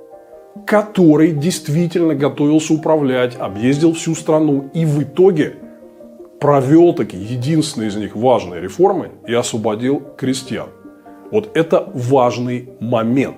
который 0.66 1.32
действительно 1.32 2.14
готовился 2.14 2.74
управлять, 2.74 3.36
объездил 3.38 3.92
всю 3.92 4.14
страну 4.14 4.70
и 4.74 4.84
в 4.84 5.02
итоге 5.02 5.56
провел 6.40 6.94
такие 6.94 7.24
единственные 7.24 7.88
из 7.88 7.96
них 7.96 8.16
важные 8.16 8.60
реформы 8.60 9.10
и 9.26 9.34
освободил 9.34 10.02
крестьян. 10.16 10.68
Вот 11.30 11.56
это 11.56 11.90
важный 11.94 12.70
момент. 12.80 13.36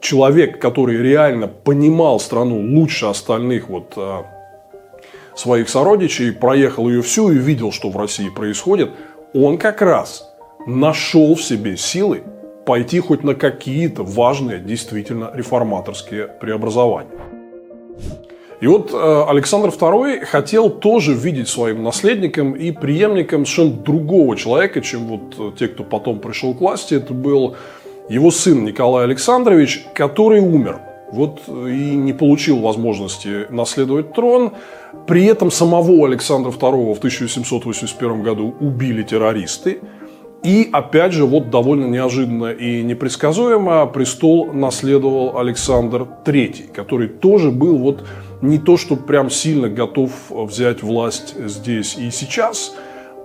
Человек, 0.00 0.60
который 0.60 0.96
реально 0.96 1.48
понимал 1.48 2.20
страну 2.20 2.60
лучше 2.60 3.06
остальных 3.06 3.68
вот 3.68 3.92
а, 3.96 4.24
своих 5.34 5.68
сородичей, 5.68 6.32
проехал 6.32 6.88
ее 6.88 7.02
всю 7.02 7.30
и 7.32 7.36
видел, 7.36 7.72
что 7.72 7.90
в 7.90 7.96
России 7.96 8.28
происходит, 8.28 8.90
он 9.32 9.58
как 9.58 9.82
раз 9.82 10.30
нашел 10.66 11.34
в 11.34 11.42
себе 11.42 11.76
силы 11.76 12.22
пойти 12.64 13.00
хоть 13.00 13.22
на 13.22 13.34
какие-то 13.34 14.02
важные, 14.02 14.58
действительно 14.58 15.30
реформаторские 15.34 16.28
преобразования. 16.40 17.10
И 18.60 18.66
вот 18.66 18.92
э, 18.94 19.24
Александр 19.28 19.68
II 19.68 20.24
хотел 20.24 20.70
тоже 20.70 21.12
видеть 21.12 21.48
своим 21.48 21.82
наследником 21.82 22.52
и 22.52 22.70
преемником 22.70 23.44
совершенно 23.44 23.82
другого 23.82 24.36
человека, 24.36 24.80
чем 24.80 25.06
вот 25.06 25.34
э, 25.38 25.58
те, 25.58 25.68
кто 25.68 25.84
потом 25.84 26.20
пришел 26.20 26.54
к 26.54 26.60
власти. 26.60 26.94
Это 26.94 27.12
был 27.12 27.56
его 28.08 28.30
сын 28.30 28.64
Николай 28.64 29.04
Александрович, 29.04 29.84
который 29.94 30.40
умер 30.40 30.80
вот 31.12 31.42
и 31.48 31.94
не 31.94 32.12
получил 32.12 32.60
возможности 32.60 33.46
наследовать 33.50 34.12
трон. 34.12 34.52
При 35.06 35.24
этом 35.26 35.50
самого 35.50 36.06
Александра 36.06 36.50
II 36.50 36.94
в 36.94 36.98
1781 36.98 38.22
году 38.22 38.54
убили 38.60 39.02
террористы. 39.02 39.80
И 40.44 40.68
опять 40.72 41.12
же, 41.12 41.24
вот 41.24 41.48
довольно 41.48 41.86
неожиданно 41.86 42.52
и 42.52 42.82
непредсказуемо 42.82 43.86
престол 43.86 44.52
наследовал 44.52 45.38
Александр 45.38 46.06
III, 46.26 46.70
который 46.70 47.08
тоже 47.08 47.50
был 47.50 47.78
вот 47.78 48.04
не 48.42 48.58
то, 48.58 48.76
что 48.76 48.96
прям 48.96 49.30
сильно 49.30 49.70
готов 49.70 50.10
взять 50.28 50.82
власть 50.82 51.34
здесь 51.46 51.96
и 51.96 52.10
сейчас. 52.10 52.74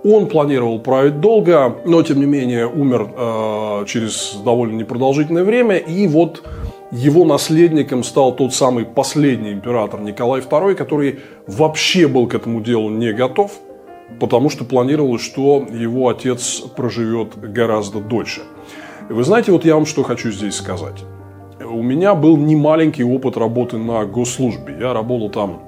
Он 0.02 0.28
планировал 0.28 0.78
править 0.78 1.20
долго, 1.20 1.76
но 1.84 2.02
тем 2.02 2.20
не 2.20 2.26
менее 2.26 2.66
умер 2.66 3.10
э, 3.14 3.84
через 3.86 4.40
довольно 4.42 4.76
непродолжительное 4.76 5.44
время. 5.44 5.76
И 5.76 6.06
вот 6.06 6.42
его 6.90 7.24
наследником 7.24 8.02
стал 8.02 8.34
тот 8.34 8.52
самый 8.52 8.84
последний 8.84 9.52
император 9.52 10.00
Николай 10.00 10.40
II, 10.40 10.74
который 10.74 11.20
вообще 11.46 12.08
был 12.08 12.26
к 12.26 12.34
этому 12.34 12.60
делу 12.60 12.90
не 12.90 13.12
готов, 13.12 13.52
потому 14.18 14.50
что 14.50 14.64
планировалось, 14.64 15.22
что 15.22 15.66
его 15.70 16.08
отец 16.08 16.60
проживет 16.76 17.38
гораздо 17.38 18.00
дольше. 18.00 18.42
Вы 19.08 19.22
знаете, 19.24 19.52
вот 19.52 19.64
я 19.64 19.74
вам 19.74 19.86
что 19.86 20.02
хочу 20.02 20.30
здесь 20.30 20.56
сказать. 20.56 21.04
У 21.64 21.82
меня 21.82 22.14
был 22.14 22.36
немаленький 22.36 23.04
опыт 23.04 23.36
работы 23.36 23.76
на 23.76 24.04
госслужбе. 24.04 24.76
Я 24.80 24.92
работал 24.92 25.30
там 25.30 25.62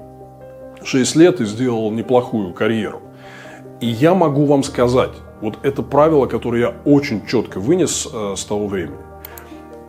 6 0.83 1.15
лет 1.15 1.39
и 1.39 1.45
сделал 1.45 1.91
неплохую 1.91 2.53
карьеру. 2.53 3.01
И 3.79 3.87
я 3.87 4.13
могу 4.13 4.45
вам 4.45 4.63
сказать, 4.63 5.11
Вот 5.41 5.59
это 5.63 5.83
правило, 5.83 6.25
которое 6.25 6.61
я 6.61 6.73
очень 6.85 7.25
четко 7.27 7.59
вынес 7.59 8.07
э, 8.11 8.35
с 8.37 8.45
того 8.45 8.67
времени. 8.67 9.12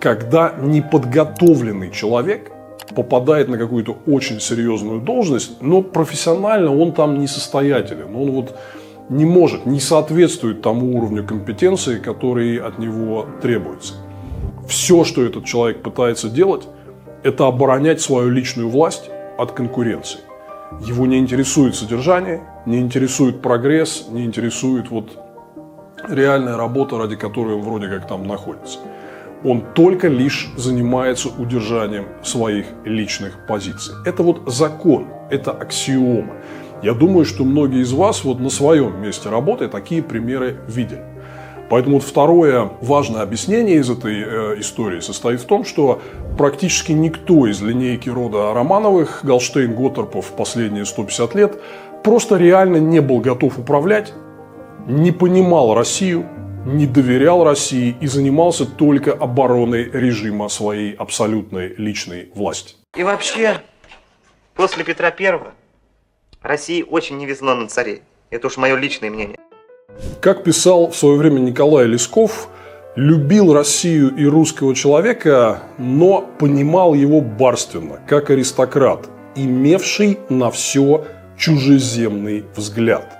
Когда 0.05 0.55
неподготовленный 0.61 1.91
человек 1.91 2.53
попадает 2.95 3.49
на 3.49 3.57
какую-то 3.57 3.97
очень 4.07 4.39
серьезную 4.39 5.01
должность, 5.01 5.63
но 5.63 5.81
профессионально 5.81 6.77
он 6.77 6.93
там 6.93 7.19
несостоятелен. 7.19 8.15
Он 8.15 8.33
вот 8.33 8.55
не 9.09 9.25
может, 9.25 9.65
не 9.65 9.81
соответствует 9.81 10.61
тому 10.61 10.99
уровню 10.99 11.27
компетенции, 11.27 11.99
который 11.99 12.59
от 12.59 12.79
него 12.79 13.25
требуется. 13.41 13.95
Все, 14.69 15.05
что 15.05 15.25
этот 15.25 15.47
человек 15.47 15.83
пытается 15.83 16.29
делать, 16.29 16.69
это 17.23 17.47
оборонять 17.47 18.03
свою 18.03 18.29
личную 18.29 18.69
власть 18.69 19.09
от 19.39 19.53
конкуренции. 19.53 20.21
Его 20.83 21.07
не 21.07 21.17
интересует 21.17 21.77
содержание, 21.77 22.43
не 22.67 22.79
интересует 22.79 23.41
прогресс, 23.41 24.07
не 24.11 24.27
интересует 24.27 24.91
вот 24.91 25.19
реальная 26.07 26.59
работа, 26.59 26.99
ради 26.99 27.17
которой 27.17 27.55
он 27.55 27.63
вроде 27.63 27.89
как 27.89 28.07
там 28.07 28.27
находится. 28.27 28.81
Он 29.45 29.63
только 29.75 30.09
лишь 30.09 30.51
занимается 30.57 31.29
удержанием 31.29 32.07
своих 32.23 32.67
личных 32.85 33.47
позиций. 33.47 33.95
Это 34.07 34.23
вот 34.23 34.43
закон, 34.47 35.07
это 35.31 35.53
аксиома. 35.53 36.33
Я 36.83 36.95
думаю, 36.95 37.25
что 37.25 37.45
многие 37.45 37.83
из 37.83 37.93
вас 37.93 38.25
вот 38.25 38.41
на 38.41 38.51
своем 38.51 39.01
месте 39.03 39.29
работы 39.29 39.69
такие 39.69 40.03
примеры 40.03 40.57
видели. 40.67 41.03
Поэтому 41.71 41.97
вот 41.97 42.05
второе 42.05 42.71
важное 42.83 43.23
объяснение 43.23 43.77
из 43.77 43.89
этой 43.89 44.21
э, 44.21 44.61
истории 44.61 45.01
состоит 45.01 45.41
в 45.41 45.47
том, 45.47 45.65
что 45.65 46.01
практически 46.37 46.93
никто 46.93 47.47
из 47.47 47.63
линейки 47.63 48.09
рода 48.09 48.53
Романовых, 48.53 49.21
Галштейн, 49.23 49.75
Готтерпов 49.75 50.33
последние 50.33 50.85
150 50.85 51.35
лет 51.35 51.61
просто 52.03 52.37
реально 52.37 52.77
не 52.77 53.01
был 53.01 53.21
готов 53.21 53.59
управлять, 53.59 54.13
не 54.87 55.11
понимал 55.11 55.75
Россию, 55.75 56.27
не 56.65 56.87
доверял 56.87 57.45
России 57.45 57.97
и 58.01 58.07
занимался 58.07 58.67
только 58.67 59.13
обороной 59.13 59.91
режима 59.91 60.49
своей 60.49 60.93
абсолютной 60.95 61.75
личной 61.77 62.31
власти. 62.35 62.77
И 62.97 63.03
вообще, 63.03 63.61
после 64.55 64.85
Петра 64.85 65.11
Первого 65.11 65.53
России 66.43 66.83
очень 66.83 67.19
не 67.19 67.27
везло 67.27 67.55
на 67.55 67.69
царей. 67.69 68.03
Это 68.31 68.47
уж 68.47 68.57
мое 68.57 68.77
личное 68.77 69.11
мнение. 69.11 69.39
Как 70.21 70.45
писал 70.45 70.91
в 70.91 70.97
свое 70.97 71.17
время 71.17 71.39
Николай 71.39 71.87
Лесков, 71.87 72.49
любил 72.97 73.53
Россию 73.53 74.15
и 74.17 74.25
русского 74.27 74.75
человека, 74.75 75.63
но 75.79 76.23
понимал 76.39 76.95
его 76.95 77.21
барственно, 77.21 78.01
как 78.09 78.31
аристократ, 78.31 79.09
имевший 79.37 80.19
на 80.29 80.51
все 80.51 81.05
чужеземный 81.37 82.45
взгляд. 82.57 83.14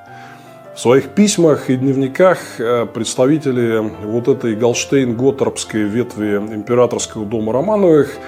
В 0.75 0.81
своих 0.81 1.11
письмах 1.11 1.71
и 1.71 1.77
дневниках 1.77 2.39
э, 2.59 2.87
представители 2.87 3.79
вот 4.05 4.29
этой 4.29 4.57
Галштейн-Готторпской 4.57 5.85
ветви 5.85 6.37
императорского 6.37 7.25
дома 7.25 7.53
Романовых– 7.53 8.11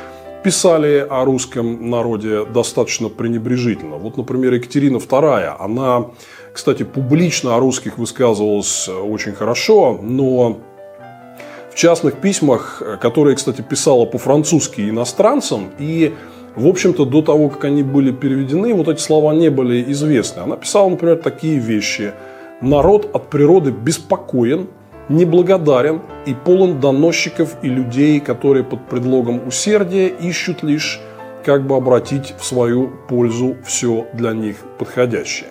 писали 0.47 1.05
о 1.11 1.24
русском 1.24 1.90
народе 1.90 2.44
достаточно 2.44 3.09
пренебрежительно. 3.09 3.97
Вот, 3.97 4.16
например, 4.16 4.55
Екатерина 4.55 4.99
II, 4.99 5.57
она, 5.59 6.07
кстати, 6.53 6.84
публично 6.84 7.57
о 7.57 7.59
русских 7.59 7.99
высказывалась 7.99 8.88
очень 8.88 9.32
хорошо, 9.32 9.99
но 10.01 10.61
в 11.72 11.74
частных 11.74 12.20
письмах, 12.20 12.80
которые, 13.01 13.34
кстати, 13.34 13.61
писала 13.61 14.05
по-французски 14.05 14.82
иностранцам, 14.82 15.70
и, 15.80 16.14
в 16.55 16.68
общем-то, 16.68 17.07
до 17.07 17.22
того, 17.22 17.49
как 17.49 17.64
они 17.64 17.82
были 17.82 18.12
переведены, 18.12 18.72
вот 18.72 18.86
эти 18.86 19.01
слова 19.01 19.34
не 19.34 19.49
были 19.49 19.90
известны. 19.90 20.42
Она 20.42 20.57
писала, 20.57 20.88
например, 20.90 21.16
такие 21.16 21.59
вещи. 21.59 22.12
«Народ 22.61 23.11
от 23.12 23.28
природы 23.28 23.70
беспокоен, 23.70 24.68
неблагодарен 25.09 26.00
и 26.24 26.34
полон 26.34 26.80
доносчиков 26.80 27.57
и 27.62 27.68
людей, 27.68 28.20
которые 28.20 28.64
под 28.64 28.86
предлогом 28.88 29.46
усердия 29.46 30.09
ищут 30.09 30.62
лишь 30.62 31.00
как 31.44 31.66
бы 31.66 31.76
обратить 31.76 32.34
в 32.38 32.44
свою 32.44 32.90
пользу 33.09 33.57
все 33.64 34.07
для 34.14 34.32
них 34.32 34.57
подходящее. 34.78 35.50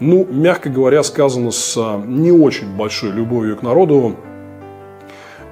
Ну, 0.00 0.26
мягко 0.28 0.70
говоря, 0.70 1.02
сказано 1.02 1.50
с 1.50 1.76
а, 1.76 2.02
не 2.04 2.32
очень 2.32 2.74
большой 2.76 3.10
любовью 3.10 3.56
к 3.56 3.62
народу, 3.62 4.16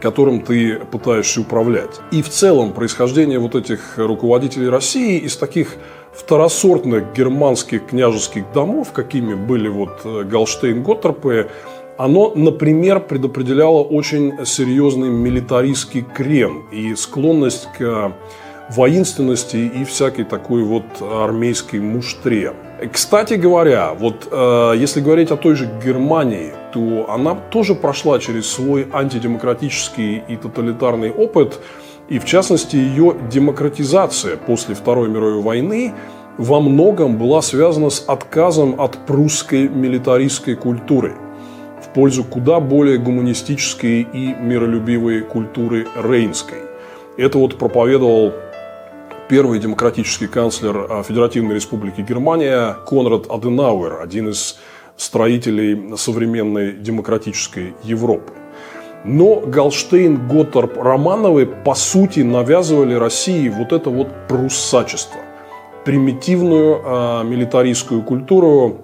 которым 0.00 0.40
ты 0.40 0.80
пытаешься 0.90 1.42
управлять. 1.42 2.00
И 2.10 2.22
в 2.22 2.28
целом 2.28 2.72
происхождение 2.72 3.38
вот 3.38 3.54
этих 3.54 3.98
руководителей 3.98 4.68
России 4.68 5.18
из 5.18 5.36
таких 5.36 5.76
второсортных 6.14 7.12
германских 7.14 7.86
княжеских 7.86 8.44
домов, 8.52 8.92
какими 8.92 9.34
были 9.34 9.68
вот 9.68 10.00
э, 10.04 10.22
Галштейн-Готтерпы, 10.24 11.48
оно, 11.98 12.32
например, 12.34 13.00
предопределяло 13.00 13.82
очень 13.82 14.44
серьезный 14.44 15.10
милитаристский 15.10 16.02
крен 16.02 16.62
и 16.72 16.94
склонность 16.94 17.68
к 17.78 18.12
воинственности 18.70 19.56
и 19.56 19.84
всякой 19.84 20.24
такой 20.24 20.62
вот 20.62 20.84
армейской 21.00 21.80
муштре. 21.80 22.52
Кстати 22.92 23.34
говоря, 23.34 23.92
вот 23.94 24.28
э, 24.30 24.74
если 24.76 25.00
говорить 25.00 25.30
о 25.30 25.36
той 25.36 25.54
же 25.54 25.68
Германии, 25.84 26.52
то 26.72 27.06
она 27.10 27.34
тоже 27.34 27.74
прошла 27.74 28.18
через 28.18 28.48
свой 28.48 28.88
антидемократический 28.92 30.22
и 30.26 30.36
тоталитарный 30.36 31.10
опыт, 31.10 31.60
и 32.12 32.18
в 32.18 32.24
частности 32.24 32.76
ее 32.76 33.16
демократизация 33.30 34.36
после 34.36 34.74
Второй 34.74 35.08
мировой 35.08 35.42
войны 35.42 35.94
во 36.38 36.60
многом 36.60 37.18
была 37.18 37.42
связана 37.42 37.90
с 37.90 38.04
отказом 38.06 38.80
от 38.80 39.06
прусской 39.06 39.68
милитаристской 39.68 40.54
культуры– 40.54 41.14
пользу 41.94 42.24
куда 42.24 42.60
более 42.60 42.98
гуманистической 42.98 44.02
и 44.02 44.34
миролюбивой 44.34 45.22
культуры 45.22 45.86
рейнской. 46.02 46.58
Это 47.16 47.38
вот 47.38 47.58
проповедовал 47.58 48.32
первый 49.28 49.58
демократический 49.58 50.26
канцлер 50.26 50.86
а, 50.90 51.02
Федеративной 51.02 51.54
Республики 51.54 52.00
Германия 52.00 52.76
Конрад 52.86 53.30
Аденауэр, 53.30 54.00
один 54.02 54.30
из 54.30 54.58
строителей 54.96 55.96
современной 55.96 56.72
демократической 56.72 57.74
Европы. 57.82 58.32
Но 59.04 59.40
Галштейн, 59.40 60.28
Готторп, 60.28 60.78
Романовы 60.78 61.46
по 61.46 61.74
сути 61.74 62.20
навязывали 62.20 62.94
России 62.94 63.48
вот 63.48 63.72
это 63.72 63.90
вот 63.90 64.08
пруссачество, 64.28 65.20
примитивную 65.84 66.80
э, 66.84 67.24
милитаристскую 67.24 68.02
культуру, 68.02 68.82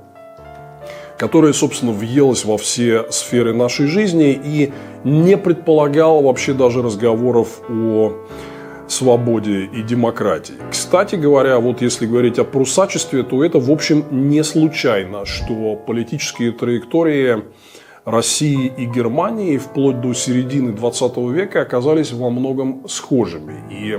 которая, 1.16 1.52
собственно, 1.52 1.92
въелась 1.92 2.44
во 2.44 2.58
все 2.58 3.10
сферы 3.10 3.54
нашей 3.54 3.86
жизни 3.86 4.32
и 4.32 4.72
не 5.04 5.36
предполагала 5.36 6.20
вообще 6.20 6.52
даже 6.52 6.82
разговоров 6.82 7.60
о 7.70 8.14
свободе 8.88 9.64
и 9.64 9.82
демократии. 9.82 10.54
Кстати 10.70 11.14
говоря, 11.14 11.58
вот 11.58 11.82
если 11.82 12.06
говорить 12.06 12.38
о 12.38 12.44
прусачестве, 12.44 13.22
то 13.22 13.44
это, 13.44 13.58
в 13.58 13.70
общем, 13.70 14.04
не 14.10 14.42
случайно, 14.42 15.26
что 15.26 15.76
политические 15.76 16.52
траектории 16.52 17.44
России 18.10 18.72
и 18.76 18.86
Германии 18.86 19.58
вплоть 19.58 20.00
до 20.00 20.14
середины 20.14 20.72
20 20.72 21.16
века 21.30 21.62
оказались 21.62 22.12
во 22.12 22.30
многом 22.30 22.88
схожими. 22.88 23.62
И 23.70 23.98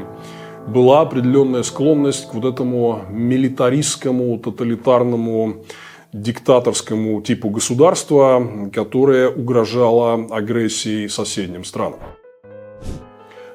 была 0.68 1.02
определенная 1.02 1.64
склонность 1.64 2.30
к 2.30 2.34
вот 2.34 2.46
этому 2.46 3.02
милитаристскому, 3.10 4.38
тоталитарному 4.40 5.64
диктаторскому 6.12 7.22
типу 7.22 7.50
государства, 7.50 8.44
которое 8.74 9.30
угрожало 9.30 10.28
агрессией 10.32 11.08
соседним 11.08 11.64
странам. 11.64 12.00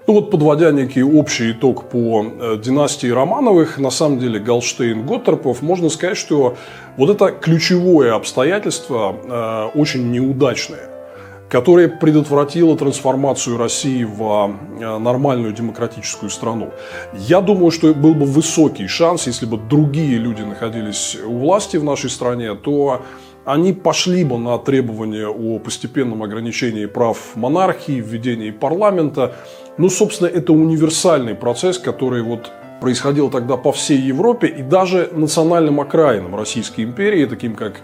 Ну 0.07 0.13
вот, 0.13 0.31
подводя 0.31 0.71
некий 0.71 1.03
общий 1.03 1.53
итог 1.53 1.89
по 1.89 2.23
э, 2.25 2.59
династии 2.63 3.07
Романовых, 3.07 3.79
на 3.79 3.91
самом 3.91 4.19
деле 4.19 4.39
Галштейн-Готтерпов, 4.39 5.63
можно 5.63 5.89
сказать, 5.89 6.19
что 6.19 6.57
вот 6.99 7.09
это 7.09 7.31
ключевое 7.31 8.15
обстоятельство 8.15 9.17
э, 9.25 9.79
очень 9.79 10.11
неудачное 10.11 10.91
которая 11.49 11.87
предотвратила 11.89 12.77
трансформацию 12.77 13.57
России 13.57 14.03
в 14.03 14.51
э, 14.81 14.99
нормальную 14.99 15.53
демократическую 15.53 16.29
страну. 16.29 16.73
Я 17.15 17.41
думаю, 17.41 17.71
что 17.71 17.95
был 17.95 18.15
бы 18.15 18.27
высокий 18.27 18.89
шанс, 18.89 19.29
если 19.29 19.47
бы 19.47 19.57
другие 19.57 20.19
люди 20.19 20.43
находились 20.43 21.17
у 21.25 21.39
власти 21.39 21.77
в 21.77 21.85
нашей 21.85 22.11
стране, 22.11 22.55
то 22.55 23.03
они 23.45 23.73
пошли 23.73 24.25
бы 24.25 24.39
на 24.39 24.59
требования 24.59 25.29
о 25.29 25.59
постепенном 25.59 26.23
ограничении 26.23 26.87
прав 26.87 27.37
монархии, 27.37 28.01
введении 28.01 28.51
парламента. 28.51 29.35
Ну, 29.77 29.91
собственно, 29.91 30.29
это 30.29 30.53
универсальный 30.53 31.35
процесс, 31.35 31.79
который 31.79 32.23
вот 32.23 32.51
происходил 32.81 33.31
тогда 33.31 33.57
по 33.57 33.73
всей 33.73 33.99
Европе 33.99 34.47
и 34.47 34.63
даже 34.63 35.11
национальным 35.13 35.81
окраинам 35.81 36.37
Российской 36.37 36.83
империи, 36.83 37.27
таким 37.27 37.55
как 37.55 37.81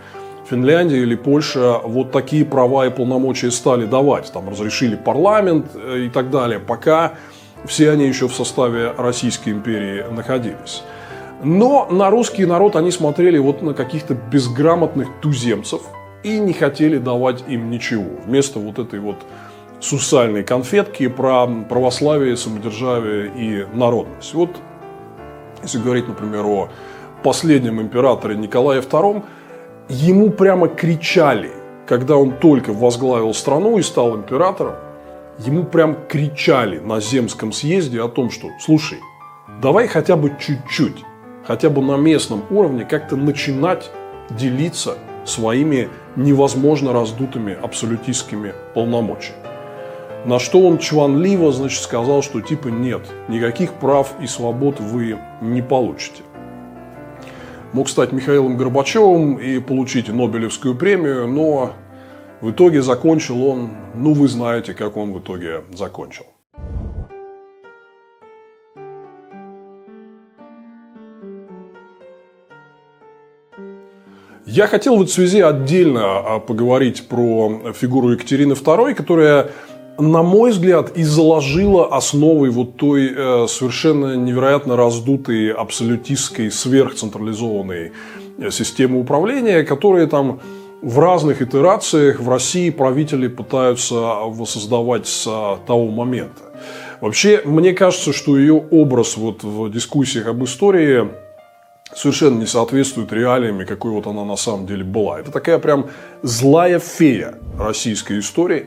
Финляндия 0.49 0.99
или 0.99 1.15
Польша 1.15 1.79
вот 1.85 2.11
такие 2.11 2.45
права 2.45 2.87
и 2.87 2.91
полномочия 2.91 3.51
стали 3.51 3.87
давать. 3.87 4.33
Там 4.33 4.49
разрешили 4.49 4.97
парламент 4.97 5.67
э, 5.75 6.07
и 6.07 6.09
так 6.09 6.31
далее, 6.31 6.59
пока 6.59 7.15
все 7.67 7.91
они 7.91 8.07
еще 8.07 8.27
в 8.27 8.35
составе 8.35 8.93
Российской 8.97 9.51
империи 9.51 10.05
находились. 10.11 10.83
Но 11.43 11.87
на 11.91 12.11
русский 12.11 12.45
народ 12.45 12.77
они 12.77 12.91
смотрели 12.91 13.39
вот 13.39 13.63
на 13.63 13.75
каких-то 13.75 14.15
безграмотных 14.15 15.09
туземцев, 15.21 15.83
и 16.23 16.39
не 16.39 16.53
хотели 16.53 16.99
давать 16.99 17.45
им 17.49 17.71
ничего. 17.71 18.11
Вместо 18.27 18.59
вот 18.59 18.79
этой 18.79 19.01
вот 19.01 19.17
сусальной 19.81 20.43
конфетки 20.43 21.09
про 21.09 21.47
православие, 21.47 22.37
самодержавие 22.37 23.33
и 23.35 23.77
народность. 23.77 24.35
Вот 24.35 24.51
если 25.63 25.79
говорить, 25.79 26.09
например, 26.09 26.45
о 26.45 26.69
последнем 27.23 27.81
императоре 27.81 28.37
Николае 28.37 28.81
II, 28.83 29.23
ему 29.89 30.31
прямо 30.31 30.69
кричали, 30.69 31.51
когда 31.87 32.17
он 32.17 32.33
только 32.33 32.73
возглавил 32.73 33.35
страну 33.35 33.79
и 33.79 33.83
стал 33.83 34.17
императором, 34.17 34.75
ему 35.39 35.65
прям 35.65 35.97
кричали 36.09 36.79
на 36.79 37.01
Земском 37.01 37.53
съезде 37.53 38.03
о 38.03 38.09
том, 38.09 38.31
что, 38.31 38.49
слушай, 38.61 38.99
давай 39.63 39.87
хотя 39.89 40.17
бы 40.17 40.33
чуть-чуть, 40.39 41.05
хотя 41.51 41.69
бы 41.69 41.83
на 41.83 41.97
местном 41.97 42.45
уровне 42.49 42.85
как-то 42.85 43.17
начинать 43.17 43.91
делиться 44.31 44.97
своими 45.25 45.89
невозможно 46.15 46.93
раздутыми 46.93 47.59
абсолютистскими 47.61 48.55
полномочиями. 48.73 49.43
На 50.27 50.39
что 50.39 50.61
он 50.61 50.79
чванливо, 50.79 51.51
значит, 51.51 51.83
сказал, 51.83 52.23
что 52.23 52.41
типа 52.41 52.69
нет, 52.69 53.01
никаких 53.27 53.73
прав 53.73 54.15
и 54.23 54.29
свобод 54.29 54.79
вы 54.79 55.19
не 55.41 55.61
получите. 55.61 56.23
Мог 57.73 57.89
стать 57.89 58.13
Михаилом 58.13 58.57
Горбачевым 58.57 59.35
и 59.35 59.59
получить 59.59 60.09
Нобелевскую 60.09 60.77
премию, 60.77 61.27
но 61.27 61.73
в 62.41 62.53
итоге 62.53 62.81
закончил 62.81 63.45
он, 63.45 63.71
ну 63.97 64.13
вы 64.13 64.29
знаете, 64.29 64.73
как 64.73 64.97
он 64.97 65.13
в 65.13 65.19
итоге 65.19 65.65
закончил. 65.73 66.27
Я 74.51 74.67
хотел 74.67 74.97
в 74.97 75.03
этой 75.03 75.11
связи 75.11 75.41
отдельно 75.41 76.01
а, 76.03 76.41
поговорить 76.41 77.07
про 77.07 77.73
фигуру 77.73 78.11
Екатерины 78.11 78.55
II, 78.55 78.95
которая, 78.95 79.53
на 79.97 80.25
мой 80.25 80.51
взгляд, 80.51 80.97
и 80.97 81.05
заложила 81.05 81.97
основы 81.97 82.51
вот 82.51 82.77
той 82.77 83.13
э, 83.17 83.47
совершенно 83.49 84.17
невероятно 84.17 84.77
раздутой 84.77 85.53
абсолютистской 85.53 86.51
сверхцентрализованной 86.51 87.93
э, 88.39 88.51
системы 88.51 88.99
управления, 88.99 89.63
которые 89.63 90.09
там 90.09 90.41
в 90.83 90.99
разных 90.99 91.43
итерациях 91.43 92.19
в 92.19 92.29
России 92.29 92.71
правители 92.71 93.29
пытаются 93.29 93.95
воссоздавать 93.95 95.07
с 95.07 95.31
того 95.65 95.87
момента. 95.87 96.43
Вообще, 97.01 97.41
мне 97.45 97.73
кажется, 97.73 98.13
что 98.13 98.37
ее 98.37 98.55
образ 98.55 99.17
вот 99.17 99.45
в 99.45 99.71
дискуссиях 99.71 100.27
об 100.27 100.43
истории 100.43 101.09
совершенно 101.95 102.39
не 102.39 102.47
соответствует 102.47 103.13
реалиям, 103.13 103.65
какой 103.67 103.91
вот 103.91 104.07
она 104.07 104.25
на 104.25 104.37
самом 104.37 104.67
деле 104.67 104.85
была. 104.85 105.21
Это 105.21 105.31
такая 105.31 105.59
прям 105.59 105.87
злая 106.23 106.79
фея 106.79 107.35
российской 107.59 108.21
истории. 108.21 108.67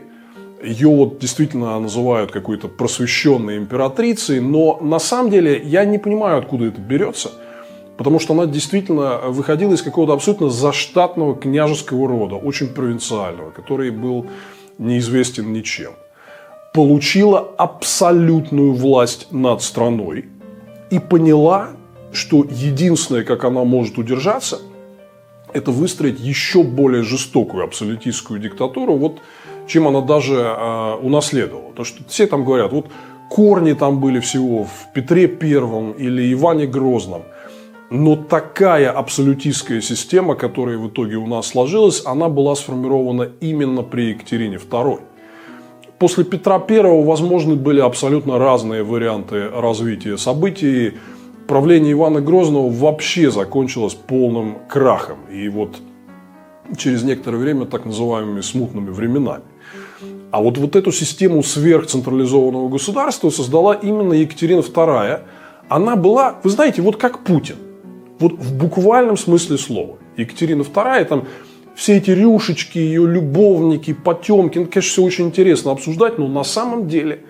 Ее 0.62 0.88
вот 0.88 1.18
действительно 1.18 1.78
называют 1.78 2.32
какой-то 2.32 2.68
просвещенной 2.68 3.58
императрицей, 3.58 4.40
но 4.40 4.78
на 4.80 4.98
самом 4.98 5.30
деле 5.30 5.60
я 5.62 5.84
не 5.84 5.98
понимаю, 5.98 6.38
откуда 6.38 6.66
это 6.66 6.80
берется. 6.80 7.30
Потому 7.96 8.18
что 8.18 8.34
она 8.34 8.46
действительно 8.46 9.18
выходила 9.18 9.72
из 9.74 9.82
какого-то 9.82 10.14
абсолютно 10.14 10.50
заштатного 10.50 11.36
княжеского 11.36 12.08
рода, 12.08 12.34
очень 12.34 12.68
провинциального, 12.68 13.50
который 13.50 13.90
был 13.90 14.26
неизвестен 14.78 15.52
ничем. 15.52 15.92
Получила 16.72 17.38
абсолютную 17.56 18.72
власть 18.72 19.28
над 19.30 19.62
страной 19.62 20.24
и 20.90 20.98
поняла, 20.98 21.70
что 22.14 22.44
единственное, 22.48 23.24
как 23.24 23.44
она 23.44 23.64
может 23.64 23.98
удержаться, 23.98 24.60
это 25.52 25.70
выстроить 25.70 26.20
еще 26.20 26.62
более 26.62 27.02
жестокую 27.02 27.64
абсолютистскую 27.64 28.40
диктатуру, 28.40 28.96
вот 28.96 29.20
чем 29.66 29.88
она 29.88 30.00
даже 30.00 30.34
э, 30.34 30.94
унаследовала. 31.02 31.72
То, 31.72 31.84
что 31.84 32.02
все 32.08 32.26
там 32.26 32.44
говорят, 32.44 32.72
вот 32.72 32.86
корни 33.30 33.72
там 33.72 34.00
были 34.00 34.20
всего 34.20 34.64
в 34.64 34.92
Петре 34.94 35.26
Первом 35.26 35.92
или 35.92 36.32
Иване 36.32 36.66
Грозном. 36.66 37.22
Но 37.90 38.16
такая 38.16 38.90
абсолютистская 38.90 39.80
система, 39.80 40.34
которая 40.34 40.78
в 40.78 40.88
итоге 40.88 41.16
у 41.16 41.26
нас 41.26 41.48
сложилась, 41.48 42.02
она 42.04 42.28
была 42.28 42.54
сформирована 42.56 43.28
именно 43.40 43.82
при 43.82 44.10
Екатерине 44.10 44.56
II. 44.56 45.00
После 45.98 46.24
Петра 46.24 46.62
I 46.68 47.04
возможны 47.04 47.54
были 47.54 47.80
абсолютно 47.80 48.38
разные 48.38 48.82
варианты 48.82 49.48
развития 49.48 50.18
событий 50.18 50.94
правление 51.46 51.92
Ивана 51.92 52.20
Грозного 52.20 52.70
вообще 52.70 53.30
закончилось 53.30 53.94
полным 53.94 54.58
крахом. 54.68 55.18
И 55.30 55.48
вот 55.48 55.76
через 56.76 57.02
некоторое 57.02 57.38
время 57.38 57.66
так 57.66 57.84
называемыми 57.84 58.40
смутными 58.40 58.90
временами. 58.90 59.44
А 60.30 60.42
вот, 60.42 60.58
вот 60.58 60.74
эту 60.74 60.90
систему 60.90 61.42
сверхцентрализованного 61.42 62.68
государства 62.68 63.30
создала 63.30 63.74
именно 63.74 64.14
Екатерина 64.14 64.60
II. 64.60 65.20
Она 65.68 65.96
была, 65.96 66.40
вы 66.42 66.50
знаете, 66.50 66.82
вот 66.82 66.96
как 66.96 67.20
Путин. 67.20 67.56
Вот 68.18 68.32
в 68.32 68.56
буквальном 68.56 69.16
смысле 69.16 69.58
слова. 69.58 69.96
Екатерина 70.16 70.62
II, 70.62 71.04
там 71.04 71.24
все 71.74 71.96
эти 71.96 72.10
рюшечки, 72.10 72.78
ее 72.78 73.06
любовники, 73.06 73.92
Потемкин, 73.92 74.66
конечно, 74.66 74.90
все 74.90 75.02
очень 75.02 75.26
интересно 75.26 75.72
обсуждать, 75.72 76.18
но 76.18 76.28
на 76.28 76.44
самом 76.44 76.88
деле 76.88 77.24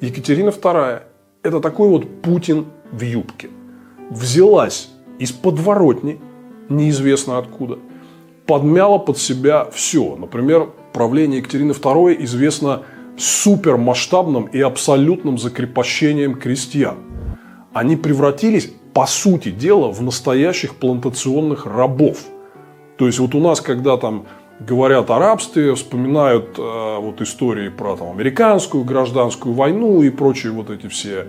Екатерина 0.00 0.50
II– 0.50 1.02
это 1.42 1.60
такой 1.60 1.88
вот 1.88 2.22
Путин 2.22 2.66
в 2.92 3.02
юбке 3.02 3.48
взялась 4.10 4.88
из 5.18 5.32
подворотни, 5.32 6.20
неизвестно 6.68 7.38
откуда, 7.38 7.78
подмяла 8.46 8.98
под 8.98 9.18
себя 9.18 9.66
все. 9.72 10.16
Например, 10.16 10.70
правление 10.92 11.38
Екатерины 11.38 11.72
II 11.72 12.16
известно 12.24 12.82
супермасштабным 13.18 14.44
и 14.44 14.60
абсолютным 14.60 15.38
закрепощением 15.38 16.34
крестьян. 16.34 16.96
Они 17.72 17.96
превратились, 17.96 18.72
по 18.94 19.06
сути 19.06 19.50
дела, 19.50 19.92
в 19.92 20.00
настоящих 20.00 20.76
плантационных 20.76 21.66
рабов. 21.66 22.24
То 22.96 23.06
есть 23.06 23.18
вот 23.18 23.34
у 23.34 23.40
нас, 23.40 23.60
когда 23.60 23.98
там 23.98 24.24
говорят 24.58 25.10
о 25.10 25.18
рабстве, 25.18 25.74
вспоминают 25.74 26.58
э, 26.58 26.98
вот 26.98 27.20
истории 27.20 27.68
про 27.68 27.96
там, 27.96 28.12
американскую 28.12 28.84
гражданскую 28.84 29.54
войну 29.54 30.02
и 30.02 30.08
прочие 30.08 30.52
вот 30.52 30.70
эти 30.70 30.86
все 30.86 31.26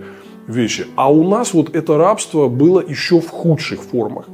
вещи. 0.48 0.86
А 0.96 1.12
у 1.12 1.28
нас 1.28 1.54
вот 1.54 1.76
это 1.76 1.96
рабство 1.96 2.48
было 2.48 2.82
еще 2.86 3.20
в 3.20 3.28
худших 3.28 3.82
формах. 3.82 4.26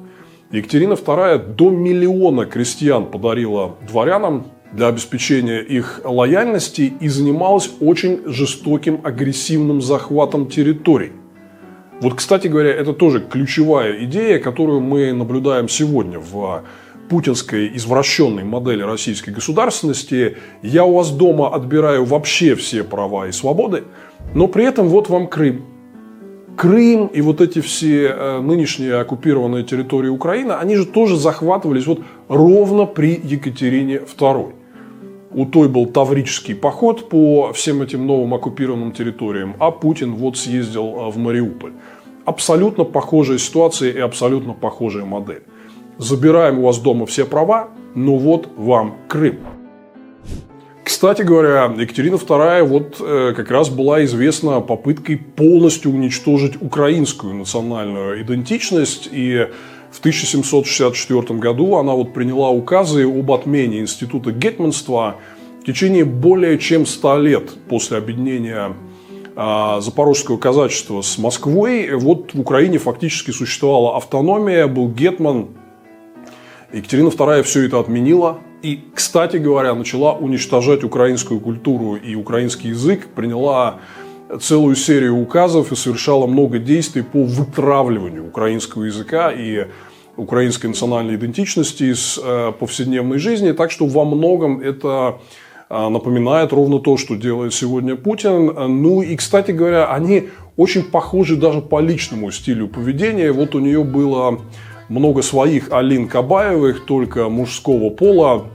Екатерина 0.50 0.92
II 0.92 1.54
до 1.54 1.70
миллиона 1.70 2.46
крестьян 2.46 3.06
подарила 3.06 3.76
дворянам 3.86 4.46
для 4.72 4.88
обеспечения 4.88 5.60
их 5.60 6.00
лояльности 6.04 6.92
и 7.00 7.08
занималась 7.08 7.70
очень 7.80 8.22
жестоким 8.26 9.00
агрессивным 9.04 9.82
захватом 9.82 10.48
территорий. 10.48 11.12
Вот, 12.00 12.14
кстати 12.14 12.48
говоря, 12.48 12.70
это 12.70 12.92
тоже 12.92 13.20
ключевая 13.20 14.04
идея, 14.04 14.38
которую 14.38 14.80
мы 14.80 15.12
наблюдаем 15.12 15.68
сегодня 15.68 16.18
в 16.18 16.64
путинской 17.08 17.70
извращенной 17.76 18.44
модели 18.44 18.82
российской 18.82 19.30
государственности. 19.30 20.36
Я 20.62 20.84
у 20.84 20.94
вас 20.94 21.10
дома 21.10 21.54
отбираю 21.54 22.04
вообще 22.04 22.54
все 22.54 22.82
права 22.82 23.28
и 23.28 23.32
свободы, 23.32 23.84
но 24.34 24.48
при 24.48 24.64
этом 24.64 24.88
вот 24.88 25.08
вам 25.08 25.28
Крым. 25.28 25.73
Крым 26.56 27.06
и 27.08 27.20
вот 27.20 27.40
эти 27.40 27.60
все 27.60 28.08
э, 28.08 28.40
нынешние 28.40 28.96
оккупированные 29.00 29.64
территории 29.64 30.08
Украины, 30.08 30.52
они 30.52 30.76
же 30.76 30.86
тоже 30.86 31.16
захватывались 31.16 31.86
вот 31.86 32.00
ровно 32.28 32.86
при 32.86 33.20
Екатерине 33.22 34.00
II. 34.18 34.52
У 35.32 35.46
той 35.46 35.68
был 35.68 35.86
таврический 35.86 36.54
поход 36.54 37.08
по 37.08 37.52
всем 37.52 37.82
этим 37.82 38.06
новым 38.06 38.34
оккупированным 38.34 38.92
территориям, 38.92 39.56
а 39.58 39.72
Путин 39.72 40.14
вот 40.14 40.36
съездил 40.38 40.84
э, 40.84 41.10
в 41.10 41.18
Мариуполь. 41.18 41.72
Абсолютно 42.24 42.84
похожая 42.84 43.38
ситуация 43.38 43.90
и 43.90 43.98
абсолютно 43.98 44.52
похожая 44.52 45.04
модель. 45.04 45.42
Забираем 45.98 46.60
у 46.60 46.62
вас 46.62 46.78
дома 46.78 47.06
все 47.06 47.24
права, 47.24 47.68
но 47.94 48.16
вот 48.16 48.48
вам 48.56 48.94
Крым. 49.08 49.53
Кстати 50.94 51.22
говоря, 51.22 51.74
Екатерина 51.76 52.14
II 52.14 52.62
вот 52.62 52.98
э, 53.00 53.32
как 53.34 53.50
раз 53.50 53.68
была 53.68 54.04
известна 54.04 54.60
попыткой 54.60 55.16
полностью 55.16 55.90
уничтожить 55.90 56.62
украинскую 56.62 57.34
национальную 57.34 58.22
идентичность. 58.22 59.08
И 59.10 59.48
в 59.90 59.98
1764 59.98 61.40
году 61.40 61.74
она 61.78 61.94
вот 61.94 62.14
приняла 62.14 62.50
указы 62.50 63.02
об 63.08 63.32
отмене 63.32 63.80
института 63.80 64.30
гетманства 64.30 65.16
в 65.62 65.64
течение 65.66 66.04
более 66.04 66.60
чем 66.60 66.86
100 66.86 67.18
лет 67.18 67.50
после 67.68 67.98
объединения 67.98 68.76
а, 69.34 69.80
запорожского 69.80 70.36
казачества 70.36 71.02
с 71.02 71.18
Москвой. 71.18 71.90
Вот 71.96 72.34
в 72.34 72.40
Украине 72.40 72.78
фактически 72.78 73.32
существовала 73.32 73.96
автономия, 73.96 74.68
был 74.68 74.88
гетман. 74.88 75.48
Екатерина 76.72 77.08
II 77.08 77.42
все 77.42 77.66
это 77.66 77.80
отменила, 77.80 78.38
и, 78.64 78.80
кстати 78.94 79.36
говоря, 79.36 79.74
начала 79.74 80.14
уничтожать 80.14 80.84
украинскую 80.84 81.38
культуру 81.38 81.96
и 81.96 82.14
украинский 82.14 82.70
язык, 82.70 83.08
приняла 83.14 83.80
целую 84.40 84.74
серию 84.74 85.18
указов 85.18 85.70
и 85.70 85.76
совершала 85.76 86.26
много 86.26 86.58
действий 86.58 87.02
по 87.02 87.22
вытравливанию 87.24 88.26
украинского 88.26 88.84
языка 88.84 89.30
и 89.30 89.66
украинской 90.16 90.68
национальной 90.68 91.16
идентичности 91.16 91.84
из 91.92 92.18
э, 92.22 92.52
повседневной 92.58 93.18
жизни. 93.18 93.52
Так 93.52 93.70
что 93.70 93.86
во 93.86 94.06
многом 94.06 94.60
это 94.62 95.18
э, 95.68 95.88
напоминает 95.88 96.54
ровно 96.54 96.78
то, 96.78 96.96
что 96.96 97.16
делает 97.16 97.52
сегодня 97.52 97.96
Путин. 97.96 98.46
Ну 98.80 99.02
и, 99.02 99.14
кстати 99.16 99.50
говоря, 99.50 99.92
они 99.92 100.30
очень 100.56 100.84
похожи 100.84 101.36
даже 101.36 101.60
по 101.60 101.80
личному 101.80 102.30
стилю 102.30 102.68
поведения. 102.68 103.30
Вот 103.30 103.54
у 103.54 103.58
нее 103.58 103.84
было 103.84 104.40
много 104.88 105.20
своих 105.20 105.70
Алин 105.70 106.08
Кабаевых, 106.08 106.86
только 106.86 107.28
мужского 107.28 107.90
пола. 107.90 108.46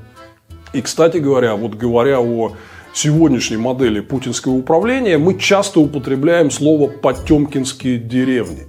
И, 0.73 0.81
кстати 0.81 1.17
говоря, 1.17 1.55
вот 1.55 1.75
говоря 1.75 2.19
о 2.19 2.53
сегодняшней 2.93 3.57
модели 3.57 3.99
путинского 3.99 4.53
управления, 4.53 5.17
мы 5.17 5.37
часто 5.37 5.79
употребляем 5.79 6.51
слово 6.51 6.89
«потемкинские 6.89 7.97
деревни». 7.97 8.67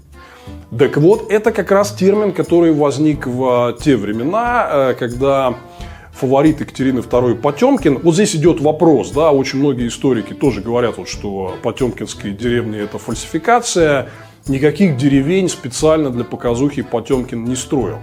Так 0.79 0.97
вот, 0.99 1.31
это 1.31 1.51
как 1.51 1.71
раз 1.73 1.93
термин, 1.93 2.33
который 2.33 2.73
возник 2.73 3.27
в 3.27 3.77
те 3.83 3.97
времена, 3.97 4.69
э, 4.71 4.95
когда 4.99 5.57
фаворит 6.13 6.61
Екатерины 6.61 7.01
II 7.01 7.37
Потемкин. 7.37 7.99
Вот 7.99 8.15
здесь 8.15 8.37
идет 8.37 8.61
вопрос, 8.61 9.11
да, 9.11 9.33
очень 9.33 9.59
многие 9.59 9.89
историки 9.89 10.33
тоже 10.33 10.61
говорят, 10.61 10.99
вот, 10.99 11.09
что 11.09 11.57
потемкинские 11.63 12.35
деревни– 12.35 12.79
это 12.81 12.99
фальсификация. 12.99 14.11
Никаких 14.47 14.97
деревень 14.97 15.49
специально 15.49 16.11
для 16.11 16.25
показухи 16.25 16.83
Потемкин 16.83 17.45
не 17.45 17.57
строил. 17.57 17.99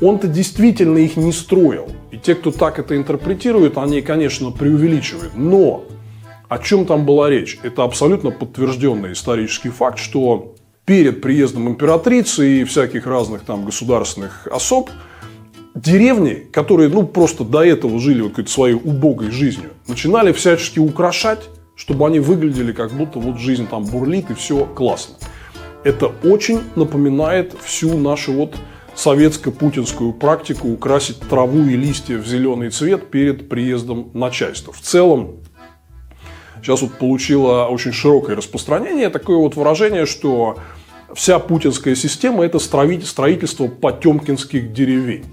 Он-то 0.00 0.28
действительно 0.28 0.98
их 0.98 1.16
не 1.16 1.32
строил. 1.32 1.88
И 2.10 2.18
те, 2.18 2.34
кто 2.34 2.50
так 2.50 2.78
это 2.78 2.96
интерпретирует, 2.96 3.78
они, 3.78 4.02
конечно, 4.02 4.50
преувеличивают. 4.50 5.36
Но 5.36 5.84
о 6.48 6.58
чем 6.58 6.86
там 6.86 7.06
была 7.06 7.30
речь? 7.30 7.58
Это 7.62 7.84
абсолютно 7.84 8.30
подтвержденный 8.30 9.12
исторический 9.12 9.70
факт, 9.70 9.98
что 9.98 10.54
перед 10.84 11.20
приездом 11.20 11.68
императрицы 11.68 12.60
и 12.60 12.64
всяких 12.64 13.06
разных 13.06 13.42
там 13.42 13.64
государственных 13.64 14.46
особ, 14.50 14.90
деревни, 15.74 16.46
которые 16.52 16.88
ну, 16.88 17.06
просто 17.06 17.44
до 17.44 17.64
этого 17.64 17.98
жили 17.98 18.20
вот 18.20 18.32
какой-то 18.32 18.50
своей 18.50 18.74
убогой 18.74 19.30
жизнью, 19.30 19.70
начинали 19.88 20.32
всячески 20.32 20.78
украшать, 20.78 21.48
чтобы 21.74 22.06
они 22.06 22.20
выглядели 22.20 22.72
как 22.72 22.92
будто 22.92 23.18
вот 23.18 23.38
жизнь 23.38 23.66
там 23.66 23.84
бурлит 23.84 24.30
и 24.30 24.34
все 24.34 24.66
классно. 24.66 25.14
Это 25.84 26.12
очень 26.22 26.60
напоминает 26.76 27.54
всю 27.62 27.96
нашу 27.96 28.32
вот 28.32 28.56
советско-путинскую 28.94 30.12
практику 30.12 30.68
украсить 30.68 31.20
траву 31.20 31.64
и 31.64 31.76
листья 31.76 32.18
в 32.18 32.26
зеленый 32.26 32.70
цвет 32.70 33.10
перед 33.10 33.48
приездом 33.48 34.10
начальства. 34.14 34.72
В 34.72 34.80
целом, 34.80 35.36
сейчас 36.60 36.82
вот 36.82 36.92
получила 36.94 37.66
очень 37.66 37.92
широкое 37.92 38.36
распространение 38.36 39.08
такое 39.08 39.36
вот 39.36 39.56
выражение, 39.56 40.06
что 40.06 40.58
вся 41.14 41.38
путинская 41.38 41.94
система– 41.94 42.44
это 42.46 42.58
строительство 42.58 43.66
потемкинских 43.66 44.72
деревень. 44.72 45.24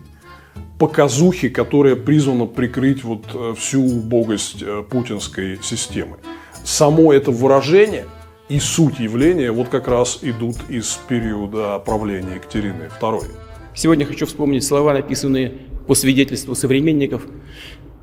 Показухи, 0.77 1.49
которая 1.49 1.97
призвана 1.97 2.45
прикрыть 2.45 3.03
вот 3.03 3.25
э, 3.33 3.53
всю 3.57 3.83
убогость 3.83 4.63
э, 4.63 4.81
путинской 4.89 5.59
системы. 5.61 6.17
Само 6.63 7.11
это 7.11 7.31
выражение 7.31 8.05
и 8.47 8.59
суть 8.59 8.99
явления 8.99 9.51
вот 9.51 9.67
как 9.67 9.89
раз 9.89 10.19
идут 10.21 10.55
из 10.69 10.97
периода 11.07 11.79
правления 11.79 12.35
Екатерины 12.35 12.89
II. 13.01 13.48
Сегодня 13.79 14.05
хочу 14.05 14.25
вспомнить 14.25 14.65
слова, 14.65 14.91
написанные 14.91 15.53
по 15.87 15.95
свидетельству 15.95 16.53
современников 16.53 17.25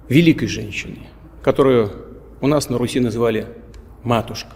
великой 0.09 0.49
женщины, 0.49 1.01
которую 1.43 1.93
у 2.41 2.47
нас 2.47 2.71
на 2.71 2.79
Руси 2.79 2.99
называли 2.99 3.47
матушка. 4.03 4.55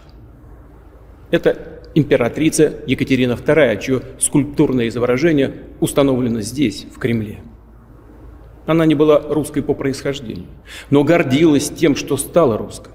Это 1.29 1.83
императрица 1.93 2.73
Екатерина 2.87 3.33
II, 3.33 3.79
чье 3.79 4.01
скульптурное 4.17 4.87
изображение 4.87 5.57
установлено 5.79 6.41
здесь, 6.41 6.87
в 6.91 6.97
Кремле. 6.97 7.41
Она 8.65 8.87
не 8.87 8.95
была 8.95 9.19
русской 9.19 9.61
по 9.61 9.75
происхождению, 9.75 10.47
но 10.89 11.03
гордилась 11.03 11.69
тем, 11.69 11.95
что 11.95 12.17
стала 12.17 12.57
русской. 12.57 12.93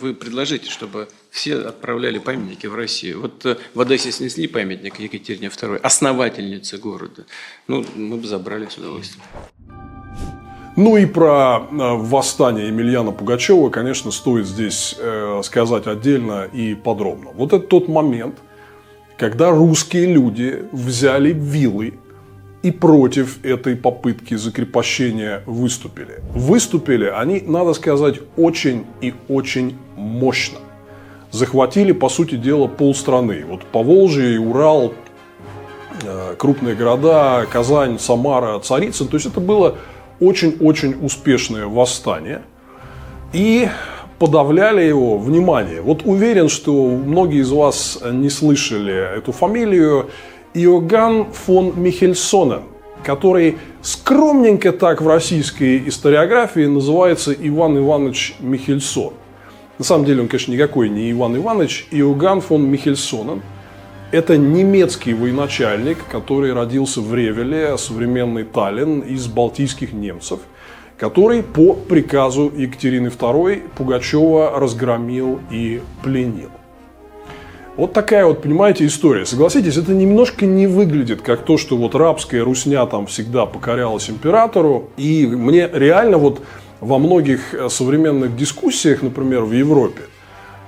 Вы 0.00 0.14
предложите, 0.14 0.70
чтобы 0.70 1.08
все 1.30 1.56
отправляли 1.56 2.18
памятники 2.18 2.66
в 2.66 2.74
Россию. 2.74 3.22
Вот 3.22 3.44
э, 3.46 3.56
в 3.74 3.80
Одессе 3.80 4.12
снесли 4.12 4.46
памятник 4.46 4.98
Екатерине 5.00 5.48
II, 5.48 5.76
основательнице 5.78 6.78
города. 6.78 7.24
Ну, 7.68 7.84
мы 7.96 8.16
бы 8.16 8.26
забрали 8.26 8.66
с 8.66 8.78
удовольствием. 8.78 9.24
Ну 10.76 10.96
и 10.96 11.06
про 11.06 11.58
э, 11.58 11.74
восстание 11.76 12.68
Емельяна 12.68 13.12
Пугачева, 13.12 13.70
конечно, 13.70 14.10
стоит 14.10 14.46
здесь 14.46 14.96
э, 14.98 15.40
сказать 15.44 15.86
отдельно 15.86 16.48
и 16.52 16.74
подробно. 16.74 17.30
Вот 17.32 17.52
это 17.52 17.64
тот 17.66 17.88
момент, 17.88 18.36
когда 19.16 19.50
русские 19.50 20.12
люди 20.12 20.64
взяли 20.72 21.32
вилы 21.32 21.94
и 22.64 22.70
против 22.70 23.44
этой 23.44 23.76
попытки 23.76 24.36
закрепощения 24.36 25.42
выступили. 25.44 26.22
Выступили 26.32 27.04
они, 27.04 27.42
надо 27.42 27.74
сказать, 27.74 28.20
очень 28.38 28.86
и 29.02 29.12
очень 29.28 29.76
мощно. 29.96 30.60
Захватили, 31.30 31.92
по 31.92 32.08
сути 32.08 32.36
дела, 32.36 32.66
полстраны. 32.66 33.44
Вот 33.46 33.66
Поволжье, 33.66 34.40
Урал, 34.40 34.94
э, 36.04 36.36
крупные 36.38 36.74
города, 36.74 37.46
Казань, 37.52 37.98
Самара, 37.98 38.58
Царицын. 38.60 39.08
То 39.08 39.16
есть 39.16 39.26
это 39.26 39.40
было 39.40 39.76
очень-очень 40.20 41.04
успешное 41.04 41.66
восстание. 41.66 42.40
И 43.34 43.68
подавляли 44.18 44.84
его, 44.84 45.18
внимание, 45.18 45.82
вот 45.82 46.00
уверен, 46.06 46.48
что 46.48 46.72
многие 46.72 47.40
из 47.40 47.50
вас 47.50 47.98
не 48.10 48.30
слышали 48.30 49.18
эту 49.18 49.32
фамилию, 49.32 50.08
Иоганн 50.54 51.32
фон 51.32 51.72
Михельсонен, 51.76 52.62
который 53.02 53.58
скромненько 53.82 54.70
так 54.70 55.02
в 55.02 55.08
российской 55.08 55.88
историографии 55.88 56.66
называется 56.66 57.32
Иван 57.32 57.76
Иванович 57.78 58.36
Михельсон. 58.38 59.14
На 59.78 59.84
самом 59.84 60.04
деле 60.04 60.22
он, 60.22 60.28
конечно, 60.28 60.52
никакой 60.52 60.88
не 60.90 61.10
Иван 61.10 61.36
Иванович. 61.36 61.88
Иоганн 61.90 62.40
фон 62.40 62.70
Михельсонен– 62.70 63.42
это 64.12 64.36
немецкий 64.36 65.12
военачальник, 65.12 65.98
который 66.08 66.52
родился 66.52 67.00
в 67.00 67.12
Ревеле, 67.12 67.76
современный 67.76 68.44
Таллин, 68.44 69.00
из 69.00 69.26
балтийских 69.26 69.92
немцев, 69.92 70.38
который 70.96 71.42
по 71.42 71.74
приказу 71.74 72.52
Екатерины 72.56 73.08
II 73.08 73.62
Пугачева 73.76 74.52
разгромил 74.60 75.40
и 75.50 75.82
пленил. 76.04 76.50
Вот 77.76 77.92
такая 77.92 78.24
вот, 78.24 78.42
понимаете, 78.42 78.86
история. 78.86 79.26
Согласитесь, 79.26 79.76
это 79.76 79.92
немножко 79.92 80.46
не 80.46 80.68
выглядит 80.68 81.22
как 81.22 81.44
то, 81.44 81.58
что 81.58 81.76
вот 81.76 81.96
рабская 81.96 82.44
русня 82.44 82.86
там 82.86 83.06
всегда 83.06 83.46
покорялась 83.46 84.08
императору. 84.08 84.90
И 84.96 85.26
мне 85.26 85.68
реально 85.72 86.18
вот 86.18 86.40
во 86.80 86.98
многих 86.98 87.52
современных 87.68 88.36
дискуссиях, 88.36 89.02
например, 89.02 89.42
в 89.42 89.52
Европе, 89.52 90.02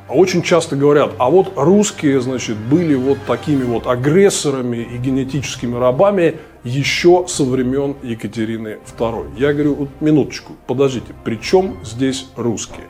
очень 0.09 0.43
часто 0.43 0.75
говорят, 0.75 1.13
а 1.19 1.31
вот 1.31 1.53
русские, 1.57 2.21
значит, 2.21 2.57
были 2.57 2.95
вот 2.95 3.19
такими 3.27 3.63
вот 3.63 3.87
агрессорами 3.87 4.79
и 4.79 4.99
генетическими 4.99 5.77
рабами 5.77 6.37
еще 6.65 7.27
со 7.29 7.45
времен 7.45 7.95
Екатерины 8.03 8.79
II. 8.99 9.27
Я 9.39 9.53
говорю, 9.53 9.75
вот 9.75 9.89
минуточку, 10.01 10.55
подождите, 10.67 11.15
при 11.25 11.37
чем 11.37 11.77
здесь 11.85 12.27
русские? 12.37 12.87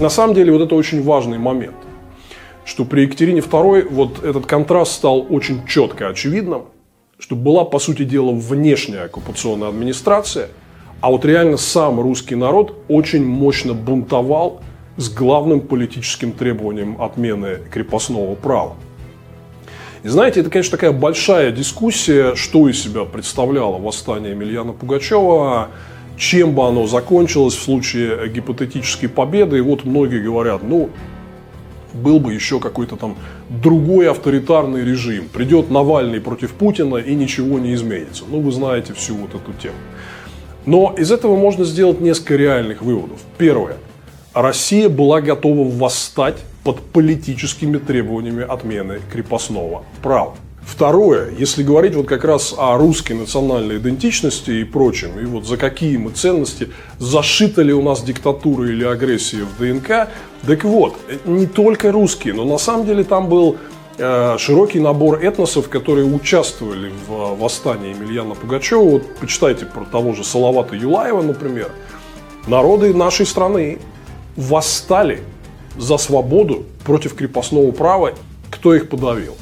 На 0.00 0.08
самом 0.08 0.34
деле 0.34 0.52
вот 0.52 0.62
это 0.62 0.74
очень 0.74 1.02
важный 1.02 1.38
момент, 1.38 1.76
что 2.66 2.84
при 2.84 3.02
Екатерине 3.02 3.40
II 3.40 3.88
вот 3.88 4.22
этот 4.24 4.44
контраст 4.44 4.92
стал 4.92 5.24
очень 5.30 5.64
четко 5.66 6.08
очевидным, 6.08 6.64
что 7.18 7.36
была, 7.36 7.64
по 7.64 7.78
сути 7.78 8.04
дела, 8.04 8.32
внешняя 8.32 9.02
оккупационная 9.02 9.68
администрация, 9.68 10.48
а 11.00 11.10
вот 11.10 11.24
реально 11.24 11.56
сам 11.56 12.00
русский 12.00 12.34
народ 12.34 12.76
очень 12.88 13.24
мощно 13.24 13.72
бунтовал 13.72 14.62
с 14.96 15.08
главным 15.08 15.60
политическим 15.60 16.32
требованием 16.32 17.00
отмены 17.00 17.60
крепостного 17.70 18.34
права. 18.34 18.76
И 20.02 20.08
знаете, 20.08 20.40
это, 20.40 20.50
конечно, 20.50 20.72
такая 20.72 20.92
большая 20.92 21.52
дискуссия, 21.52 22.34
что 22.34 22.68
из 22.68 22.82
себя 22.82 23.04
представляло 23.04 23.78
восстание 23.78 24.32
Емельяна 24.32 24.72
Пугачева, 24.72 25.68
чем 26.16 26.54
бы 26.54 26.66
оно 26.66 26.86
закончилось 26.86 27.54
в 27.54 27.62
случае 27.62 28.28
гипотетической 28.28 29.08
победы. 29.08 29.58
И 29.58 29.60
вот 29.60 29.84
многие 29.84 30.22
говорят, 30.22 30.62
ну, 30.62 30.90
был 31.96 32.20
бы 32.20 32.32
еще 32.32 32.60
какой-то 32.60 32.96
там 32.96 33.16
другой 33.48 34.10
авторитарный 34.10 34.84
режим. 34.84 35.28
Придет 35.28 35.70
Навальный 35.70 36.20
против 36.20 36.52
Путина 36.52 36.96
и 36.96 37.14
ничего 37.14 37.58
не 37.58 37.74
изменится. 37.74 38.24
Ну, 38.28 38.40
вы 38.40 38.52
знаете 38.52 38.92
всю 38.94 39.16
вот 39.16 39.34
эту 39.34 39.52
тему. 39.54 39.76
Но 40.66 40.94
из 40.98 41.10
этого 41.10 41.36
можно 41.36 41.64
сделать 41.64 42.00
несколько 42.00 42.36
реальных 42.36 42.82
выводов. 42.82 43.20
Первое. 43.38 43.76
Россия 44.34 44.88
была 44.88 45.20
готова 45.20 45.68
восстать 45.68 46.36
под 46.62 46.80
политическими 46.80 47.78
требованиями 47.78 48.44
отмены 48.44 49.00
крепостного 49.12 49.84
права. 50.02 50.34
Второе, 50.66 51.30
если 51.38 51.62
говорить 51.62 51.94
вот 51.94 52.08
как 52.08 52.24
раз 52.24 52.52
о 52.58 52.76
русской 52.76 53.12
национальной 53.12 53.76
идентичности 53.76 54.50
и 54.50 54.64
прочем, 54.64 55.18
и 55.18 55.24
вот 55.24 55.46
за 55.46 55.56
какие 55.56 55.96
мы 55.96 56.10
ценности, 56.10 56.70
зашита 56.98 57.62
ли 57.62 57.72
у 57.72 57.82
нас 57.82 58.02
диктатура 58.02 58.68
или 58.68 58.84
агрессия 58.84 59.44
в 59.44 59.58
ДНК, 59.60 60.08
так 60.44 60.64
вот, 60.64 60.96
не 61.24 61.46
только 61.46 61.92
русские, 61.92 62.34
но 62.34 62.44
на 62.44 62.58
самом 62.58 62.84
деле 62.84 63.04
там 63.04 63.28
был 63.28 63.56
э, 63.96 64.36
широкий 64.38 64.80
набор 64.80 65.24
этносов, 65.24 65.68
которые 65.68 66.04
участвовали 66.04 66.90
в 67.06 67.36
восстании 67.36 67.90
Емельяна 67.90 68.34
Пугачева. 68.34 68.82
Вот 68.82 69.16
почитайте 69.20 69.66
про 69.66 69.84
того 69.84 70.14
же 70.14 70.24
Салавата 70.24 70.74
Юлаева, 70.74 71.22
например. 71.22 71.70
Народы 72.48 72.92
нашей 72.92 73.24
страны 73.24 73.78
восстали 74.34 75.22
за 75.78 75.96
свободу 75.96 76.64
против 76.84 77.14
крепостного 77.14 77.70
права. 77.70 78.14
Кто 78.50 78.74
их 78.74 78.88
подавил? 78.88 79.36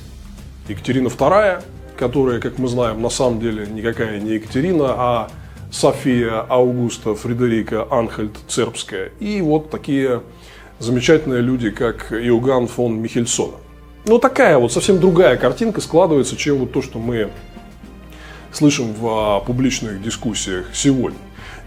Екатерина 0.68 1.08
II, 1.08 1.62
которая, 1.96 2.40
как 2.40 2.58
мы 2.58 2.68
знаем, 2.68 3.02
на 3.02 3.10
самом 3.10 3.40
деле 3.40 3.66
никакая 3.66 4.20
не 4.20 4.34
Екатерина, 4.34 4.94
а 4.96 5.30
София 5.70 6.40
Аугуста 6.48 7.14
Фредерика 7.14 7.86
Анхельд 7.90 8.36
Цербская. 8.48 9.10
И 9.20 9.40
вот 9.40 9.70
такие 9.70 10.22
замечательные 10.78 11.40
люди, 11.40 11.70
как 11.70 12.12
Иоганн 12.12 12.68
фон 12.68 13.00
Михельсона. 13.00 13.56
Ну, 14.06 14.18
такая 14.18 14.58
вот 14.58 14.72
совсем 14.72 15.00
другая 15.00 15.36
картинка 15.36 15.80
складывается, 15.80 16.36
чем 16.36 16.58
вот 16.58 16.72
то, 16.72 16.82
что 16.82 16.98
мы 16.98 17.30
слышим 18.52 18.92
в 18.92 19.06
а, 19.06 19.40
публичных 19.40 20.02
дискуссиях 20.02 20.66
сегодня. 20.72 21.18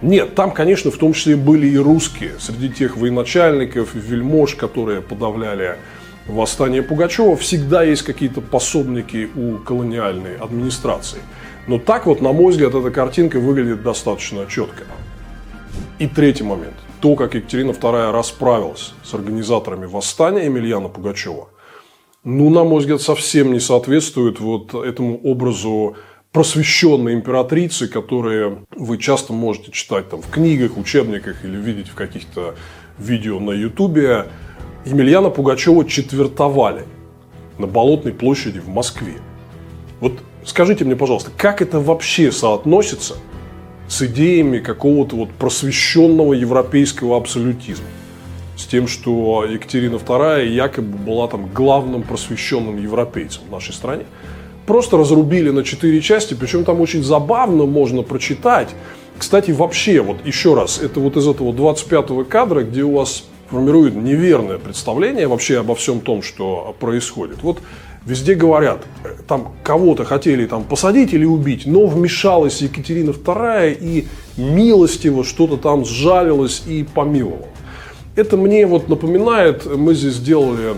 Нет, 0.02 0.36
там, 0.36 0.52
конечно, 0.52 0.92
в 0.92 0.98
том 0.98 1.14
числе 1.14 1.36
были 1.36 1.68
и 1.68 1.78
русские, 1.78 2.34
среди 2.40 2.70
тех 2.70 2.98
военачальников 2.98 3.96
и 3.96 4.00
вельмож, 4.00 4.54
которые 4.54 5.02
подавляли 5.02 5.78
восстание 6.28 6.84
Пугачева, 6.84 7.36
всегда 7.36 7.84
есть 7.84 8.04
какие-то 8.04 8.42
пособники 8.42 9.30
у 9.36 9.58
колониальной 9.58 10.38
администрации. 10.38 11.20
Но 11.68 11.80
так 11.80 12.06
вот, 12.06 12.22
на 12.22 12.32
мой 12.32 12.52
взгляд, 12.52 12.74
эта 12.74 12.92
картинка 12.92 13.40
выглядит 13.40 13.84
достаточно 13.84 14.46
четко. 14.48 14.84
И 16.00 16.08
третий 16.08 16.44
момент. 16.44 16.76
То, 17.02 17.16
как 17.16 17.36
Екатерина 17.36 17.72
II 17.72 18.12
расправилась 18.12 18.94
с 19.04 19.14
организаторами 19.14 19.86
восстания 19.86 20.46
Емельяна 20.46 20.90
Пугачева, 20.90 21.50
ну, 22.24 22.50
на 22.50 22.64
мой 22.64 22.80
взгляд, 22.80 23.02
совсем 23.02 23.54
не 23.54 23.60
соответствует 23.60 24.40
вот 24.40 24.74
этому 24.74 25.18
образу 25.18 25.96
просвещенной 26.32 27.14
императрицы, 27.14 27.88
которые 27.88 28.66
вы 28.76 28.98
часто 28.98 29.34
можете 29.34 29.72
читать 29.72 30.10
там 30.10 30.22
в 30.22 30.30
книгах, 30.30 30.78
учебниках 30.78 31.44
или 31.46 31.56
видеть 31.58 31.88
в 31.88 31.96
каких-то 31.96 32.56
видео 33.00 33.40
на 33.40 33.52
ютубе. 33.52 34.28
Емельяна 34.88 35.30
Пугачева 35.30 35.86
четвертовали 35.86 36.86
на 37.58 37.68
Болотной 37.68 38.14
площади 38.14 38.60
в 38.60 38.70
Москве. 38.70 39.16
Вот 40.00 40.14
скажите 40.46 40.86
мне, 40.86 40.96
пожалуйста, 40.96 41.32
как 41.36 41.62
это 41.62 41.80
вообще 41.80 42.32
соотносится 42.32 43.16
с 43.88 44.02
идеями 44.04 44.60
какого-то 44.60 45.16
вот 45.16 45.32
просвещенного 45.32 46.34
европейского 46.34 47.18
абсолютизма? 47.18 47.86
С 48.56 48.66
тем, 48.66 48.88
что 48.88 49.46
Екатерина 49.46 49.96
II 49.96 50.48
якобы 50.48 50.98
была 50.98 51.28
там 51.28 51.50
главным 51.54 52.04
просвещенным 52.04 52.82
европейцем 52.82 53.44
в 53.48 53.52
нашей 53.52 53.74
стране. 53.74 54.06
Просто 54.66 54.98
разрубили 54.98 55.50
на 55.50 55.64
четыре 55.64 56.02
части, 56.02 56.34
причем 56.34 56.66
там 56.66 56.82
очень 56.82 57.04
забавно 57.04 57.66
можно 57.66 58.02
прочитать. 58.02 58.70
Кстати, 59.18 59.52
вообще, 59.52 60.02
вот 60.02 60.26
еще 60.26 60.54
раз, 60.54 60.80
это 60.80 61.00
вот 61.00 61.18
из 61.18 61.28
этого 61.28 61.52
25-го 61.52 62.24
кадра, 62.26 62.64
где 62.64 62.84
у 62.84 62.94
вас 62.96 63.26
формирует 63.50 63.96
неверное 63.96 64.58
представление 64.58 65.28
вообще 65.28 65.60
обо 65.60 65.76
всем 65.76 66.02
том, 66.02 66.22
что 66.22 66.76
происходит. 66.80 67.44
Вот 67.44 67.60
везде 68.06 68.36
говорят, 68.36 68.86
там 69.28 69.54
кого-то 69.64 70.06
хотели 70.06 70.46
там 70.46 70.64
посадить 70.64 71.14
или 71.14 71.26
убить, 71.26 71.66
но 71.66 71.86
вмешалась 71.86 72.62
Екатерина 72.62 73.12
II 73.12 73.78
и 73.80 74.08
милостиво 74.38 75.24
что-то 75.24 75.58
там 75.58 75.86
сжалилась 75.86 76.64
и 76.68 76.84
помиловала. 76.84 77.48
Это 78.16 78.36
мне 78.36 78.66
вот 78.66 78.90
напоминает, 78.90 79.66
мы 79.66 79.94
здесь 79.94 80.16
сделали 80.16 80.76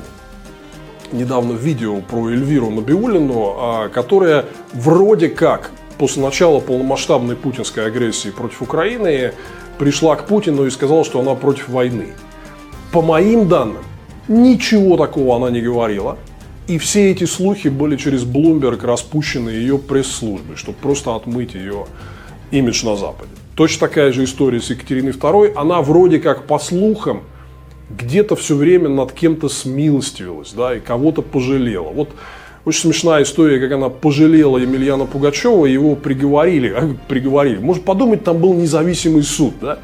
недавно 1.12 1.54
видео 1.54 2.02
про 2.02 2.30
Эльвиру 2.30 2.70
Набиулину, 2.70 3.56
а, 3.58 3.90
которая 3.90 4.46
вроде 4.74 5.30
как 5.30 5.72
после 5.98 6.22
начала 6.22 6.60
полномасштабной 6.60 7.36
путинской 7.36 7.86
агрессии 7.86 8.30
против 8.30 8.62
Украины 8.62 9.34
пришла 9.78 10.16
к 10.16 10.26
Путину 10.26 10.66
и 10.66 10.70
сказала, 10.70 11.06
что 11.06 11.20
она 11.22 11.36
против 11.36 11.70
войны. 11.70 12.10
По 12.92 13.04
моим 13.04 13.48
данным, 13.48 13.84
ничего 14.28 14.98
такого 14.98 15.36
она 15.36 15.52
не 15.52 15.62
говорила. 15.62 16.18
И 16.68 16.78
все 16.78 17.12
эти 17.12 17.26
слухи 17.26 17.68
были 17.68 17.98
через 17.98 18.24
Bloomberg 18.24 18.84
распущены 18.86 19.50
ее 19.50 19.78
пресс-службой, 19.78 20.56
чтобы 20.56 20.78
просто 20.78 21.16
отмыть 21.16 21.54
ее 21.54 21.86
имидж 22.52 22.86
на 22.86 22.96
Западе. 22.96 23.30
Точно 23.56 23.88
такая 23.88 24.12
же 24.12 24.24
история 24.24 24.60
с 24.60 24.70
Екатериной 24.70 25.12
II. 25.12 25.54
Она 25.56 25.82
вроде 25.82 26.20
как 26.20 26.48
по 26.48 26.58
слухам 26.58 27.24
где-то 27.90 28.36
все 28.36 28.56
время 28.56 28.90
над 28.90 29.12
кем-то 29.12 29.50
смилостивилась, 29.50 30.54
да, 30.54 30.76
и 30.76 30.80
кого-то 30.80 31.22
пожалела. 31.22 31.90
Вот 31.90 32.10
очень 32.66 32.82
смешная 32.82 33.24
история, 33.24 33.60
как 33.60 33.72
она 33.72 33.90
пожалела 33.90 34.58
Емельяна 34.58 35.06
Пугачева, 35.06 35.66
его 35.66 35.96
приговорили, 35.96 36.98
приговорили. 37.08 37.58
Может 37.58 37.84
подумать, 37.84 38.24
там 38.24 38.38
был 38.40 38.54
независимый 38.54 39.24
суд, 39.24 39.54
да? 39.62 39.80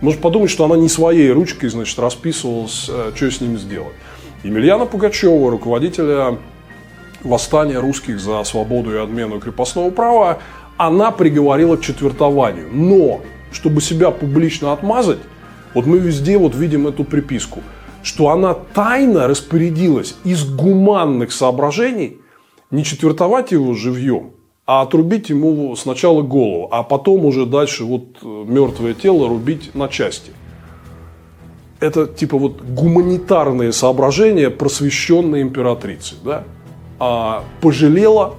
Может 0.00 0.20
подумать, 0.20 0.50
что 0.50 0.64
она 0.64 0.76
не 0.76 0.88
своей 0.88 1.30
ручкой, 1.30 1.68
значит, 1.68 1.98
расписывалась, 1.98 2.86
э, 2.88 3.12
что 3.14 3.30
с 3.30 3.40
ними 3.40 3.56
сделать. 3.56 3.94
Емельяна 4.42 4.86
Пугачева, 4.86 5.50
руководителя 5.50 6.38
восстания 7.22 7.78
русских 7.78 8.18
за 8.18 8.42
свободу 8.44 8.94
и 8.94 8.98
отмену 8.98 9.40
крепостного 9.40 9.90
права, 9.90 10.38
она 10.78 11.10
приговорила 11.10 11.76
к 11.76 11.82
четвертованию. 11.82 12.68
Но, 12.72 13.20
чтобы 13.52 13.82
себя 13.82 14.10
публично 14.10 14.72
отмазать, 14.72 15.18
вот 15.74 15.84
мы 15.84 15.98
везде 15.98 16.38
вот 16.38 16.54
видим 16.54 16.86
эту 16.86 17.04
приписку, 17.04 17.60
что 18.02 18.30
она 18.30 18.54
тайно 18.54 19.28
распорядилась 19.28 20.14
из 20.24 20.44
гуманных 20.50 21.32
соображений 21.32 22.18
не 22.70 22.84
четвертовать 22.84 23.52
его 23.52 23.74
живьем, 23.74 24.32
а 24.70 24.82
отрубить 24.82 25.30
ему 25.30 25.74
сначала 25.74 26.22
голову, 26.22 26.68
а 26.70 26.84
потом 26.84 27.24
уже 27.24 27.44
дальше 27.44 27.82
вот 27.82 28.04
э, 28.22 28.44
мертвое 28.46 28.94
тело 28.94 29.28
рубить 29.28 29.74
на 29.74 29.88
части. 29.88 30.30
Это 31.80 32.06
типа 32.06 32.38
вот 32.38 32.62
гуманитарные 32.62 33.72
соображения 33.72 34.48
просвещенной 34.48 35.42
императрицы, 35.42 36.14
да? 36.24 36.44
А 37.00 37.42
пожалела, 37.60 38.36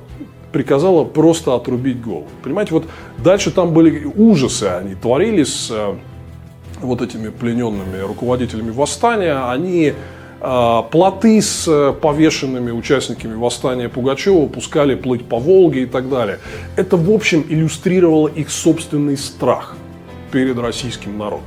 приказала 0.53 1.03
просто 1.03 1.53
отрубить 1.53 2.01
голову. 2.01 2.27
Понимаете, 2.43 2.75
вот 2.75 2.85
дальше 3.17 3.51
там 3.51 3.73
были 3.73 4.05
ужасы, 4.05 4.63
они 4.63 4.95
творились 4.95 5.67
э, 5.69 5.95
вот 6.79 7.01
этими 7.01 7.27
плененными 7.27 7.99
руководителями 7.99 8.71
восстания. 8.71 9.51
Они 9.51 9.91
плоты 10.41 11.39
с 11.39 11.67
э, 11.67 11.93
повешенными 11.93 12.71
участниками 12.71 13.35
восстания 13.35 13.89
Пугачева 13.89 14.47
пускали 14.47 14.95
плыть 14.95 15.23
по 15.23 15.37
Волге 15.37 15.83
и 15.83 15.85
так 15.85 16.09
далее. 16.09 16.39
Это, 16.75 16.97
в 16.97 17.11
общем, 17.11 17.45
иллюстрировало 17.47 18.27
их 18.27 18.49
собственный 18.49 19.17
страх 19.17 19.77
перед 20.31 20.57
российским 20.57 21.15
народом. 21.17 21.45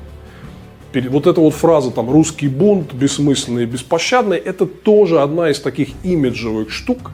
Вот 0.94 1.26
эта 1.26 1.40
вот 1.40 1.54
фраза 1.54 1.90
там 1.90 2.08
«русский 2.08 2.46
бунт, 2.46 2.94
бессмысленный 2.94 3.66
беспощадный» 3.66 4.38
это 4.38 4.64
тоже 4.64 5.22
одна 5.22 5.50
из 5.50 5.58
таких 5.58 5.88
имиджевых 6.04 6.70
штук, 6.70 7.10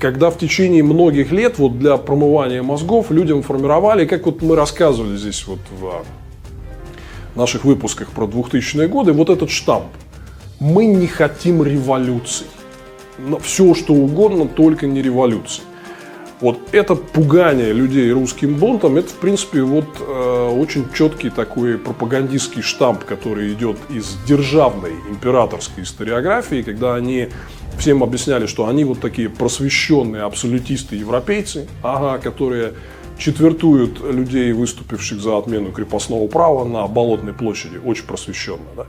когда 0.00 0.30
в 0.30 0.38
течение 0.38 0.82
многих 0.82 1.30
лет 1.30 1.60
вот 1.60 1.78
для 1.78 1.98
промывания 1.98 2.64
мозгов 2.64 3.12
людям 3.12 3.44
формировали, 3.44 4.06
как 4.06 4.26
вот 4.26 4.42
мы 4.42 4.56
рассказывали 4.56 5.16
здесь 5.16 5.46
вот 5.46 5.60
в 5.70 7.38
наших 7.38 7.64
выпусках 7.64 8.08
про 8.08 8.24
2000-е 8.24 8.88
годы, 8.88 9.12
вот 9.12 9.30
этот 9.30 9.50
штамп– 9.50 9.86
мы 10.60 10.84
не 10.84 11.06
хотим 11.06 11.64
революций. 11.64 12.46
Все, 13.42 13.74
что 13.74 13.94
угодно, 13.94 14.46
только 14.46 14.86
не 14.86 15.02
революции. 15.02 15.62
Вот 16.40 16.58
это 16.72 16.94
пугание 16.94 17.74
людей 17.74 18.10
русским 18.12 18.54
бунтом, 18.54 18.96
это, 18.96 19.08
в 19.08 19.16
принципе, 19.16 19.60
вот 19.62 19.84
э, 20.00 20.54
очень 20.56 20.86
четкий 20.94 21.28
такой 21.28 21.76
пропагандистский 21.76 22.62
штамп, 22.62 23.04
который 23.04 23.52
идет 23.52 23.76
из 23.90 24.16
державной 24.26 24.92
императорской 25.10 25.84
историографии, 25.84 26.62
когда 26.62 26.94
они 26.94 27.28
всем 27.78 28.02
объясняли, 28.02 28.46
что 28.46 28.68
они 28.68 28.84
вот 28.84 29.00
такие 29.00 29.28
просвещенные 29.28 30.22
абсолютисты-европейцы, 30.22 31.68
ага, 31.82 32.18
которые 32.18 32.72
четвертуют 33.18 34.00
людей, 34.00 34.54
выступивших 34.54 35.20
за 35.20 35.36
отмену 35.36 35.72
крепостного 35.72 36.26
права 36.26 36.64
на 36.64 36.86
Болотной 36.86 37.34
площади, 37.34 37.78
очень 37.84 38.06
просвещенно, 38.06 38.64
да. 38.74 38.86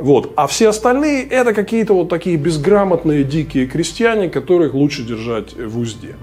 Вот. 0.00 0.32
А 0.36 0.46
все 0.46 0.70
остальные 0.70 1.26
это 1.26 1.52
какие-то 1.52 1.92
вот 1.92 2.08
такие 2.08 2.36
безграмотные 2.36 3.22
дикие 3.22 3.66
крестьяне, 3.66 4.30
которых 4.30 4.72
лучше 4.72 5.02
держать 5.02 5.54
в 5.54 5.78
узде. 5.78 6.14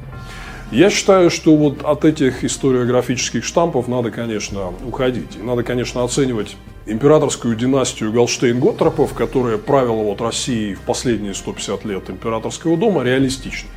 Я 0.72 0.90
считаю, 0.90 1.30
что 1.30 1.56
вот 1.56 1.84
от 1.84 2.04
этих 2.04 2.44
историографических 2.44 3.45
штампов 3.45 3.88
надо, 3.88 4.12
конечно, 4.12 4.74
уходить. 4.86 5.41
Надо, 5.41 5.64
конечно, 5.64 6.04
оценивать 6.04 6.58
императорскую 6.88 7.56
династию 7.56 8.12
Галштейн-Готтропов, 8.12 9.14
которая 9.14 9.58
правила 9.58 10.04
вот 10.04 10.22
Россией 10.22 10.74
в 10.74 10.82
последние 10.82 11.34
150 11.36 11.86
лет 11.86 12.10
императорского 12.10 12.76
дома, 12.76 13.04
реалистично. 13.04 13.70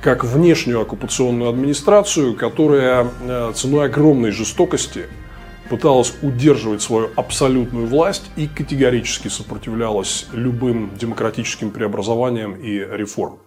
Как 0.00 0.24
внешнюю 0.24 0.80
оккупационную 0.80 1.50
администрацию, 1.50 2.34
которая 2.34 3.06
э, 3.20 3.52
ценой 3.54 3.86
огромной 3.86 4.32
жестокости 4.32 5.04
пыталась 5.70 6.14
удерживать 6.22 6.82
свою 6.82 7.10
абсолютную 7.16 7.86
власть 7.86 8.30
и 8.36 8.46
категорически 8.46 9.28
сопротивлялась 9.28 10.26
любым 10.32 10.90
демократическим 10.98 11.70
преобразованиям 11.70 12.54
и 12.54 12.78
реформам. 12.78 13.38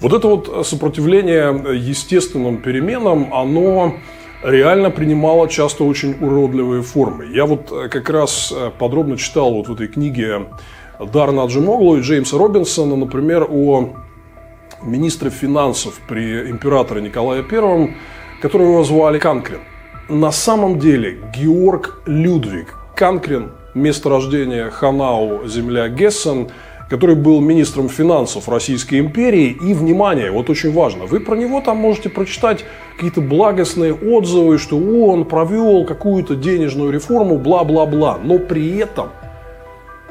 Вот 0.00 0.12
это 0.12 0.26
вот 0.26 0.66
сопротивление 0.66 1.78
естественным 1.78 2.58
переменам, 2.60 3.32
оно 3.32 3.94
реально 4.42 4.90
принимало 4.90 5.48
часто 5.48 5.84
очень 5.84 6.16
уродливые 6.20 6.82
формы. 6.82 7.26
Я 7.26 7.46
вот 7.46 7.72
как 7.88 8.10
раз 8.10 8.52
подробно 8.80 9.16
читал 9.16 9.54
вот 9.54 9.68
в 9.68 9.74
этой 9.74 9.86
книге 9.86 10.46
Дарна 10.98 11.44
Аджимоглу 11.44 11.96
и 11.96 12.00
Джеймса 12.00 12.36
Робинсона, 12.36 12.96
например, 12.96 13.46
о 13.48 13.90
министре 14.84 15.30
финансов 15.30 16.00
при 16.08 16.50
императоре 16.50 17.00
Николае 17.02 17.42
I, 17.42 17.94
которого 18.40 18.84
звали 18.84 19.18
Канкрин. 19.18 19.60
На 20.08 20.32
самом 20.32 20.78
деле 20.78 21.18
Георг 21.34 22.02
Людвиг 22.06 22.74
Канкрин, 22.96 23.52
место 23.74 24.08
рождения 24.10 24.70
Ханау, 24.70 25.46
земля 25.46 25.88
Гессен– 25.88 26.48
который 26.92 27.16
был 27.16 27.40
министром 27.40 27.88
финансов 27.88 28.50
Российской 28.50 28.98
империи. 28.98 29.56
И, 29.62 29.72
внимание, 29.72 30.30
вот 30.30 30.50
очень 30.50 30.74
важно, 30.74 31.06
вы 31.06 31.20
про 31.20 31.36
него 31.36 31.62
там 31.62 31.78
можете 31.78 32.10
прочитать 32.10 32.66
какие-то 32.96 33.22
благостные 33.22 33.94
отзывы, 33.94 34.58
что 34.58 34.76
он 34.76 35.24
провел 35.24 35.86
какую-то 35.86 36.36
денежную 36.36 36.92
реформу, 36.92 37.38
бла-бла-бла. 37.38 38.18
Но 38.22 38.38
при 38.38 38.76
этом 38.76 39.08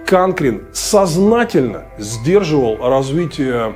Канкрин 0.08 0.64
сознательно 0.74 1.84
сдерживал 2.00 2.78
развитие 2.78 3.76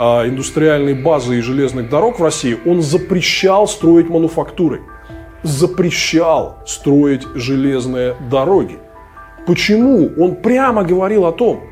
индустриальной 0.00 0.94
базы 0.94 1.38
и 1.38 1.40
железных 1.42 1.90
дорог 1.90 2.18
в 2.18 2.22
России. 2.22 2.58
Он 2.64 2.82
запрещал 2.82 3.68
строить 3.68 4.08
мануфактуры, 4.08 4.80
запрещал 5.42 6.58
строить 6.66 7.26
железные 7.34 8.16
дороги. 8.30 8.78
Почему? 9.46 10.10
Он 10.18 10.36
прямо 10.36 10.84
говорил 10.84 11.26
о 11.26 11.32
том, 11.32 11.64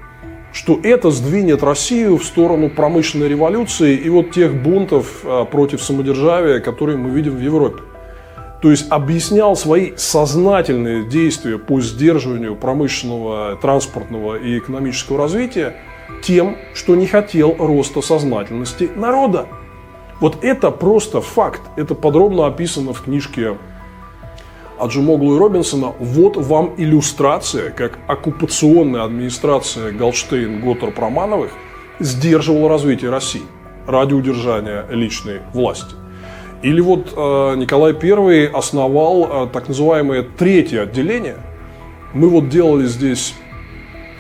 что 0.53 0.79
это 0.83 1.11
сдвинет 1.11 1.63
Россию 1.63 2.19
в 2.19 2.25
сторону 2.25 2.71
промышленной 2.71 3.29
революции 3.29 3.97
и 3.97 4.09
вот 4.09 4.31
тех 4.31 4.63
бунтов 4.63 5.21
а, 5.25 5.45
против 5.45 5.83
самодержавия, 5.83 6.61
которые 6.61 6.99
мы 6.99 7.11
видим 7.11 7.37
в 7.37 7.41
Европе. 7.41 7.83
То 8.61 8.71
есть 8.71 8.91
объяснял 8.91 9.55
свои 9.55 9.93
сознательные 9.97 11.05
действия 11.09 11.59
по 11.59 11.81
сдерживанию 11.81 12.57
промышленного, 12.57 13.57
транспортного 13.57 14.37
и 14.37 14.59
экономического 14.59 15.19
развития 15.19 15.77
тем, 16.23 16.57
что 16.75 16.97
не 16.97 17.07
хотел 17.07 17.55
роста 17.59 18.01
сознательности 18.01 18.91
народа. 18.95 19.47
Вот 20.21 20.39
это 20.43 20.71
просто 20.71 21.21
факт. 21.21 21.63
Это 21.77 21.95
подробно 21.95 22.47
описано 22.47 22.93
в 22.93 23.03
книжке 23.03 23.57
Аджимоглу 24.79 25.35
и 25.35 25.39
Робинсона, 25.39 25.93
вот 25.99 26.37
вам 26.37 26.75
иллюстрация, 26.77 27.71
как 27.71 27.99
оккупационная 28.07 29.03
администрация 29.03 29.93
Голштейн, 29.93 30.61
Готтер, 30.61 30.93
Промановых 30.93 31.51
сдерживала 31.99 32.69
развитие 32.69 33.11
России 33.11 33.43
ради 33.87 34.15
удержания 34.15 34.87
личной 34.91 35.41
власти. 35.53 35.97
Или 36.63 36.81
вот 36.81 37.13
э, 37.17 37.55
Николай 37.57 37.93
I 37.93 38.47
основал 38.47 39.47
э, 39.47 39.49
так 39.53 39.69
называемое 39.69 40.23
третье 40.23 40.83
отделение. 40.83 41.39
Мы 42.13 42.29
вот 42.29 42.49
делали 42.49 42.87
здесь 42.87 43.35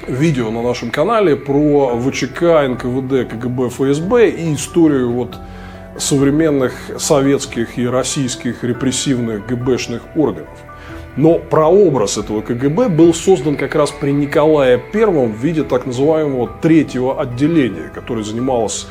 видео 0.09 0.51
на 0.51 0.63
нашем 0.63 0.91
канале 0.91 1.37
про 1.37 1.99
ВЧК, 1.99 2.67
НКВД, 2.69 3.29
КГБ, 3.31 3.69
ФСБ 3.69 4.31
и 4.31 4.55
историю 4.55 5.13
вот 5.13 5.37
современных 5.99 6.73
советских 6.99 7.79
и 7.79 7.87
российских 7.87 8.65
репрессивных 8.65 9.47
ГБшных 9.47 10.03
органов. 10.17 10.59
Но 11.17 11.39
прообраз 11.39 12.17
этого 12.17 12.41
КГБ 12.41 12.89
был 12.89 13.13
создан 13.13 13.57
как 13.57 13.75
раз 13.75 13.91
при 13.91 14.13
Николае 14.13 14.81
I 14.95 15.05
в 15.05 15.37
виде 15.37 15.65
так 15.65 15.85
называемого 15.85 16.49
третьего 16.63 17.21
отделения, 17.21 17.91
которое 17.93 18.23
занималось 18.23 18.87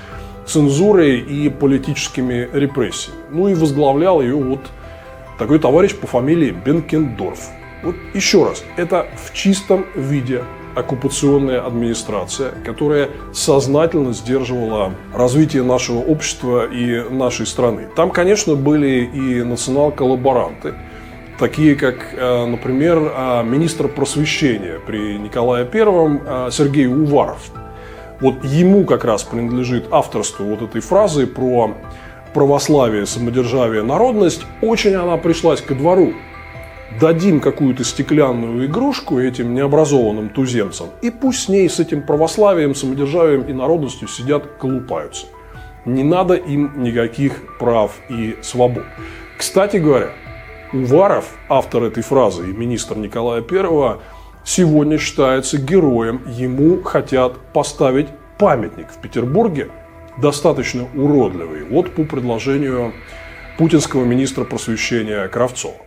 цензурой 0.46 1.20
и 1.20 1.50
политическими 1.50 2.50
репрессиями. 2.54 3.20
Ну 3.32 3.48
и 3.48 3.54
возглавлял 3.54 4.22
ее 4.22 4.36
вот 4.36 4.62
такой 5.40 5.60
товарищ 5.60 5.96
по 5.96 6.08
фамилии 6.08 6.52
Бенкендорф. 6.52 7.40
Вот 7.84 7.96
еще 8.14 8.44
раз, 8.44 8.64
это 8.76 9.08
в 9.16 9.34
чистом 9.34 9.86
виде 9.96 10.44
оккупационная 10.78 11.66
администрация, 11.66 12.52
которая 12.64 13.10
сознательно 13.34 14.14
сдерживала 14.14 14.94
развитие 15.14 15.64
нашего 15.64 16.00
общества 16.00 16.68
и 16.72 17.10
нашей 17.10 17.48
страны. 17.48 17.88
Там, 17.96 18.12
конечно, 18.12 18.56
были 18.56 19.10
и 19.12 19.42
национал-коллаборанты, 19.44 20.76
такие 21.40 21.76
как, 21.76 22.14
э, 22.14 22.46
например, 22.46 22.98
э, 23.00 23.44
министр 23.44 23.88
просвещения 23.88 24.80
при 24.86 25.18
Николае 25.18 25.66
Первом 25.66 26.22
э, 26.24 26.50
Сергей 26.52 26.88
Уваров. 26.88 27.50
Вот 28.22 28.44
ему 28.44 28.86
как 28.86 29.04
раз 29.04 29.24
принадлежит 29.24 29.88
авторство 29.92 30.44
вот 30.44 30.62
этой 30.62 30.82
фразы 30.82 31.26
про 31.28 31.74
православие, 32.34 33.06
самодержавие, 33.06 33.84
народность. 33.84 34.46
Очень 34.62 34.96
она 34.96 35.18
пришлась 35.18 35.62
ко 35.62 35.74
двору 35.74 36.14
дадим 37.00 37.40
какую-то 37.40 37.84
стеклянную 37.84 38.66
игрушку 38.66 39.20
этим 39.20 39.54
необразованным 39.54 40.30
туземцам, 40.30 40.88
и 41.02 41.10
пусть 41.10 41.44
с 41.44 41.50
ней, 41.50 41.70
с 41.70 41.80
этим 41.80 42.02
православием, 42.02 42.76
самодержавием 42.76 43.44
и 43.44 43.54
народностью 43.54 44.08
сидят, 44.08 44.46
колупаются. 44.60 45.28
Не 45.86 46.04
надо 46.04 46.34
им 46.34 46.84
никаких 46.84 47.58
прав 47.60 47.92
и 48.10 48.38
свобод. 48.42 48.84
Кстати 49.38 49.78
говоря, 49.78 50.10
Уваров, 50.74 51.26
автор 51.48 51.84
этой 51.84 52.04
фразы 52.04 52.50
и 52.50 52.54
министр 52.54 52.98
Николая 52.98 53.42
I, 53.42 53.98
сегодня 54.44 54.98
считается 54.98 55.58
героем. 55.58 56.22
Ему 56.28 56.82
хотят 56.84 57.38
поставить 57.54 58.08
памятник 58.38 58.88
в 58.90 58.98
Петербурге, 58.98 59.70
достаточно 60.18 60.88
уродливый, 60.94 61.64
вот 61.64 61.92
по 61.94 62.04
предложению 62.04 62.94
путинского 63.58 64.04
министра 64.04 64.44
просвещения 64.44 65.26
Кравцова. 65.30 65.87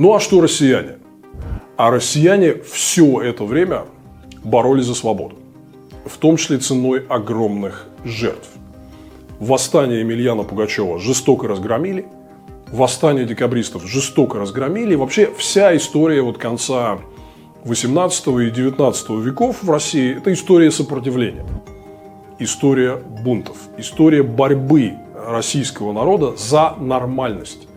Ну 0.00 0.14
а 0.14 0.18
что 0.18 0.40
россияне? 0.40 0.96
А 1.76 1.90
россияне 1.90 2.54
все 2.54 3.20
это 3.20 3.44
время 3.44 3.84
боролись 4.42 4.86
за 4.86 4.94
свободу. 4.94 5.36
В 6.06 6.16
том 6.16 6.38
числе 6.38 6.56
ценой 6.56 7.04
огромных 7.06 7.86
жертв. 8.02 8.48
Восстание 9.40 10.00
Емельяна 10.00 10.44
Пугачева 10.44 10.98
жестоко 10.98 11.48
разгромили. 11.48 12.06
Восстание 12.72 13.26
декабристов 13.26 13.86
жестоко 13.86 14.38
разгромили. 14.38 14.94
Вообще 14.94 15.30
вся 15.36 15.76
история 15.76 16.22
вот 16.22 16.38
конца 16.38 17.00
18 17.64 18.26
и 18.26 18.50
19 18.50 19.10
веков 19.10 19.62
в 19.62 19.70
России– 19.70 20.16
это 20.16 20.32
история 20.32 20.70
сопротивления. 20.70 21.44
История 22.38 22.96
бунтов. 22.96 23.58
История 23.76 24.22
борьбы 24.22 24.94
российского 25.14 25.92
народа 25.92 26.34
за 26.38 26.74
нормальность. 26.78 27.68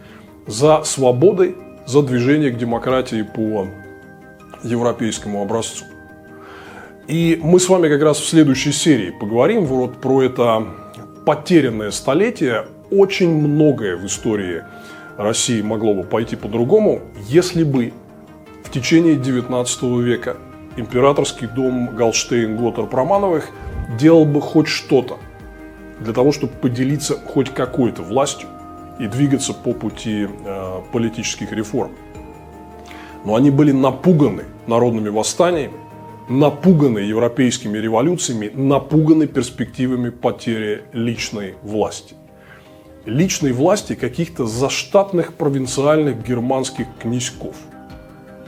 За 0.47 0.83
свободы 0.85 1.55
за 1.85 2.01
движение 2.01 2.51
к 2.51 2.57
демократии 2.57 3.21
по 3.21 3.67
европейскому 4.63 5.41
образцу. 5.41 5.85
И 7.07 7.39
мы 7.43 7.59
с 7.59 7.67
вами 7.67 7.89
как 7.89 8.01
раз 8.01 8.19
в 8.19 8.27
следующей 8.27 8.71
серии 8.71 9.09
поговорим 9.11 9.65
вот 9.65 9.97
про 9.97 10.23
это 10.23 10.65
потерянное 11.25 11.91
столетие. 11.91 12.65
Очень 12.91 13.35
многое 13.35 13.97
в 13.97 14.05
истории 14.05 14.63
России 15.17 15.61
могло 15.61 15.93
бы 15.93 16.03
пойти 16.03 16.35
по-другому, 16.35 17.01
если 17.27 17.63
бы 17.63 17.91
в 18.63 18.71
течение 18.71 19.15
19 19.15 19.83
века 20.03 20.37
императорский 20.77 21.47
дом 21.47 21.89
Галштейн-Готтер-Промановых 21.89 23.45
делал 23.99 24.25
бы 24.25 24.41
хоть 24.41 24.67
что-то 24.67 25.19
для 25.99 26.13
того, 26.13 26.31
чтобы 26.31 26.53
поделиться 26.53 27.15
хоть 27.15 27.49
какой-то 27.49 28.01
властью 28.01 28.47
и 28.99 29.07
двигаться 29.07 29.53
по 29.53 29.73
пути 29.73 30.27
э, 30.27 30.81
политических 30.91 31.51
реформ. 31.51 31.91
Но 33.25 33.35
они 33.35 33.51
были 33.51 33.71
напуганы 33.71 34.43
народными 34.67 35.09
восстаниями, 35.09 35.73
напуганы 36.29 36.99
европейскими 36.99 37.77
революциями, 37.77 38.51
напуганы 38.53 39.27
перспективами 39.27 40.09
потери 40.09 40.83
личной 40.93 41.55
власти. 41.63 42.15
Личной 43.05 43.51
власти 43.51 43.95
каких-то 43.95 44.45
заштатных 44.45 45.33
провинциальных 45.33 46.25
германских 46.25 46.87
князьков, 47.01 47.55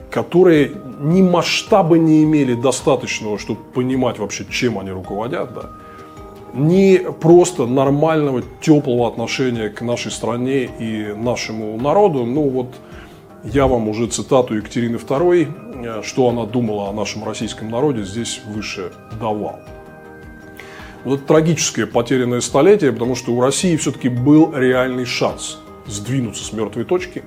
которые 0.09 0.71
ни 0.99 1.21
масштаба 1.21 1.97
не 1.97 2.23
имели 2.23 2.53
достаточного, 2.53 3.37
чтобы 3.37 3.61
понимать 3.73 4.17
вообще, 4.17 4.45
чем 4.49 4.79
они 4.79 4.91
руководят, 4.91 5.53
да, 5.53 5.71
ни 6.55 6.97
просто 6.97 7.65
нормального, 7.65 8.41
теплого 8.61 9.07
отношения 9.07 9.69
к 9.69 9.81
нашей 9.81 10.11
стране 10.11 10.69
и 10.79 11.13
нашему 11.15 11.77
народу. 11.77 12.25
Ну 12.25 12.49
вот 12.49 12.75
Я 13.43 13.67
вам 13.67 13.87
уже 13.89 14.07
цитату 14.07 14.55
Екатерины 14.55 14.95
II, 14.95 15.99
э, 15.99 16.01
что 16.01 16.29
она 16.29 16.45
думала 16.45 16.89
о 16.89 16.93
нашем 16.93 17.23
российском 17.23 17.69
народе, 17.69 18.03
здесь 18.03 18.41
выше 18.47 18.91
давал. 19.19 19.59
Вот 21.03 21.19
это 21.19 21.27
трагическое 21.27 21.85
потерянное 21.85 22.41
столетие, 22.41 22.91
потому 22.91 23.13
что 23.13 23.33
у 23.33 23.41
России 23.41 23.77
все-таки 23.77 24.09
был 24.09 24.51
реальный 24.51 25.05
шанс 25.05 25.59
сдвинуться 25.85 26.43
с 26.43 26.53
мертвой 26.53 26.85
точки, 26.85 27.23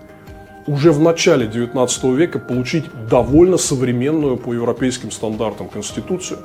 уже 0.66 0.90
в 0.90 1.00
начале 1.00 1.46
19 1.46 2.04
века 2.04 2.40
получить 2.40 2.84
довольно 3.08 3.56
современную 3.56 4.36
по 4.36 4.52
европейским 4.52 5.12
стандартам 5.12 5.68
конституцию, 5.68 6.40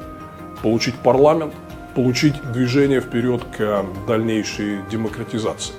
получить 0.62 0.94
парламент, 0.96 1.54
получить 1.96 2.36
движение 2.52 3.02
вперед 3.02 3.44
к 3.58 3.86
дальнейшей 4.08 4.80
демократизации. 4.90 5.74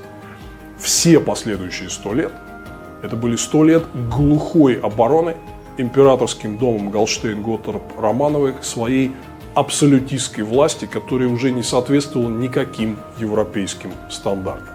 Все 0.78 1.20
последующие 1.20 1.91
сто 1.91 2.15
лет– 2.15 2.32
это 3.03 3.16
были 3.16 3.36
сто 3.36 3.65
лет 3.65 3.85
глухой 4.11 4.74
обороны 4.74 5.36
императорским 5.77 6.57
домом 6.57 6.91
Галштейн-Готтарп-Романовых 6.91 8.62
своей 8.62 9.12
абсолютистской 9.55 10.43
власти, 10.43 10.86
которая 10.86 11.28
уже 11.28 11.51
не 11.51 11.62
соответствовала 11.62 12.31
никаким 12.31 12.99
европейским 13.19 13.93
стандартам. 14.11 14.74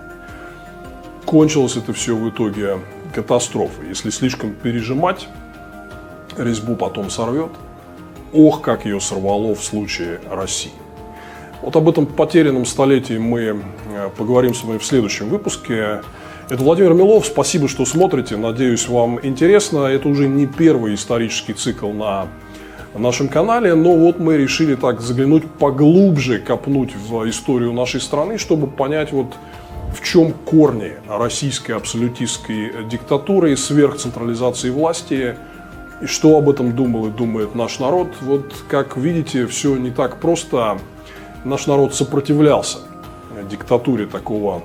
Кончилось 1.26 1.76
это 1.76 1.94
все 1.94 2.16
в 2.16 2.30
итоге 2.30 2.80
катастрофой. 3.14 3.88
Если 3.90 4.10
слишком 4.10 4.53
пережимать, 4.53 5.28
резьбу 6.38 6.76
потом 6.76 7.10
сорвет. 7.10 7.52
Ох, 8.32 8.61
как 8.61 8.86
ее 8.86 8.99
сорвало 8.99 9.56
в 9.56 9.64
случае 9.64 10.20
России. 10.30 10.72
Вот 11.61 11.76
об 11.76 11.90
этом 11.90 12.06
потерянном 12.06 12.65
столетии 12.65 13.18
мы 13.18 13.41
э, 13.41 14.10
поговорим 14.18 14.53
с 14.53 14.64
вами 14.64 14.77
в 14.77 14.86
следующем 14.86 15.30
выпуске. 15.30 16.02
Это 16.49 16.64
Владимир 16.64 16.94
Милов. 16.94 17.26
Спасибо, 17.26 17.68
что 17.68 17.86
смотрите. 17.86 18.38
Надеюсь, 18.38 18.88
вам 18.88 19.19
интересно. 19.22 19.86
Это 19.86 20.07
уже 20.07 20.27
не 20.27 20.48
первый 20.48 20.95
исторический 20.95 21.53
цикл 21.53 21.91
на 21.91 22.27
нашем 22.95 23.27
канале, 23.27 23.76
но 23.76 23.95
вот 23.95 24.19
мы 24.19 24.38
решили 24.38 24.76
так 24.76 25.02
заглянуть 25.02 25.45
поглубже, 25.45 26.40
копнуть 26.40 26.95
в 26.95 27.30
историю 27.30 27.73
нашей 27.73 28.02
страны, 28.02 28.38
чтобы 28.38 28.68
понять 28.68 29.11
вот 29.11 29.27
в 29.94 30.03
чем 30.03 30.34
корни 30.34 30.94
российской 31.07 31.73
абсолютистской 31.73 32.72
диктатуры 32.90 33.56
сверхцентрализации 33.57 34.69
власти, 34.69 35.36
и 36.02 36.06
что 36.06 36.38
об 36.38 36.49
этом 36.49 36.76
думал 36.76 37.07
и 37.07 37.11
думает 37.11 37.56
наш 37.56 37.80
народ. 37.80 38.07
Вот, 38.22 38.53
как 38.69 38.95
видите, 38.98 39.45
все 39.48 39.76
не 39.76 39.91
так 39.91 40.18
просто. 40.19 40.80
Наш 41.45 41.68
народ 41.68 41.95
сопротивлялся 41.95 42.80
диктатуре 43.49 44.06
такого 44.06 44.61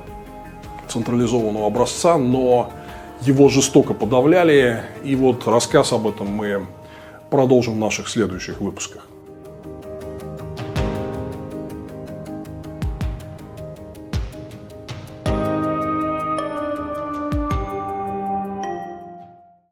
централизованного 0.88 1.66
образца, 1.66 2.18
но 2.18 2.70
его 3.22 3.48
жестоко 3.48 3.94
подавляли. 3.94 4.82
И 5.02 5.16
вот 5.16 5.46
рассказ 5.46 5.92
об 5.92 6.06
этом 6.06 6.28
мы 6.28 6.66
продолжим 7.30 7.74
в 7.74 7.78
наших 7.78 8.08
следующих 8.08 8.60
выпусках. 8.60 9.06